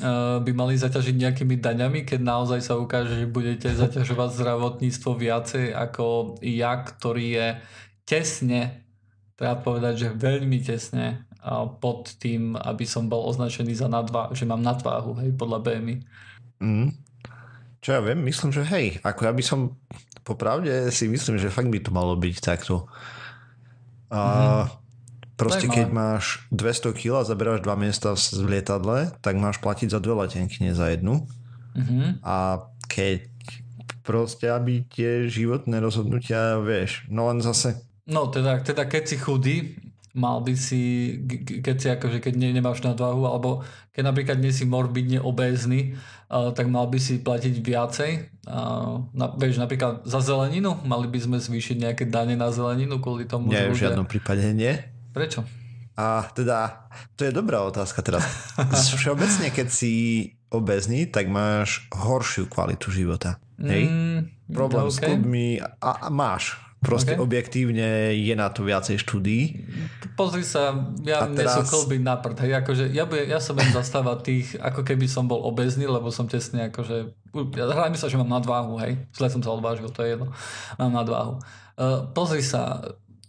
uh, 0.06 0.38
by 0.38 0.52
mali 0.54 0.78
zaťažiť 0.78 1.18
nejakými 1.18 1.58
daňami, 1.58 2.06
keď 2.06 2.22
naozaj 2.22 2.62
sa 2.62 2.78
ukáže, 2.78 3.18
že 3.18 3.26
budete 3.26 3.74
zaťažovať 3.74 4.30
zdravotníctvo 4.38 5.12
viacej 5.18 5.74
ako 5.74 6.38
ja, 6.46 6.86
ktorý 6.86 7.26
je 7.34 7.48
tesne, 8.06 8.86
treba 9.40 9.56
povedať, 9.56 9.94
že 9.96 10.10
veľmi 10.12 10.60
tesne 10.60 11.24
pod 11.80 12.20
tým, 12.20 12.60
aby 12.60 12.84
som 12.84 13.08
bol 13.08 13.24
označený 13.32 13.72
za 13.72 13.88
nadváhu, 13.88 14.36
že 14.36 14.44
mám 14.44 14.60
nadváhu, 14.60 15.16
hej, 15.24 15.32
podľa 15.40 15.64
BMI. 15.64 15.96
Mm. 16.60 16.92
Čo 17.80 17.96
ja 17.96 18.04
viem, 18.04 18.20
myslím, 18.28 18.52
že 18.52 18.68
hej, 18.68 19.00
ako 19.00 19.22
ja 19.24 19.32
by 19.32 19.40
som 19.40 19.80
popravde 20.28 20.92
si 20.92 21.08
myslím, 21.08 21.40
že 21.40 21.48
fakt 21.48 21.72
by 21.72 21.80
to 21.80 21.96
malo 21.96 22.20
byť 22.20 22.36
takto. 22.44 22.92
A 24.12 24.20
mm-hmm. 24.20 25.40
proste 25.40 25.72
keď 25.72 25.88
máš 25.88 26.44
200 26.52 26.92
kg 26.92 27.24
a 27.24 27.28
zaberáš 27.32 27.64
dva 27.64 27.80
miesta 27.80 28.20
v 28.20 28.60
lietadle, 28.60 29.16
tak 29.24 29.40
máš 29.40 29.64
platiť 29.64 29.96
za 29.96 30.04
dve 30.04 30.28
letenky, 30.28 30.60
nie 30.60 30.76
za 30.76 30.92
jednu. 30.92 31.24
Mm-hmm. 31.80 32.20
A 32.28 32.68
keď 32.92 33.32
proste, 34.04 34.52
aby 34.52 34.84
tie 34.92 35.32
životné 35.32 35.80
rozhodnutia, 35.80 36.60
vieš, 36.60 37.08
no 37.08 37.32
len 37.32 37.40
zase 37.40 37.80
No 38.10 38.28
teda, 38.34 38.66
teda 38.66 38.90
keď 38.90 39.04
si 39.06 39.18
chudý, 39.22 39.78
mal 40.18 40.42
by 40.42 40.54
si, 40.58 41.16
keď 41.62 41.76
si 41.78 41.88
akože 41.94 42.18
keď 42.18 42.34
ne, 42.36 42.50
nemáš 42.50 42.82
nadvahu, 42.82 43.30
alebo 43.30 43.62
keď 43.94 44.04
napríklad 44.10 44.38
nie 44.42 44.50
si 44.50 44.66
morbidne 44.66 45.22
obézny, 45.22 45.94
uh, 46.34 46.50
tak 46.50 46.66
mal 46.66 46.90
by 46.90 46.98
si 46.98 47.22
platiť 47.22 47.56
viacej. 47.62 48.12
Uh, 48.50 49.06
na, 49.14 49.30
vieš, 49.38 49.62
napríklad 49.62 50.02
za 50.10 50.20
zeleninu, 50.26 50.82
mali 50.82 51.06
by 51.06 51.20
sme 51.22 51.38
zvýšiť 51.38 51.78
nejaké 51.86 52.04
dane 52.10 52.34
na 52.34 52.50
zeleninu 52.50 52.98
kvôli 52.98 53.30
tomu, 53.30 53.54
Nie, 53.54 53.70
v 53.70 53.78
žiadnom 53.78 54.10
prípade 54.10 54.50
nie. 54.50 54.74
Prečo? 55.14 55.46
A 56.00 56.26
teda, 56.32 56.90
to 57.20 57.28
je 57.28 57.36
dobrá 57.36 57.62
otázka 57.62 58.00
teraz. 58.02 58.24
Všeobecne, 58.98 59.52
keď 59.52 59.68
si 59.68 59.92
obezný, 60.50 61.06
tak 61.12 61.30
máš 61.30 61.86
horšiu 61.94 62.50
kvalitu 62.50 62.90
života. 62.90 63.38
Hej? 63.60 63.86
Mm, 63.86 64.20
Problém 64.50 64.88
okay. 64.88 64.96
s 64.96 64.98
klubmi 65.04 65.48
a, 65.60 65.70
a 65.78 66.10
máš 66.10 66.58
Proste 66.80 67.20
okay. 67.20 67.24
objektívne 67.24 68.16
je 68.16 68.32
na 68.40 68.48
to 68.48 68.64
viacej 68.64 69.04
štúdí. 69.04 69.68
Pozri 70.16 70.48
sa, 70.48 70.80
ja 71.04 71.28
teraz... 71.28 71.60
nie 71.60 71.68
kolby 71.68 72.00
na 72.00 72.16
prd. 72.16 72.48
Hej, 72.48 72.54
akože 72.64 72.84
ja, 72.96 73.04
bude, 73.04 73.28
ja 73.28 73.44
sa 73.44 73.52
budem 73.52 73.76
zastávať 73.76 74.18
tých, 74.24 74.48
ako 74.56 74.88
keby 74.88 75.04
som 75.12 75.28
bol 75.28 75.44
obezný, 75.44 75.92
lebo 75.92 76.08
som 76.08 76.32
tesne 76.32 76.72
akože... 76.72 77.12
Hrajme 77.36 78.00
sa, 78.00 78.08
že 78.08 78.16
mám 78.16 78.32
nadváhu, 78.32 78.80
hej. 78.80 78.96
Zle 79.12 79.28
som 79.28 79.44
sa 79.44 79.52
odvážil, 79.52 79.92
to 79.92 80.08
je 80.08 80.16
jedno. 80.16 80.32
Mám 80.80 80.96
nadváhu. 80.96 81.44
Uh, 81.76 82.08
pozri 82.16 82.40
sa, 82.40 82.80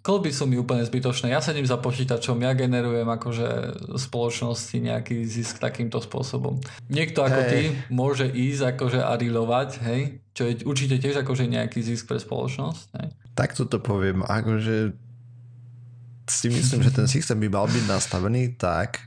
Kolby 0.01 0.33
sú 0.33 0.49
mi 0.49 0.57
úplne 0.57 0.81
zbytočné. 0.81 1.29
Ja 1.29 1.45
sedím 1.45 1.69
za 1.69 1.77
počítačom, 1.77 2.41
ja 2.41 2.57
generujem 2.57 3.05
akože 3.05 3.49
spoločnosti 4.01 4.73
nejaký 4.81 5.29
zisk 5.29 5.61
takýmto 5.61 6.01
spôsobom. 6.01 6.57
Niekto 6.89 7.21
ako 7.21 7.41
hey. 7.45 7.51
ty 7.53 7.61
môže 7.93 8.25
ísť 8.25 8.81
akože 8.81 9.05
a 9.05 9.13
rilovať, 9.21 9.71
hej, 9.85 10.25
čo 10.33 10.49
je 10.49 10.65
určite 10.65 10.97
tiež 10.97 11.21
akože 11.21 11.45
nejaký 11.53 11.85
zisk 11.85 12.09
pre 12.09 12.17
spoločnosť. 12.17 12.85
Hej. 12.97 13.09
Tak 13.41 13.57
to 13.57 13.65
poviem, 13.81 14.21
akože 14.21 14.93
si 16.29 16.47
myslím, 16.53 16.85
že 16.85 16.93
ten 16.93 17.09
systém 17.17 17.41
by 17.41 17.49
mal 17.49 17.65
byť 17.65 17.85
nastavený 17.89 18.61
tak, 18.61 19.01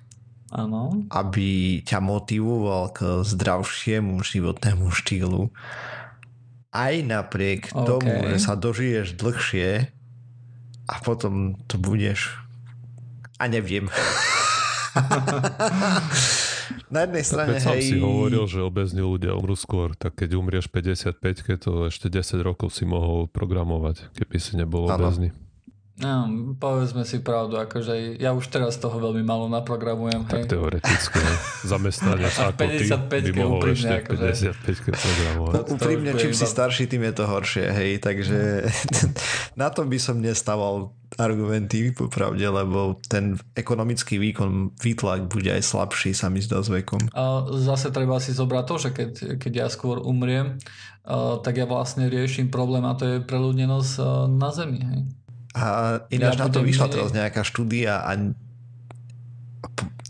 ano. 0.49 1.05
aby 1.13 1.81
ťa 1.85 2.01
motivoval 2.01 2.89
k 2.89 3.21
zdravšiemu 3.21 4.17
životnému 4.25 4.89
štýlu. 4.89 5.53
Aj 6.73 6.93
napriek 7.05 7.69
okay. 7.69 7.85
tomu, 7.85 8.13
že 8.33 8.37
sa 8.41 8.57
dožiješ 8.57 9.13
dlhšie, 9.21 9.93
a 10.89 10.95
potom 10.99 11.55
to 11.69 11.79
budeš 11.79 12.35
a 13.39 13.47
neviem. 13.47 13.87
Na 16.87 17.03
jednej 17.03 17.23
strane, 17.25 17.57
Keď 17.59 17.63
hej... 17.75 17.81
si 17.83 17.95
hovoril, 17.99 18.43
že 18.47 18.63
obezní 18.63 19.03
ľudia 19.03 19.35
umrú 19.35 19.57
skôr, 19.57 19.97
tak 19.97 20.15
keď 20.15 20.39
umrieš 20.39 20.71
55, 20.71 21.19
keď 21.19 21.57
to 21.59 21.71
ešte 21.89 22.07
10 22.07 22.39
rokov 22.41 22.71
si 22.71 22.87
mohol 22.87 23.27
programovať, 23.27 24.13
keby 24.15 24.37
si 24.39 24.55
nebol 24.55 24.87
ano. 24.87 25.09
obezný. 25.09 25.29
No, 25.93 26.25
povedzme 26.57 27.05
si 27.05 27.21
pravdu, 27.21 27.61
akože 27.61 28.17
ja 28.17 28.33
už 28.33 28.49
teraz 28.49 28.81
toho 28.81 28.97
veľmi 28.97 29.21
malo 29.21 29.45
naprogramujem. 29.45 30.25
Tak 30.25 30.49
hej. 30.49 30.49
teoreticky, 30.49 31.21
zamestnanie 31.69 32.25
ako 32.33 32.65
ty 32.65 33.29
by 33.29 33.31
mohol 33.37 33.61
ešte 33.69 34.01
akože... 34.01 34.25
55 34.57 34.89
programovať. 34.89 35.53
No, 35.53 35.61
úprimne, 35.77 36.11
čím 36.17 36.33
si 36.33 36.49
starší, 36.49 36.89
tým 36.89 37.05
je 37.05 37.13
to 37.13 37.29
horšie, 37.29 37.65
hej, 37.69 37.91
takže 38.01 38.65
na 39.61 39.69
tom 39.69 39.85
by 39.85 40.01
som 40.01 40.17
nestával 40.17 40.97
argumenty 41.21 41.93
popravde, 41.93 42.41
lebo 42.41 42.97
ten 43.05 43.37
ekonomický 43.53 44.17
výkon, 44.17 44.73
výtlak 44.81 45.29
bude 45.29 45.53
aj 45.53 45.61
slabší 45.61 46.17
sa 46.17 46.33
mi 46.33 46.41
zdá 46.41 46.57
s 46.65 46.73
vekom. 46.73 47.05
A 47.13 47.45
zase 47.53 47.93
treba 47.93 48.17
si 48.17 48.33
zobrať 48.33 48.65
to, 48.65 48.75
že 48.81 48.89
keď, 48.89 49.11
keď 49.37 49.53
ja 49.53 49.67
skôr 49.69 50.01
umriem, 50.01 50.57
tak 51.45 51.53
ja 51.53 51.69
vlastne 51.69 52.09
riešim 52.09 52.49
problém 52.49 52.81
a 52.81 52.97
to 52.97 53.05
je 53.05 53.17
preľudnenosť 53.21 53.93
na 54.41 54.49
Zemi. 54.49 54.81
Hej. 54.81 55.01
A 55.53 56.01
ináč 56.09 56.37
ja 56.37 56.45
na 56.45 56.49
to 56.49 56.65
vyšla 56.65 56.87
teraz 56.89 57.13
nejaká 57.13 57.45
štúdia 57.45 58.01
a 58.01 58.17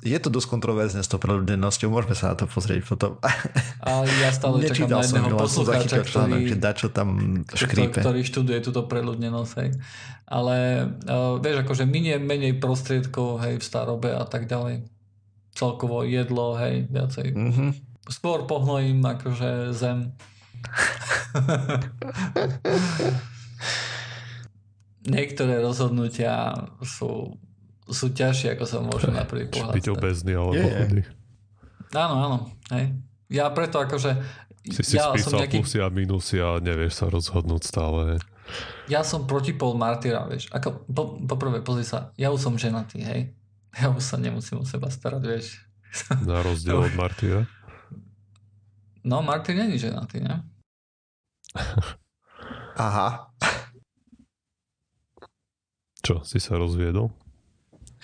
je 0.03 0.19
to 0.19 0.27
dosť 0.27 0.47
kontroverzne 0.51 0.99
s 0.99 1.07
tou 1.07 1.15
preľudnenosťou, 1.15 1.87
môžeme 1.87 2.11
sa 2.11 2.35
na 2.35 2.43
to 2.43 2.45
pozrieť 2.45 2.83
potom. 2.83 3.15
A 3.87 4.03
ja 4.03 4.35
stále 4.35 4.67
čakám 4.67 4.99
na 4.99 5.03
jedného 5.03 5.31
poslucháča, 5.39 6.03
ktorý, 6.03 6.51
že 6.51 6.57
dačo 6.59 6.87
tam 6.91 7.39
škrípe. 7.47 8.03
ktorý 8.03 8.19
študuje 8.27 8.59
túto 8.59 8.83
preľudnenosť. 8.83 9.53
Hej. 9.63 9.79
Ale 10.27 10.55
uh, 11.07 11.39
vieš, 11.39 11.63
akože 11.63 11.87
minie 11.87 12.19
menej 12.19 12.59
prostriedkov 12.59 13.39
hej, 13.47 13.59
v 13.59 13.63
starobe 13.63 14.11
a 14.11 14.27
tak 14.27 14.51
ďalej. 14.51 14.83
Celkovo 15.55 16.03
jedlo, 16.03 16.59
hej, 16.59 16.91
viacej. 16.91 17.31
Mm-hmm. 17.31 17.69
Skôr 18.11 18.43
pohnojím 18.43 18.99
akože 18.99 19.71
zem. 19.71 20.11
niektoré 25.07 25.59
rozhodnutia 25.59 26.55
sú, 26.83 27.35
sú 27.87 28.05
ťažšie, 28.11 28.55
ako 28.55 28.65
sa 28.65 28.77
môže 28.79 29.09
na 29.11 29.27
prvý 29.27 29.47
pohľad. 29.51 29.75
Byť 29.75 29.87
obezný 29.91 30.33
alebo 30.35 30.67
chudý. 30.67 31.01
Áno, 31.93 32.15
áno. 32.17 32.37
Hej. 32.73 32.97
Ja 33.29 33.49
preto 33.53 33.79
akože... 33.79 34.17
Si 34.63 34.81
si 34.81 34.95
ja 34.95 35.11
spísal 35.11 35.43
nejaký... 35.43 35.59
plusy 35.59 35.77
a 35.83 35.91
minusy 35.91 36.37
a 36.39 36.57
nevieš 36.63 37.03
sa 37.03 37.05
rozhodnúť 37.11 37.61
stále. 37.67 38.17
Ja 38.87 39.03
som 39.03 39.27
protipol 39.27 39.75
martyra, 39.75 40.23
vieš. 40.27 40.47
Ako, 40.55 40.87
po, 40.87 41.19
poprvé, 41.23 41.59
pozri 41.59 41.83
sa, 41.83 42.15
ja 42.15 42.31
už 42.31 42.39
som 42.39 42.55
ženatý, 42.55 43.03
hej. 43.03 43.21
Ja 43.75 43.91
už 43.91 44.03
sa 44.03 44.15
nemusím 44.15 44.63
o 44.63 44.65
seba 44.67 44.87
starať, 44.87 45.23
vieš. 45.23 45.59
Na 46.29 46.39
rozdiel 46.41 46.79
od 46.79 46.95
martyra? 46.95 47.43
No, 49.03 49.19
Martin 49.19 49.57
není 49.57 49.75
ženatý, 49.79 50.23
ne? 50.23 50.47
Aha. 52.79 53.35
Čo, 56.03 56.19
si 56.27 56.43
sa 56.43 56.59
rozviedol? 56.59 57.15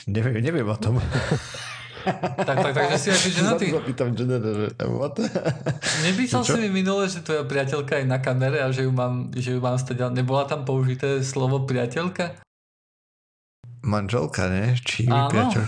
Neviem, 0.08 0.40
neviem 0.40 0.64
o 0.64 0.78
tom. 0.80 1.04
tak, 2.48 2.56
tak, 2.64 2.72
takže 2.72 2.96
si 2.96 3.08
aj 3.12 3.20
že 3.36 3.42
na. 3.46 3.52
Zapýtam, 3.60 4.16
že, 4.16 4.24
že, 4.24 4.68
what? 4.88 5.20
Nepísal 6.08 6.42
si 6.48 6.58
mi 6.64 6.70
minule, 6.72 7.12
že 7.12 7.20
tvoja 7.20 7.44
priateľka 7.44 8.00
je 8.00 8.06
na 8.08 8.24
kamere 8.24 8.64
a 8.64 8.72
že 8.72 8.88
ju 8.88 8.92
mám, 8.96 9.36
že 9.36 9.52
ju 9.52 9.60
mám 9.60 9.76
stať, 9.76 10.16
nebola 10.16 10.48
tam 10.48 10.64
použité 10.64 11.20
slovo 11.20 11.68
priateľka? 11.68 12.40
Manželka, 13.84 14.48
ne? 14.48 14.76
Či 14.80 15.08
áno, 15.08 15.32
priateľ? 15.32 15.64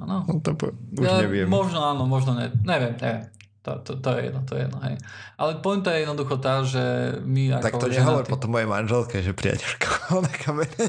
Áno. 0.00 0.18
No, 0.26 0.40
to 0.40 0.50
po, 0.56 0.72
už 0.72 1.04
ja, 1.04 1.20
neviem. 1.20 1.48
Možno 1.48 1.84
áno, 1.84 2.08
možno 2.08 2.36
ne. 2.36 2.48
Neviem, 2.64 2.96
neviem. 2.98 3.33
To, 3.64 3.80
to, 3.80 3.96
to 3.96 4.08
je 4.12 4.28
jedno, 4.28 4.44
to 4.44 4.60
je 4.60 4.68
jedno, 4.68 4.78
hej. 4.84 5.00
Ale 5.40 5.56
pointa 5.64 5.96
je 5.96 6.04
jednoducho 6.04 6.36
tá, 6.36 6.60
že 6.68 7.16
my 7.24 7.56
ako 7.56 7.64
Tak 7.64 7.74
to 7.80 7.88
nehovor 7.88 8.24
potom 8.28 8.52
mojej 8.52 8.68
manželke, 8.68 9.24
že 9.24 9.32
priateľka 9.32 9.88
na 10.20 10.32
kamere. 10.36 10.84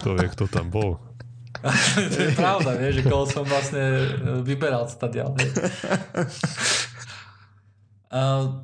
To 0.00 0.16
vie, 0.16 0.26
kto 0.32 0.48
tam 0.48 0.72
bol. 0.72 0.96
to 2.12 2.18
je 2.24 2.32
pravda, 2.32 2.80
vieš, 2.80 3.00
že 3.00 3.02
koho 3.04 3.28
som 3.28 3.44
vlastne 3.44 3.84
e, 3.84 4.04
vyberal 4.44 4.88
stadiaľ. 4.88 5.36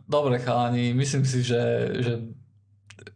Dobre, 0.09 0.41
chalani, 0.41 0.97
myslím 0.97 1.29
si, 1.29 1.45
že, 1.45 1.61
že 2.01 2.12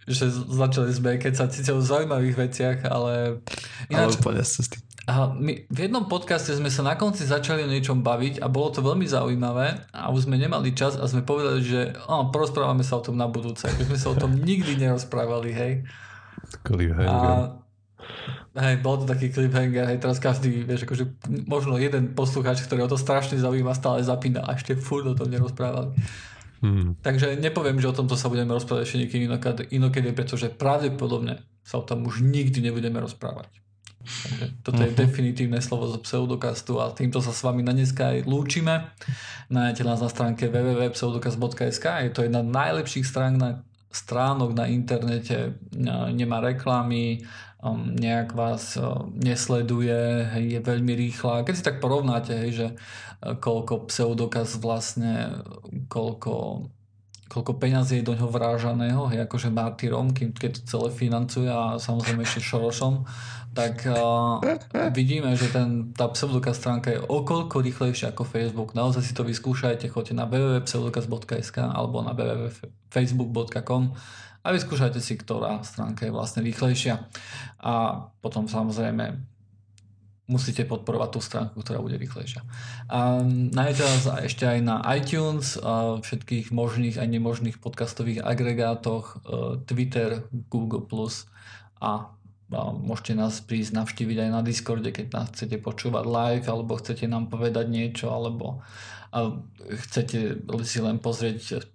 že 0.07 0.31
začali 0.31 0.95
sme 0.95 1.19
keď 1.19 1.35
sa 1.35 1.51
síce 1.51 1.75
o 1.75 1.83
zaujímavých 1.83 2.37
veciach, 2.39 2.79
ale... 2.87 3.43
Ináč, 3.91 4.15
ale 4.15 4.23
úplne 4.23 4.43
cesty. 4.47 4.79
A 5.07 5.31
my 5.31 5.71
v 5.71 5.79
jednom 5.87 6.11
podcaste 6.11 6.51
sme 6.51 6.67
sa 6.67 6.83
na 6.83 6.99
konci 6.99 7.23
začali 7.23 7.63
o 7.63 7.71
niečom 7.71 8.03
baviť 8.03 8.43
a 8.43 8.51
bolo 8.51 8.75
to 8.75 8.83
veľmi 8.83 9.07
zaujímavé 9.07 9.87
a 9.95 10.11
už 10.11 10.27
sme 10.27 10.35
nemali 10.35 10.75
čas 10.75 10.99
a 10.99 11.07
sme 11.07 11.23
povedali, 11.23 11.63
že 11.63 11.95
oh, 12.11 12.27
porozprávame 12.35 12.83
sa 12.83 12.99
o 12.99 13.07
tom 13.07 13.15
na 13.15 13.31
budúce. 13.31 13.71
My 13.71 13.87
sme 13.87 13.99
sa 14.03 14.11
o 14.11 14.19
tom 14.19 14.35
nikdy 14.35 14.75
nerozprávali, 14.75 15.55
hej. 15.55 15.73
A, 17.07 17.55
hej, 18.67 18.83
bol 18.83 18.99
to 18.99 19.07
taký 19.07 19.31
cliffhanger, 19.31 19.87
hej, 19.95 20.03
teraz 20.03 20.19
každý, 20.19 20.67
vieš, 20.67 20.91
akože 20.91 21.07
možno 21.47 21.79
jeden 21.79 22.11
poslucháč, 22.19 22.67
ktorý 22.67 22.91
o 22.91 22.91
to 22.91 22.99
strašne 22.99 23.39
zaujíma, 23.39 23.79
stále 23.79 24.03
zapína 24.03 24.43
a 24.43 24.59
ešte 24.59 24.75
furt 24.75 25.07
o 25.07 25.15
tom 25.15 25.31
nerozprávali. 25.31 25.95
Hmm. 26.67 26.99
Takže 26.99 27.39
nepoviem, 27.39 27.79
že 27.79 27.95
o 27.95 27.95
tomto 27.95 28.19
sa 28.19 28.27
budeme 28.27 28.51
rozprávať 28.51 28.91
ešte 28.91 29.01
niekým 29.07 29.31
inokedy, 29.31 29.71
inokedy, 29.71 30.11
pretože 30.11 30.51
pravdepodobne 30.51 31.47
sa 31.63 31.79
o 31.79 31.87
tom 31.87 32.03
už 32.03 32.27
nikdy 32.27 32.59
nebudeme 32.59 32.99
rozprávať. 32.99 33.66
Takže 34.07 34.45
toto 34.63 34.81
je 34.81 34.93
mhm. 34.95 34.99
definitívne 34.99 35.59
slovo 35.59 35.91
zo 35.91 35.99
pseudokastu 36.01 36.79
a 36.79 36.95
týmto 36.95 37.19
sa 37.19 37.35
s 37.35 37.43
vami 37.43 37.67
na 37.67 37.75
dneska 37.75 38.15
aj 38.15 38.25
lúčime. 38.25 38.95
Nájdete 39.51 39.83
nás 39.83 40.01
na 40.01 40.11
stránke 40.11 40.47
www.pseudokast.sk 40.47 41.85
je 42.07 42.13
to 42.15 42.23
jedna 42.23 42.43
z 42.43 42.51
najlepších 42.51 43.07
stránok 43.07 43.39
na, 43.39 43.51
stránok 43.91 44.51
na 44.55 44.65
internete, 44.69 45.57
nemá 46.13 46.39
reklamy, 46.45 47.25
um, 47.63 47.95
nejak 47.97 48.37
vás 48.37 48.77
uh, 48.77 49.09
nesleduje, 49.11 50.29
je 50.37 50.59
veľmi 50.61 50.93
rýchla. 50.93 51.47
Keď 51.47 51.55
si 51.55 51.65
tak 51.65 51.81
porovnáte, 51.81 52.37
hej, 52.37 52.51
že 52.53 52.67
uh, 52.73 53.35
koľko 53.39 53.89
pseudokaz 53.89 54.61
vlastne, 54.61 55.43
koľko 55.89 56.67
koľko 57.27 57.59
peňazí 57.59 58.01
je 58.01 58.07
do 58.07 58.15
ňoho 58.15 58.31
vrážaného, 58.31 59.11
hej, 59.11 59.27
akože 59.27 59.51
martyrom, 59.51 60.15
kým 60.15 60.31
keď 60.31 60.57
to 60.57 60.61
celé 60.65 60.89
financuje 60.95 61.51
a 61.51 61.75
samozrejme 61.77 62.23
ešte 62.23 62.39
Šorošom, 62.39 63.03
tak 63.57 63.89
uh, 63.89 64.37
vidíme, 64.93 65.33
že 65.33 65.49
ten, 65.49 65.97
tá 65.97 66.13
pseudokaz 66.13 66.61
stránka 66.61 66.93
je 66.93 67.01
okolko 67.01 67.65
rýchlejšia 67.65 68.13
ako 68.13 68.29
Facebook. 68.29 68.77
Naozaj 68.77 69.01
si 69.01 69.17
to 69.17 69.25
vyskúšajte, 69.25 69.89
choďte 69.89 70.13
na 70.13 70.29
www.pseudokaz.sk 70.29 71.57
alebo 71.65 72.05
na 72.05 72.13
www.facebook.com 72.13 73.97
a 74.45 74.49
vyskúšajte 74.53 75.01
si, 75.01 75.17
ktorá 75.17 75.65
stránka 75.65 76.05
je 76.05 76.13
vlastne 76.13 76.45
rýchlejšia. 76.45 77.09
A 77.65 78.05
potom 78.21 78.45
samozrejme 78.47 79.19
musíte 80.27 80.67
podporovať 80.67 81.09
tú 81.11 81.21
stránku, 81.23 81.57
ktorá 81.63 81.79
bude 81.79 81.97
rýchlejšia. 81.97 82.43
A 82.91 83.23
nájdete 83.27 83.83
nás 83.83 84.05
ešte 84.27 84.45
aj 84.47 84.59
na 84.63 84.83
iTunes, 84.99 85.55
a 85.59 86.03
všetkých 86.03 86.51
možných 86.51 86.99
a 86.99 87.07
nemožných 87.07 87.63
podcastových 87.63 88.27
agregátoch, 88.27 89.07
e, 89.07 89.17
Twitter, 89.67 90.27
Google+, 90.51 90.83
a 91.79 92.16
môžete 92.53 93.19
nás 93.19 93.43
prísť 93.43 93.75
navštíviť 93.75 94.17
aj 94.23 94.31
na 94.31 94.41
Discorde, 94.47 94.91
keď 94.95 95.07
nás 95.11 95.27
chcete 95.35 95.59
počúvať 95.59 96.05
live, 96.07 96.47
alebo 96.47 96.79
chcete 96.79 97.11
nám 97.11 97.27
povedať 97.27 97.67
niečo, 97.67 98.15
alebo 98.15 98.63
chcete 99.67 100.47
si 100.63 100.79
len 100.79 101.03
pozrieť 101.03 101.67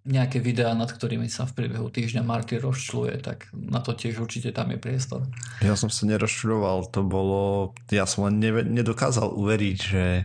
nejaké 0.00 0.40
videá, 0.40 0.72
nad 0.72 0.88
ktorými 0.88 1.28
sa 1.28 1.44
v 1.44 1.60
priebehu 1.60 1.92
týždňa 1.92 2.24
Marty 2.24 2.56
rozčluje, 2.56 3.20
tak 3.20 3.52
na 3.52 3.84
to 3.84 3.92
tiež 3.92 4.24
určite 4.24 4.48
tam 4.56 4.72
je 4.72 4.80
priestor. 4.80 5.28
Ja 5.60 5.76
som 5.76 5.92
sa 5.92 6.08
nerozčuloval, 6.08 6.88
to 6.88 7.04
bolo, 7.04 7.76
ja 7.92 8.08
som 8.08 8.24
len 8.24 8.40
nedokázal 8.72 9.28
uveriť, 9.28 9.76
že 9.76 10.24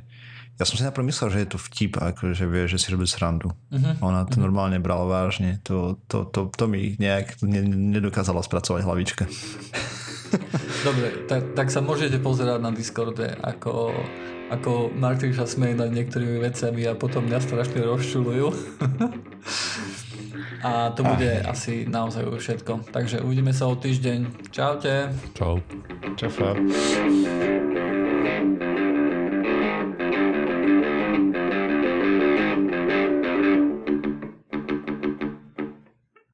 ja 0.56 0.64
som 0.64 0.80
si 0.80 0.88
najprv 0.88 1.12
myslel, 1.12 1.30
že 1.36 1.40
je 1.44 1.50
to 1.52 1.60
vtip, 1.60 2.00
akože 2.00 2.48
vie, 2.48 2.64
že 2.72 2.80
si 2.80 2.88
robí 2.88 3.04
srandu. 3.04 3.52
Uh-huh. 3.52 4.08
Ona 4.08 4.24
to 4.24 4.40
uh-huh. 4.40 4.48
normálne 4.48 4.80
brala 4.80 5.04
vážne. 5.04 5.60
To, 5.68 6.00
to, 6.08 6.24
to, 6.32 6.48
to 6.48 6.66
mi 6.72 6.96
nejak 6.96 7.44
nedokázala 7.44 8.40
spracovať 8.40 8.82
hlavička. 8.88 9.24
Dobre, 10.88 11.28
tak, 11.28 11.56
tak 11.56 11.68
sa 11.72 11.84
môžete 11.84 12.24
pozerať 12.24 12.60
na 12.64 12.72
Discorde, 12.72 13.36
ako, 13.44 13.92
ako 14.52 14.96
Martin 14.96 15.36
sa 15.36 15.44
smeje 15.44 15.76
nad 15.76 15.92
niektorými 15.92 16.40
vecami 16.40 16.88
a 16.88 16.96
potom 16.96 17.28
mňa 17.28 17.40
strašne 17.44 17.84
rozčulujú. 17.84 18.48
a 20.68 20.92
to 20.96 21.04
bude 21.04 21.32
Ach. 21.44 21.52
asi 21.52 21.84
naozaj 21.84 22.24
už 22.32 22.40
všetko. 22.40 22.96
Takže 22.96 23.20
uvidíme 23.28 23.52
sa 23.52 23.68
o 23.68 23.76
týždeň. 23.76 24.50
Čaute. 24.56 25.12
Čau. 25.36 25.60
Čau. 26.16 26.32